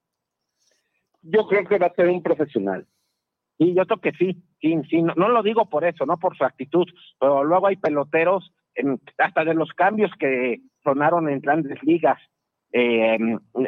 Yo 1.22 1.48
creo 1.48 1.66
que 1.68 1.80
va 1.80 1.88
a 1.88 1.96
ser 1.96 2.08
un 2.08 2.22
profesional. 2.22 2.88
Y 3.58 3.74
yo 3.74 3.86
creo 3.86 4.00
que 4.00 4.12
sí, 4.12 4.44
sí, 4.62 4.76
sí. 4.90 5.02
No, 5.02 5.14
no, 5.16 5.30
lo 5.30 5.42
digo 5.42 5.68
por 5.68 5.84
eso, 5.84 6.06
no 6.06 6.18
por 6.18 6.38
su 6.38 6.46
actitud, 6.46 6.86
pero 7.20 7.44
luego 7.44 7.68
hay 7.68 7.76
peloteros, 7.76 8.54
en, 8.76 9.02
hasta 9.18 9.44
de 9.44 9.56
los 9.56 9.72
cambios 9.74 10.12
que 10.20 10.62
sonaron 10.84 11.28
en 11.28 11.42
grandes 11.42 11.82
ligas, 11.82 12.20
eh, 12.72 13.18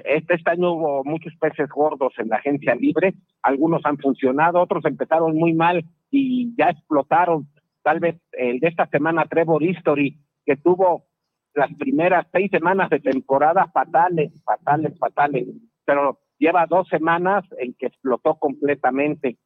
este, 0.06 0.36
este, 0.36 0.52
año 0.52 0.74
hubo 0.74 1.04
muchos 1.04 1.34
peces 1.40 1.70
gordos 1.70 2.14
en 2.18 2.30
la 2.30 2.36
agencia 2.36 2.76
libre, 2.76 3.16
algunos 3.42 3.82
han 3.86 3.98
funcionado, 3.98 4.62
otros 4.62 4.86
empezaron 4.86 5.36
muy 5.36 5.54
mal 5.54 5.84
y 6.12 6.56
ya 6.56 6.70
explotaron. 6.70 7.48
Tal 7.84 8.00
vez 8.00 8.16
el 8.34 8.60
de 8.60 8.68
esta 8.68 8.88
semana, 8.88 9.26
Trevor 9.26 9.64
History, 9.64 10.20
que 10.46 10.58
tuvo 10.58 11.06
las 11.54 11.74
primeras 11.76 12.28
seis 12.32 12.52
semanas 12.52 12.90
de 12.90 13.00
temporada 13.00 13.70
fatales, 13.74 14.32
fatales, 14.44 14.98
fatales, 14.98 15.48
pero 15.86 16.20
lleva 16.38 16.66
dos 16.68 16.88
semanas 16.88 17.44
en 17.58 17.74
que 17.74 17.88
explotó 17.88 18.36
completamente. 18.36 19.38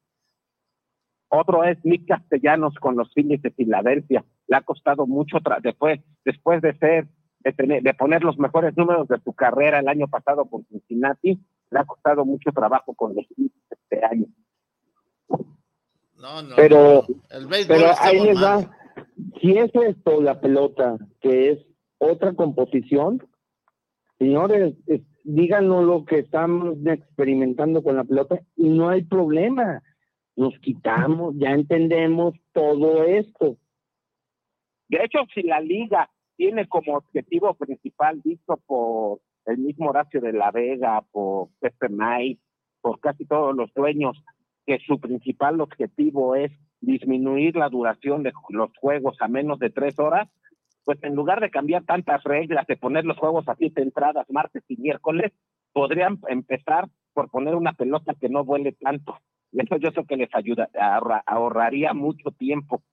Otro 1.30 1.64
es 1.64 1.84
Nick 1.84 2.07
Castellanos 2.07 2.76
con 2.76 2.95
los 2.95 3.11
Phillies 3.14 3.41
de 3.41 3.52
Filadelfia. 3.52 4.23
Le 4.48 4.57
ha 4.57 4.61
costado 4.61 5.07
mucho 5.07 5.40
después, 5.64 5.99
después 6.23 6.61
de 6.61 6.77
ser 6.77 7.07
de, 7.44 7.94
poner 7.95 8.23
los 8.23 8.38
mejores 8.38 8.76
números 8.77 9.07
de 9.07 9.19
su 9.19 9.34
carrera 9.34 9.80
el 9.80 9.88
año 9.88 10.07
pasado 10.07 10.45
con 10.45 10.64
Cincinnati, 10.65 11.40
le 11.72 11.80
ha 11.80 11.85
costado 11.85 12.26
mucho 12.26 12.52
trabajo 12.52 12.94
con 12.94 13.15
los 13.15 13.26
este 13.69 14.06
año. 14.06 14.26
Pero, 16.55 17.05
El 17.29 17.47
béisbol 17.47 17.77
pero 17.77 17.91
está 17.91 18.05
ahí 18.07 18.19
les 18.21 18.41
va. 18.41 18.71
Si 19.41 19.57
es 19.57 19.71
esto 19.75 20.21
la 20.21 20.39
pelota, 20.39 20.97
que 21.21 21.51
es 21.51 21.65
otra 21.97 22.33
composición, 22.33 23.25
señores, 24.17 24.75
es- 24.87 25.01
díganos 25.23 25.85
lo 25.85 26.05
que 26.05 26.19
estamos 26.19 26.77
experimentando 26.85 27.81
con 27.81 27.95
la 27.95 28.03
pelota 28.03 28.39
y 28.55 28.69
no 28.69 28.89
hay 28.89 29.03
problema. 29.03 29.81
Nos 30.35 30.57
quitamos, 30.59 31.35
ya 31.37 31.51
entendemos 31.51 32.33
todo 32.53 33.03
esto. 33.03 33.57
De 34.89 35.03
hecho, 35.03 35.19
si 35.33 35.43
la 35.43 35.59
liga 35.61 36.09
tiene 36.35 36.67
como 36.67 36.97
objetivo 36.97 37.53
principal, 37.53 38.19
visto 38.23 38.57
por 38.65 39.19
el 39.45 39.57
mismo 39.59 39.89
Horacio 39.89 40.21
de 40.21 40.33
la 40.33 40.51
Vega, 40.51 41.03
por 41.11 41.49
Pepe 41.59 41.87
Knight, 41.87 42.39
por 42.81 42.99
casi 42.99 43.25
todos 43.25 43.55
los 43.55 43.73
dueños, 43.73 44.21
que 44.65 44.80
su 44.80 44.99
principal 44.99 45.61
objetivo 45.61 46.35
es 46.35 46.52
disminuir 46.81 47.56
la 47.56 47.69
duración 47.69 48.23
de 48.23 48.34
los 48.49 48.72
juegos 48.77 49.18
a 49.22 49.27
menos 49.27 49.60
de 49.60 49.69
tres 49.69 49.98
horas, 49.99 50.30
pues 50.85 51.02
en 51.03 51.15
lugar 51.15 51.40
de 51.40 51.49
cambiar 51.49 51.84
tantas 51.85 52.23
reglas, 52.23 52.68
de 52.68 52.76
poner 52.77 53.06
los 53.06 53.18
juegos 53.18 53.48
a 53.48 53.56
siete 53.56 53.81
entradas 53.81 54.26
martes 54.30 54.64
y 54.68 54.76
miércoles, 54.77 55.31
podrían 55.72 56.19
empezar 56.27 56.88
por 57.14 57.30
poner 57.30 57.56
una 57.56 57.73
pelota 57.73 58.14
que 58.19 58.30
no 58.30 58.44
vuele 58.44 58.73
tanto. 58.73 59.18
Y 59.52 59.61
eso 59.61 59.77
yo 59.77 59.91
creo 59.91 60.06
que 60.06 60.18
les 60.18 60.34
ayuda, 60.35 60.69
ahorra- 60.73 61.23
ahorraría 61.26 61.94
mucho 61.94 62.31
tiempo. 62.31 62.84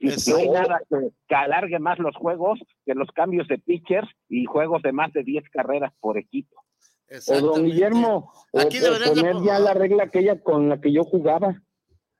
Y 0.00 0.08
no 0.08 0.36
hay 0.36 0.48
nada 0.50 0.80
que, 0.88 1.10
que 1.28 1.34
alargue 1.34 1.78
más 1.78 1.98
los 1.98 2.14
juegos 2.16 2.60
que 2.84 2.94
los 2.94 3.10
cambios 3.12 3.48
de 3.48 3.58
pitchers 3.58 4.08
y 4.28 4.44
juegos 4.44 4.82
de 4.82 4.92
más 4.92 5.12
de 5.12 5.22
10 5.22 5.48
carreras 5.50 5.92
por 6.00 6.18
equipo. 6.18 6.61
O 7.28 7.40
don 7.40 7.64
Guillermo, 7.64 8.32
o- 8.52 8.60
Aquí 8.60 8.78
o 8.78 8.82
de 8.92 9.08
poner 9.08 9.32
poner- 9.34 9.44
ya 9.44 9.58
la 9.58 9.74
regla 9.74 10.04
aquella 10.04 10.40
con 10.42 10.68
la 10.68 10.80
que 10.80 10.92
yo 10.92 11.04
jugaba. 11.04 11.60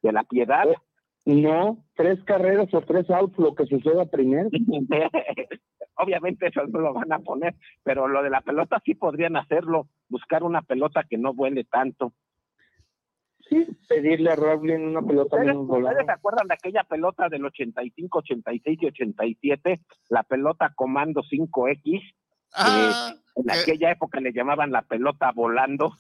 ¿De 0.03 0.13
la 0.13 0.25
piedad? 0.25 0.67
No, 1.25 1.85
tres 1.95 2.23
carreras 2.25 2.73
o 2.75 2.81
tres 2.81 3.09
outs, 3.11 3.39
lo 3.39 3.55
que 3.55 3.67
suceda 3.67 4.07
primero. 4.07 4.49
Obviamente 5.97 6.49
eso 6.49 6.67
no 6.67 6.81
lo 6.81 6.93
van 6.95 7.13
a 7.13 7.21
poner, 7.21 7.55
pero 7.85 8.09
lo 8.09 8.23
de 8.23 8.31
la 8.31 8.41
pelota 8.41 8.81
sí 8.85 8.95
podrían 8.95 9.37
hacerlo, 9.37 9.89
buscar 10.09 10.43
una 10.43 10.63
pelota 10.63 11.05
que 11.09 11.19
no 11.19 11.33
vuele 11.35 11.65
tanto. 11.65 12.13
Sí, 13.49 13.67
pedirle 13.89 14.31
a 14.31 14.37
Rowling 14.37 14.81
una 14.81 15.03
pelota 15.03 15.37
¿Ustedes, 15.37 15.47
menos 15.49 15.67
volada. 15.67 15.91
ustedes 15.91 16.07
se 16.07 16.13
acuerdan 16.13 16.49
de 16.49 16.55
aquella 16.55 16.85
pelota 16.85 17.29
del 17.29 17.45
85, 17.45 18.19
86 18.19 18.79
y 18.83 18.87
87? 18.87 19.81
La 20.09 20.23
pelota 20.23 20.73
Comando 20.75 21.23
5X. 21.23 22.01
Ah, 22.55 23.13
eh, 23.15 23.19
en 23.37 23.51
aquella 23.51 23.91
época 23.93 24.21
le 24.21 24.33
llamaban 24.33 24.71
la 24.73 24.83
pelota 24.83 25.31
volando. 25.33 25.97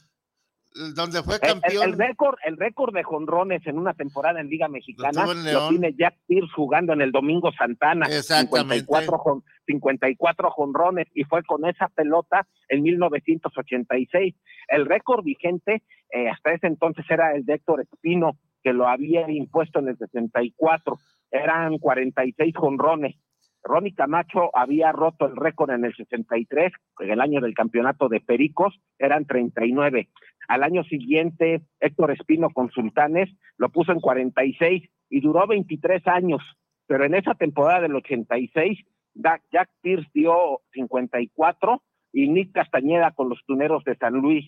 Donde 0.95 1.23
fue 1.23 1.35
el- 1.35 1.41
campeón. 1.41 1.83
El, 1.91 1.99
récord, 1.99 2.35
el 2.47 2.57
récord 2.57 2.95
de 2.95 3.03
jonrones 3.03 3.67
en 3.67 3.77
una 3.77 3.93
temporada 3.93 4.41
en 4.41 4.49
Liga 4.49 4.69
Mexicana 4.69 5.27
lo 5.53 5.69
tiene 5.69 5.95
Jack 5.99 6.17
Pierce 6.27 6.51
jugando 6.57 6.95
en 6.95 7.03
el 7.03 7.13
Domingo 7.13 7.53
Santana. 7.53 8.07
Exactamente. 8.07 8.77
54, 8.81 9.19
jon- 9.19 9.45
54 9.67 10.51
jonrones 10.51 11.09
y 11.15 11.25
fue 11.25 11.43
con 11.45 11.67
esa 11.67 11.89
pelota 11.89 12.47
en 12.69 12.83
1986. 12.83 14.35
El 14.69 14.87
récord 14.87 15.23
vigente 15.25 15.83
eh, 16.11 16.29
hasta 16.31 16.53
ese 16.53 16.69
entonces 16.69 17.05
era 17.09 17.35
el 17.35 17.45
de 17.45 17.55
Héctor 17.55 17.83
Espino, 17.83 18.39
que 18.63 18.73
lo 18.73 18.89
había 18.89 19.31
impuesto 19.31 19.79
en 19.81 19.89
el 19.89 19.99
64. 19.99 20.99
Eran 21.31 21.79
46 21.79 22.55
jonrones. 22.57 23.17
Ronnie 23.65 23.95
Camacho 23.95 24.51
había 24.57 24.93
roto 24.93 25.27
el 25.27 25.37
récord 25.37 25.71
en 25.71 25.85
el 25.85 25.95
63, 25.95 26.73
en 27.01 27.11
el 27.11 27.21
año 27.21 27.41
del 27.41 27.55
campeonato 27.55 28.09
de 28.09 28.21
Pericos, 28.21 28.79
eran 28.99 29.27
39. 29.27 30.09
Al 30.49 30.63
año 30.63 30.83
siguiente, 30.85 31.63
Héctor 31.81 32.11
Espino 32.11 32.51
con 32.51 32.71
Sultanes 32.71 33.31
lo 33.57 33.71
puso 33.71 33.93
en 33.93 34.01
46 34.01 34.89
y 35.11 35.21
duró 35.21 35.47
23 35.47 36.07
años. 36.09 36.43
Pero 36.87 37.05
en 37.05 37.15
esa 37.15 37.35
temporada 37.35 37.83
del 37.83 37.95
86, 37.95 38.79
Jack, 39.15 39.71
Pierce 39.81 40.11
dio 40.13 40.61
54 40.73 41.83
y 42.13 42.29
Nick 42.29 42.53
Castañeda 42.53 43.13
con 43.13 43.29
los 43.29 43.41
tuneros 43.47 43.85
de 43.85 43.97
San 43.97 44.15
Luis 44.15 44.45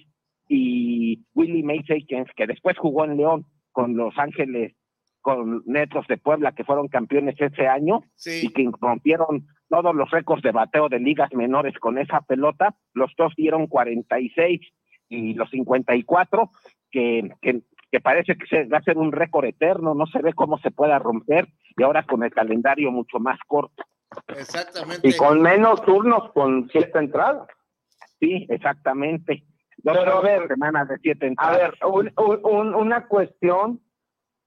y 0.49 1.25
Willie 1.35 1.63
Mays 1.63 1.89
Aikens, 1.91 2.31
que 2.37 2.47
después 2.47 2.77
jugó 2.77 3.05
en 3.05 3.17
León 3.17 3.47
con 3.73 3.97
Los 3.97 4.19
Ángeles 4.19 4.75
con 5.25 5.63
Netros 5.65 6.07
de 6.07 6.19
Puebla, 6.19 6.53
que 6.53 6.65
fueron 6.65 6.87
campeones 6.89 7.35
ese 7.41 7.67
año 7.67 8.03
y 8.27 8.53
que 8.53 8.71
rompieron 8.79 9.47
todos 9.71 9.95
los 9.95 10.11
récords 10.11 10.43
de 10.43 10.53
bateo 10.53 10.91
de 10.91 10.99
ligas 11.01 11.33
menores 11.33 11.73
con 11.79 11.97
esa 11.97 12.21
pelota. 12.21 12.77
Los 12.93 13.11
dos 13.17 13.33
dieron 13.35 13.67
46 13.67 14.61
y 15.09 15.33
los 15.33 15.49
54, 15.49 16.51
que, 16.91 17.31
que, 17.41 17.63
que 17.91 18.01
parece 18.01 18.37
que 18.37 18.45
se, 18.47 18.65
va 18.67 18.77
a 18.79 18.83
ser 18.83 18.99
un 18.99 19.13
récord 19.13 19.47
eterno, 19.47 19.95
no 19.95 20.05
se 20.07 20.21
ve 20.21 20.35
cómo 20.35 20.59
se 20.59 20.71
pueda 20.71 20.99
romper, 20.99 21.49
y 21.79 21.83
ahora 21.83 22.03
con 22.05 22.23
el 22.23 22.31
calendario 22.31 22.91
mucho 22.93 23.19
más 23.19 23.39
corto. 23.47 23.83
Exactamente. 24.29 25.09
Y 25.09 25.17
con 25.17 25.41
menos 25.41 25.83
turnos, 25.87 26.31
con 26.33 26.69
siete 26.71 26.99
entradas. 26.99 27.49
Sí, 28.21 28.47
exactamente. 28.51 29.45
Dos 29.79 29.97
Pero 29.97 30.19
a 30.19 30.21
ver, 30.21 30.49
semanas 30.49 30.87
de 30.89 30.99
siete 30.99 31.25
A 31.25 31.29
entradas. 31.31 31.59
ver, 31.59 31.75
un- 31.87 32.13
un- 32.19 32.41
un- 32.45 32.75
una 32.75 33.07
cuestión 33.07 33.81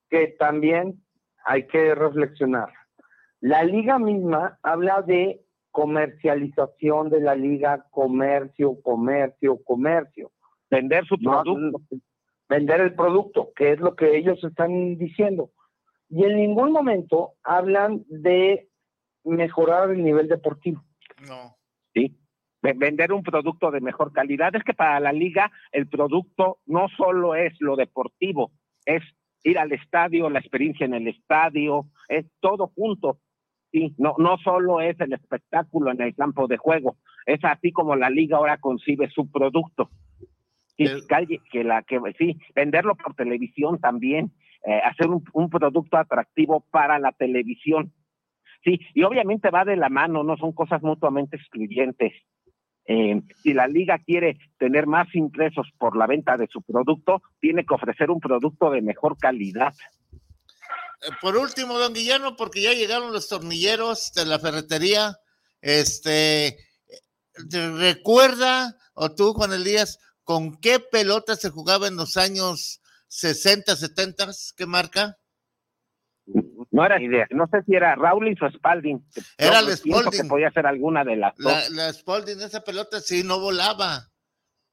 que 0.09 0.27
también 0.39 1.03
hay 1.45 1.67
que 1.67 1.95
reflexionar. 1.95 2.69
La 3.39 3.63
liga 3.63 3.99
misma 3.99 4.57
habla 4.63 5.01
de 5.01 5.41
comercialización 5.71 7.09
de 7.09 7.21
la 7.21 7.35
liga, 7.35 7.85
comercio, 7.91 8.81
comercio, 8.81 9.59
comercio. 9.63 10.31
Vender 10.69 11.05
su 11.05 11.15
No, 11.19 11.43
producto. 11.43 11.81
vender 12.49 12.81
el 12.81 12.95
producto, 12.95 13.51
que 13.55 13.73
es 13.73 13.79
lo 13.79 13.95
que 13.95 14.17
ellos 14.17 14.43
están 14.43 14.97
diciendo. 14.97 15.51
Y 16.09 16.23
en 16.23 16.37
ningún 16.37 16.71
momento 16.71 17.33
hablan 17.43 18.03
de 18.07 18.69
mejorar 19.23 19.91
el 19.91 20.03
nivel 20.03 20.27
deportivo. 20.27 20.81
No. 21.27 21.55
Sí. 21.93 22.17
Ve- 22.61 22.73
Vender 22.75 23.11
un 23.13 23.23
producto 23.23 23.69
de 23.71 23.81
mejor 23.81 24.11
calidad. 24.13 24.55
Es 24.55 24.63
que 24.63 24.73
para 24.73 24.99
la 24.99 25.11
liga 25.11 25.51
el 25.71 25.87
producto 25.87 26.59
no 26.65 26.87
solo 26.97 27.35
es 27.35 27.53
lo 27.59 27.75
deportivo, 27.75 28.51
es 28.85 29.03
ir 29.43 29.57
al 29.59 29.71
estadio, 29.71 30.29
la 30.29 30.39
experiencia 30.39 30.85
en 30.85 30.93
el 30.93 31.07
estadio, 31.07 31.85
es 32.09 32.25
todo 32.39 32.67
junto. 32.75 33.19
Sí, 33.71 33.93
no, 33.97 34.15
no 34.17 34.37
solo 34.37 34.79
es 34.81 34.99
el 34.99 35.13
espectáculo 35.13 35.91
en 35.91 36.01
el 36.01 36.15
campo 36.15 36.47
de 36.47 36.57
juego, 36.57 36.95
es 37.25 37.43
así 37.43 37.71
como 37.71 37.95
la 37.95 38.09
liga 38.09 38.37
ahora 38.37 38.57
concibe 38.57 39.09
su 39.09 39.29
producto. 39.29 39.89
Sí, 40.77 40.85
calle- 41.07 41.41
que 41.51 41.63
la 41.63 41.81
que 41.83 41.99
sí, 42.17 42.37
venderlo 42.55 42.95
por 42.95 43.15
televisión 43.15 43.79
también, 43.79 44.31
eh, 44.65 44.79
hacer 44.83 45.07
un, 45.07 45.23
un 45.33 45.49
producto 45.49 45.97
atractivo 45.97 46.61
para 46.71 46.99
la 46.99 47.11
televisión. 47.11 47.91
Sí, 48.63 48.79
y 48.93 49.03
obviamente 49.03 49.49
va 49.49 49.65
de 49.65 49.75
la 49.75 49.89
mano, 49.89 50.23
no 50.23 50.37
son 50.37 50.51
cosas 50.53 50.81
mutuamente 50.83 51.35
excluyentes. 51.35 52.13
Eh, 52.89 53.21
si 53.43 53.53
la 53.53 53.67
liga 53.67 53.99
quiere 53.99 54.39
tener 54.57 54.87
más 54.87 55.13
ingresos 55.13 55.67
por 55.77 55.97
la 55.97 56.07
venta 56.07 56.37
de 56.37 56.47
su 56.47 56.61
producto, 56.61 57.21
tiene 57.41 57.65
que 57.65 57.73
ofrecer 57.73 58.09
un 58.09 58.21
producto 58.21 58.71
de 58.71 58.81
mejor 58.81 59.17
calidad. 59.17 59.73
Eh, 61.01 61.11
Por 61.21 61.35
último, 61.35 61.77
don 61.77 61.93
Guillermo, 61.93 62.37
porque 62.37 62.61
ya 62.61 62.73
llegaron 62.73 63.11
los 63.11 63.27
tornilleros 63.27 64.13
de 64.13 64.25
la 64.25 64.39
ferretería, 64.39 65.17
este, 65.61 66.57
¿te 67.49 67.71
¿recuerda, 67.71 68.77
o 68.93 69.13
tú, 69.13 69.33
Juan 69.33 69.51
Elías, 69.51 69.99
con 70.23 70.55
qué 70.55 70.79
pelota 70.79 71.35
se 71.35 71.49
jugaba 71.49 71.87
en 71.87 71.97
los 71.97 72.15
años 72.15 72.81
60, 73.09 73.75
70? 73.75 74.29
¿Qué 74.55 74.65
marca? 74.65 75.17
No 76.71 76.85
era 76.85 77.01
idea, 77.01 77.27
no 77.31 77.47
sé 77.47 77.63
si 77.63 77.75
era 77.75 77.95
Rawlins 77.95 78.41
o 78.41 78.49
Spalding. 78.49 79.03
Era 79.37 79.59
el 79.59 79.65
pienso 79.65 80.01
Spalding. 80.01 80.21
que 80.21 80.27
podía 80.27 80.51
ser 80.51 80.67
alguna 80.67 81.03
de 81.03 81.15
las 81.15 81.35
dos. 81.37 81.71
La, 81.71 81.85
la 81.85 81.93
Spalding, 81.93 82.41
esa 82.41 82.63
pelota 82.63 82.99
sí 82.99 83.23
no 83.23 83.39
volaba. 83.39 84.07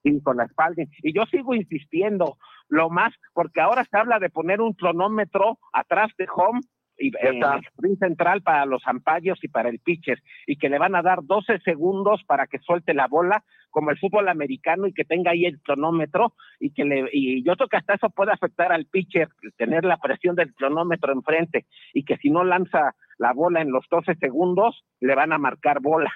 Sí, 0.03 0.21
con 0.23 0.37
la 0.37 0.49
Spalding. 0.49 0.91
Y 1.03 1.15
yo 1.15 1.25
sigo 1.27 1.55
insistiendo, 1.55 2.37
lo 2.69 2.91
más, 2.91 3.15
porque 3.33 3.61
ahora 3.61 3.87
se 3.91 3.97
habla 3.97 4.19
de 4.19 4.31
poner 4.31 4.61
un 4.61 4.73
cronómetro 4.73 5.59
atrás 5.73 6.11
de 6.19 6.27
home 6.35 6.61
y 6.99 7.13
en 7.21 7.43
el 7.43 7.61
sprint 7.67 7.99
central 7.99 8.43
para 8.43 8.67
los 8.67 8.83
ampallos 8.87 9.43
y 9.43 9.49
para 9.49 9.69
el 9.69 9.81
pitcher, 9.81 10.23
y 10.47 10.57
que 10.57 10.69
le 10.69 10.79
van 10.79 10.95
a 10.95 11.03
dar 11.03 11.21
12 11.23 11.59
segundos 11.65 12.23
para 12.27 12.47
que 12.47 12.59
suelte 12.61 12.95
la 12.95 13.09
bola, 13.09 13.45
como 13.75 13.91
el 13.91 13.99
fútbol 13.99 14.29
americano, 14.29 14.87
y 14.87 14.95
que 14.95 15.05
tenga 15.05 15.33
ahí 15.33 15.47
el 15.47 15.61
cronómetro, 15.61 16.33
y 16.61 16.71
que 16.73 16.85
le, 16.85 17.11
y 17.13 17.43
yo 17.43 17.57
creo 17.57 17.69
que 17.69 17.77
hasta 17.77 17.95
eso 17.95 18.09
puede 18.09 18.31
afectar 18.31 18.71
al 18.71 18.87
pitcher, 18.87 19.29
tener 19.57 19.85
la 19.85 19.97
presión 19.97 20.37
del 20.37 20.55
cronómetro 20.55 21.13
enfrente, 21.13 21.67
y 21.93 22.05
que 22.05 22.17
si 22.19 22.31
no 22.31 22.45
lanza 22.45 22.95
la 23.19 23.33
bola 23.33 23.61
en 23.61 23.73
los 23.73 23.85
12 23.91 24.15
segundos, 24.15 24.85
le 25.01 25.17
van 25.17 25.33
a 25.33 25.39
marcar 25.39 25.81
bola. 25.81 26.13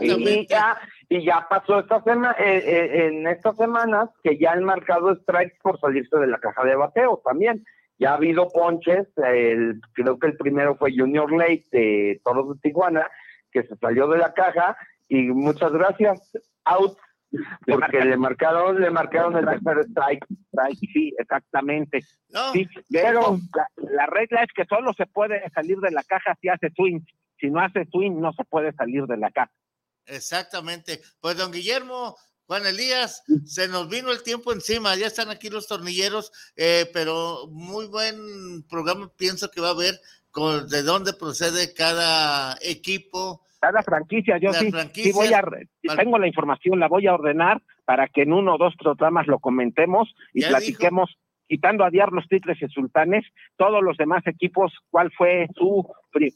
Y 0.00 0.46
ya, 0.48 0.76
y 1.08 1.24
ya 1.24 1.46
pasó 1.48 1.78
esta 1.78 2.02
semana, 2.02 2.34
en 2.38 3.28
estas 3.28 3.56
semanas 3.56 4.10
que 4.24 4.36
ya 4.36 4.52
han 4.52 4.64
marcado 4.64 5.14
strikes 5.14 5.58
por 5.62 5.78
salirse 5.78 6.16
de 6.18 6.26
la 6.26 6.38
caja 6.38 6.64
de 6.64 6.74
bateo 6.74 7.22
también. 7.24 7.64
Ya 7.98 8.10
ha 8.10 8.14
habido 8.14 8.48
ponches, 8.48 9.06
el, 9.16 9.80
creo 9.94 10.18
que 10.18 10.26
el 10.26 10.36
primero 10.36 10.76
fue 10.76 10.94
Junior 10.96 11.32
Lake 11.32 11.64
de 11.70 12.20
Toros 12.24 12.48
de 12.48 12.60
Tijuana, 12.60 13.08
que 13.52 13.62
se 13.62 13.76
salió 13.76 14.08
de 14.08 14.18
la 14.18 14.34
caja 14.34 14.76
y 15.08 15.22
muchas 15.28 15.72
gracias, 15.72 16.32
out, 16.66 16.98
Porque 17.66 18.04
le 18.04 18.16
marcaron, 18.16 18.80
le 18.80 18.90
marcaron 18.90 19.36
el 19.36 19.44
tercer 19.44 19.78
strike. 19.90 20.24
strike. 20.52 20.78
Sí, 20.92 21.14
exactamente. 21.18 22.04
No, 22.28 22.52
Sí, 22.52 22.68
pero 22.90 23.38
la, 23.54 23.68
la 23.90 24.06
regla 24.06 24.42
es 24.42 24.50
que 24.54 24.64
solo 24.66 24.92
se 24.94 25.06
puede 25.06 25.42
salir 25.50 25.78
de 25.78 25.90
la 25.90 26.02
caja 26.04 26.36
si 26.40 26.48
hace 26.48 26.70
swing. 26.74 27.00
Si 27.38 27.50
no 27.50 27.60
hace 27.60 27.84
swing, 27.90 28.20
no 28.20 28.32
se 28.32 28.44
puede 28.44 28.72
salir 28.72 29.06
de 29.06 29.16
la 29.16 29.30
caja. 29.30 29.52
Exactamente. 30.06 31.00
Pues 31.20 31.36
don 31.36 31.52
Guillermo, 31.52 32.16
Juan 32.46 32.64
Elías, 32.64 33.22
se 33.44 33.68
nos 33.68 33.88
vino 33.88 34.12
el 34.12 34.22
tiempo 34.22 34.52
encima, 34.52 34.94
ya 34.94 35.08
están 35.08 35.30
aquí 35.30 35.50
los 35.50 35.66
tornilleros, 35.66 36.32
eh, 36.54 36.88
pero 36.92 37.48
muy 37.50 37.86
buen 37.86 38.62
programa 38.68 39.12
pienso 39.16 39.50
que 39.50 39.60
va 39.60 39.68
a 39.68 39.72
haber 39.72 40.00
con 40.30 40.68
de 40.68 40.82
dónde 40.82 41.12
procede 41.12 41.74
cada 41.74 42.56
equipo. 42.62 43.42
Cada 43.66 43.82
franquicia, 43.82 44.38
yo 44.38 44.52
sí, 44.52 44.70
sí 44.94 45.10
voy 45.12 45.32
a, 45.32 45.38
al- 45.40 45.96
tengo 45.96 46.18
la 46.18 46.28
información, 46.28 46.78
la 46.78 46.86
voy 46.86 47.08
a 47.08 47.14
ordenar 47.14 47.60
para 47.84 48.06
que 48.06 48.22
en 48.22 48.32
uno 48.32 48.54
o 48.54 48.58
dos 48.58 48.74
programas 48.78 49.26
lo 49.26 49.40
comentemos 49.40 50.08
y 50.32 50.44
platiquemos, 50.44 51.10
quitando 51.48 51.84
a 51.84 51.90
diar 51.90 52.12
los 52.12 52.28
Tigres 52.28 52.58
y 52.62 52.68
Sultanes, 52.68 53.24
todos 53.56 53.82
los 53.82 53.96
demás 53.96 54.24
equipos, 54.26 54.72
cuál 54.90 55.10
fue 55.18 55.48
su 55.56 55.84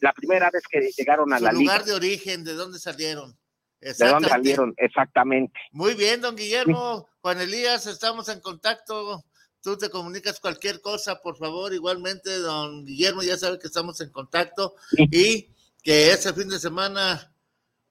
la 0.00 0.12
primera 0.12 0.50
vez 0.52 0.62
que 0.68 0.90
llegaron 0.96 1.32
a 1.32 1.38
Su 1.38 1.44
la 1.44 1.52
liga, 1.52 1.62
lugar 1.62 1.84
de 1.84 1.92
origen, 1.92 2.42
de 2.42 2.54
dónde 2.54 2.78
salieron. 2.80 3.36
de 3.80 3.94
dónde 4.08 4.28
salieron 4.28 4.74
exactamente. 4.76 5.58
Muy 5.70 5.94
bien, 5.94 6.20
don 6.20 6.34
Guillermo, 6.34 7.06
Juan 7.20 7.40
Elías, 7.40 7.86
estamos 7.86 8.28
en 8.28 8.40
contacto. 8.40 9.22
Tú 9.62 9.76
te 9.78 9.88
comunicas 9.88 10.40
cualquier 10.40 10.80
cosa, 10.80 11.20
por 11.20 11.36
favor. 11.36 11.72
Igualmente, 11.74 12.38
don 12.38 12.84
Guillermo, 12.84 13.22
ya 13.22 13.36
sabe 13.36 13.58
que 13.60 13.68
estamos 13.68 14.00
en 14.00 14.10
contacto. 14.10 14.74
Y 14.96 15.48
que 15.82 16.10
ese 16.12 16.32
fin 16.34 16.48
de 16.48 16.58
semana, 16.58 17.32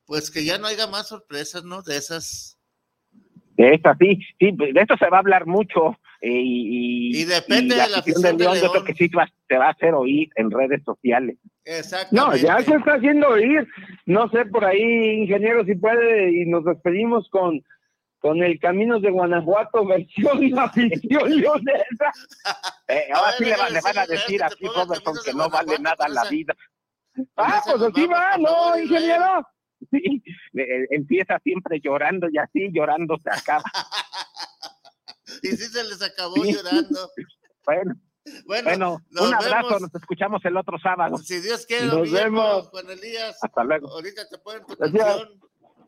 pues 0.06 0.30
que 0.32 0.44
ya 0.46 0.58
no 0.58 0.68
haya 0.68 0.88
más 0.88 1.08
sorpresas, 1.08 1.64
¿no? 1.64 1.82
De 1.82 1.98
esas. 1.98 2.58
De 3.58 3.74
esta 3.74 3.96
sí, 4.00 4.18
sí, 4.40 4.52
de 4.56 4.72
esto 4.82 4.96
se 4.98 5.10
va 5.10 5.18
a 5.18 5.20
hablar 5.20 5.46
mucho 5.46 5.90
eh, 6.22 6.30
y, 6.32 7.18
Y 7.22 7.26
depende 7.26 7.76
de 7.76 7.90
la 7.90 7.98
afición 8.00 8.26
afición 8.26 8.38
de 8.38 8.44
León, 8.46 8.58
yo 8.62 8.72
creo 8.72 8.84
que 8.86 8.94
sí 8.94 9.08
va- 9.10 9.30
se 9.50 9.58
va 9.58 9.68
a 9.68 9.72
hacer 9.72 9.94
oír 9.94 10.30
en 10.36 10.50
redes 10.50 10.82
sociales. 10.86 11.38
No, 11.44 11.52
Exactamente. 11.66 12.42
ya 12.42 12.62
se 12.64 12.76
está 12.76 12.94
haciendo 12.94 13.28
oír. 13.28 13.68
No 14.06 14.30
sé 14.30 14.46
por 14.46 14.64
ahí, 14.64 14.82
ingeniero, 15.24 15.66
si 15.66 15.76
puede, 15.76 16.32
y 16.42 16.46
nos 16.46 16.64
despedimos 16.64 17.28
con, 17.30 17.62
con 18.20 18.42
el 18.44 18.60
Caminos 18.62 19.02
de 19.02 19.12
Guanajuato, 19.12 19.86
versión 19.88 20.58
afición 20.60 21.36
leonesa. 21.36 22.12
Eh, 22.88 23.08
ahora 23.14 23.34
sí 23.38 23.46
le, 23.46 23.56
va- 23.56 23.70
le 23.70 23.82
van 23.82 23.98
a 24.00 24.06
decir 24.08 24.42
aquí, 24.44 24.66
Robertson, 24.66 25.16
que 25.24 25.34
no 25.34 25.48
vale 25.50 25.78
nada 25.80 26.08
la 26.10 26.24
vida. 26.30 26.56
Ah, 27.38 27.62
pues 27.66 27.82
así 27.82 28.06
va, 28.08 28.38
¿no, 28.38 28.78
ingeniero? 28.80 29.48
Sí, 29.92 30.22
eh, 30.56 30.88
empieza 30.92 31.40
siempre 31.42 31.80
llorando 31.82 32.28
y 32.30 32.38
así 32.38 32.68
llorando 32.74 33.18
se 33.24 33.30
acaba. 33.30 33.64
Y 35.42 35.48
sí 35.50 35.66
se 35.70 35.84
les 35.86 36.02
acabó 36.02 36.44
llorando. 36.44 37.10
Bueno, 37.66 37.96
Bueno, 38.46 38.98
un 39.12 39.34
abrazo, 39.34 39.68
vemos. 39.68 39.82
nos 39.84 39.96
escuchamos 39.96 40.44
el 40.44 40.58
otro 40.58 40.78
sábado. 40.80 41.18
Si 41.18 41.40
Dios 41.40 41.66
quiere, 41.66 41.86
Nos 41.86 42.12
vemos. 42.12 42.68
Juan 42.70 42.90
Elías. 42.90 43.38
Hasta 43.42 43.64
luego. 43.64 43.90
Ahorita 43.90 44.28
te 44.28 44.38
ponen 44.40 44.66
tu 44.66 44.76
Gracias. 44.76 45.06
canción. 45.06 45.40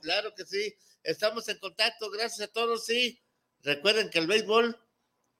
Claro 0.01 0.33
que 0.35 0.45
sí. 0.45 0.73
Estamos 1.03 1.49
en 1.49 1.57
contacto. 1.59 2.09
Gracias 2.11 2.47
a 2.47 2.51
todos. 2.51 2.85
Sí. 2.85 3.19
Recuerden 3.63 4.09
que 4.09 4.19
el 4.19 4.27
béisbol 4.27 4.77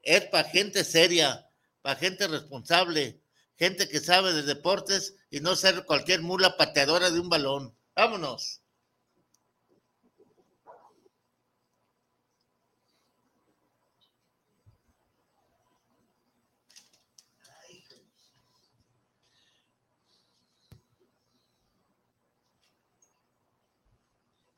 es 0.01 0.26
para 0.26 0.49
gente 0.49 0.84
seria, 0.84 1.47
para 1.81 1.95
gente 1.99 2.27
responsable, 2.27 3.20
gente 3.61 3.88
que 3.88 3.99
sabe 3.99 4.33
de 4.33 4.41
deportes 4.41 5.17
y 5.29 5.39
no 5.39 5.55
ser 5.55 5.85
cualquier 5.85 6.23
mula 6.23 6.57
pateadora 6.57 7.11
de 7.11 7.19
un 7.19 7.29
balón. 7.29 7.77
Vámonos. 7.95 8.63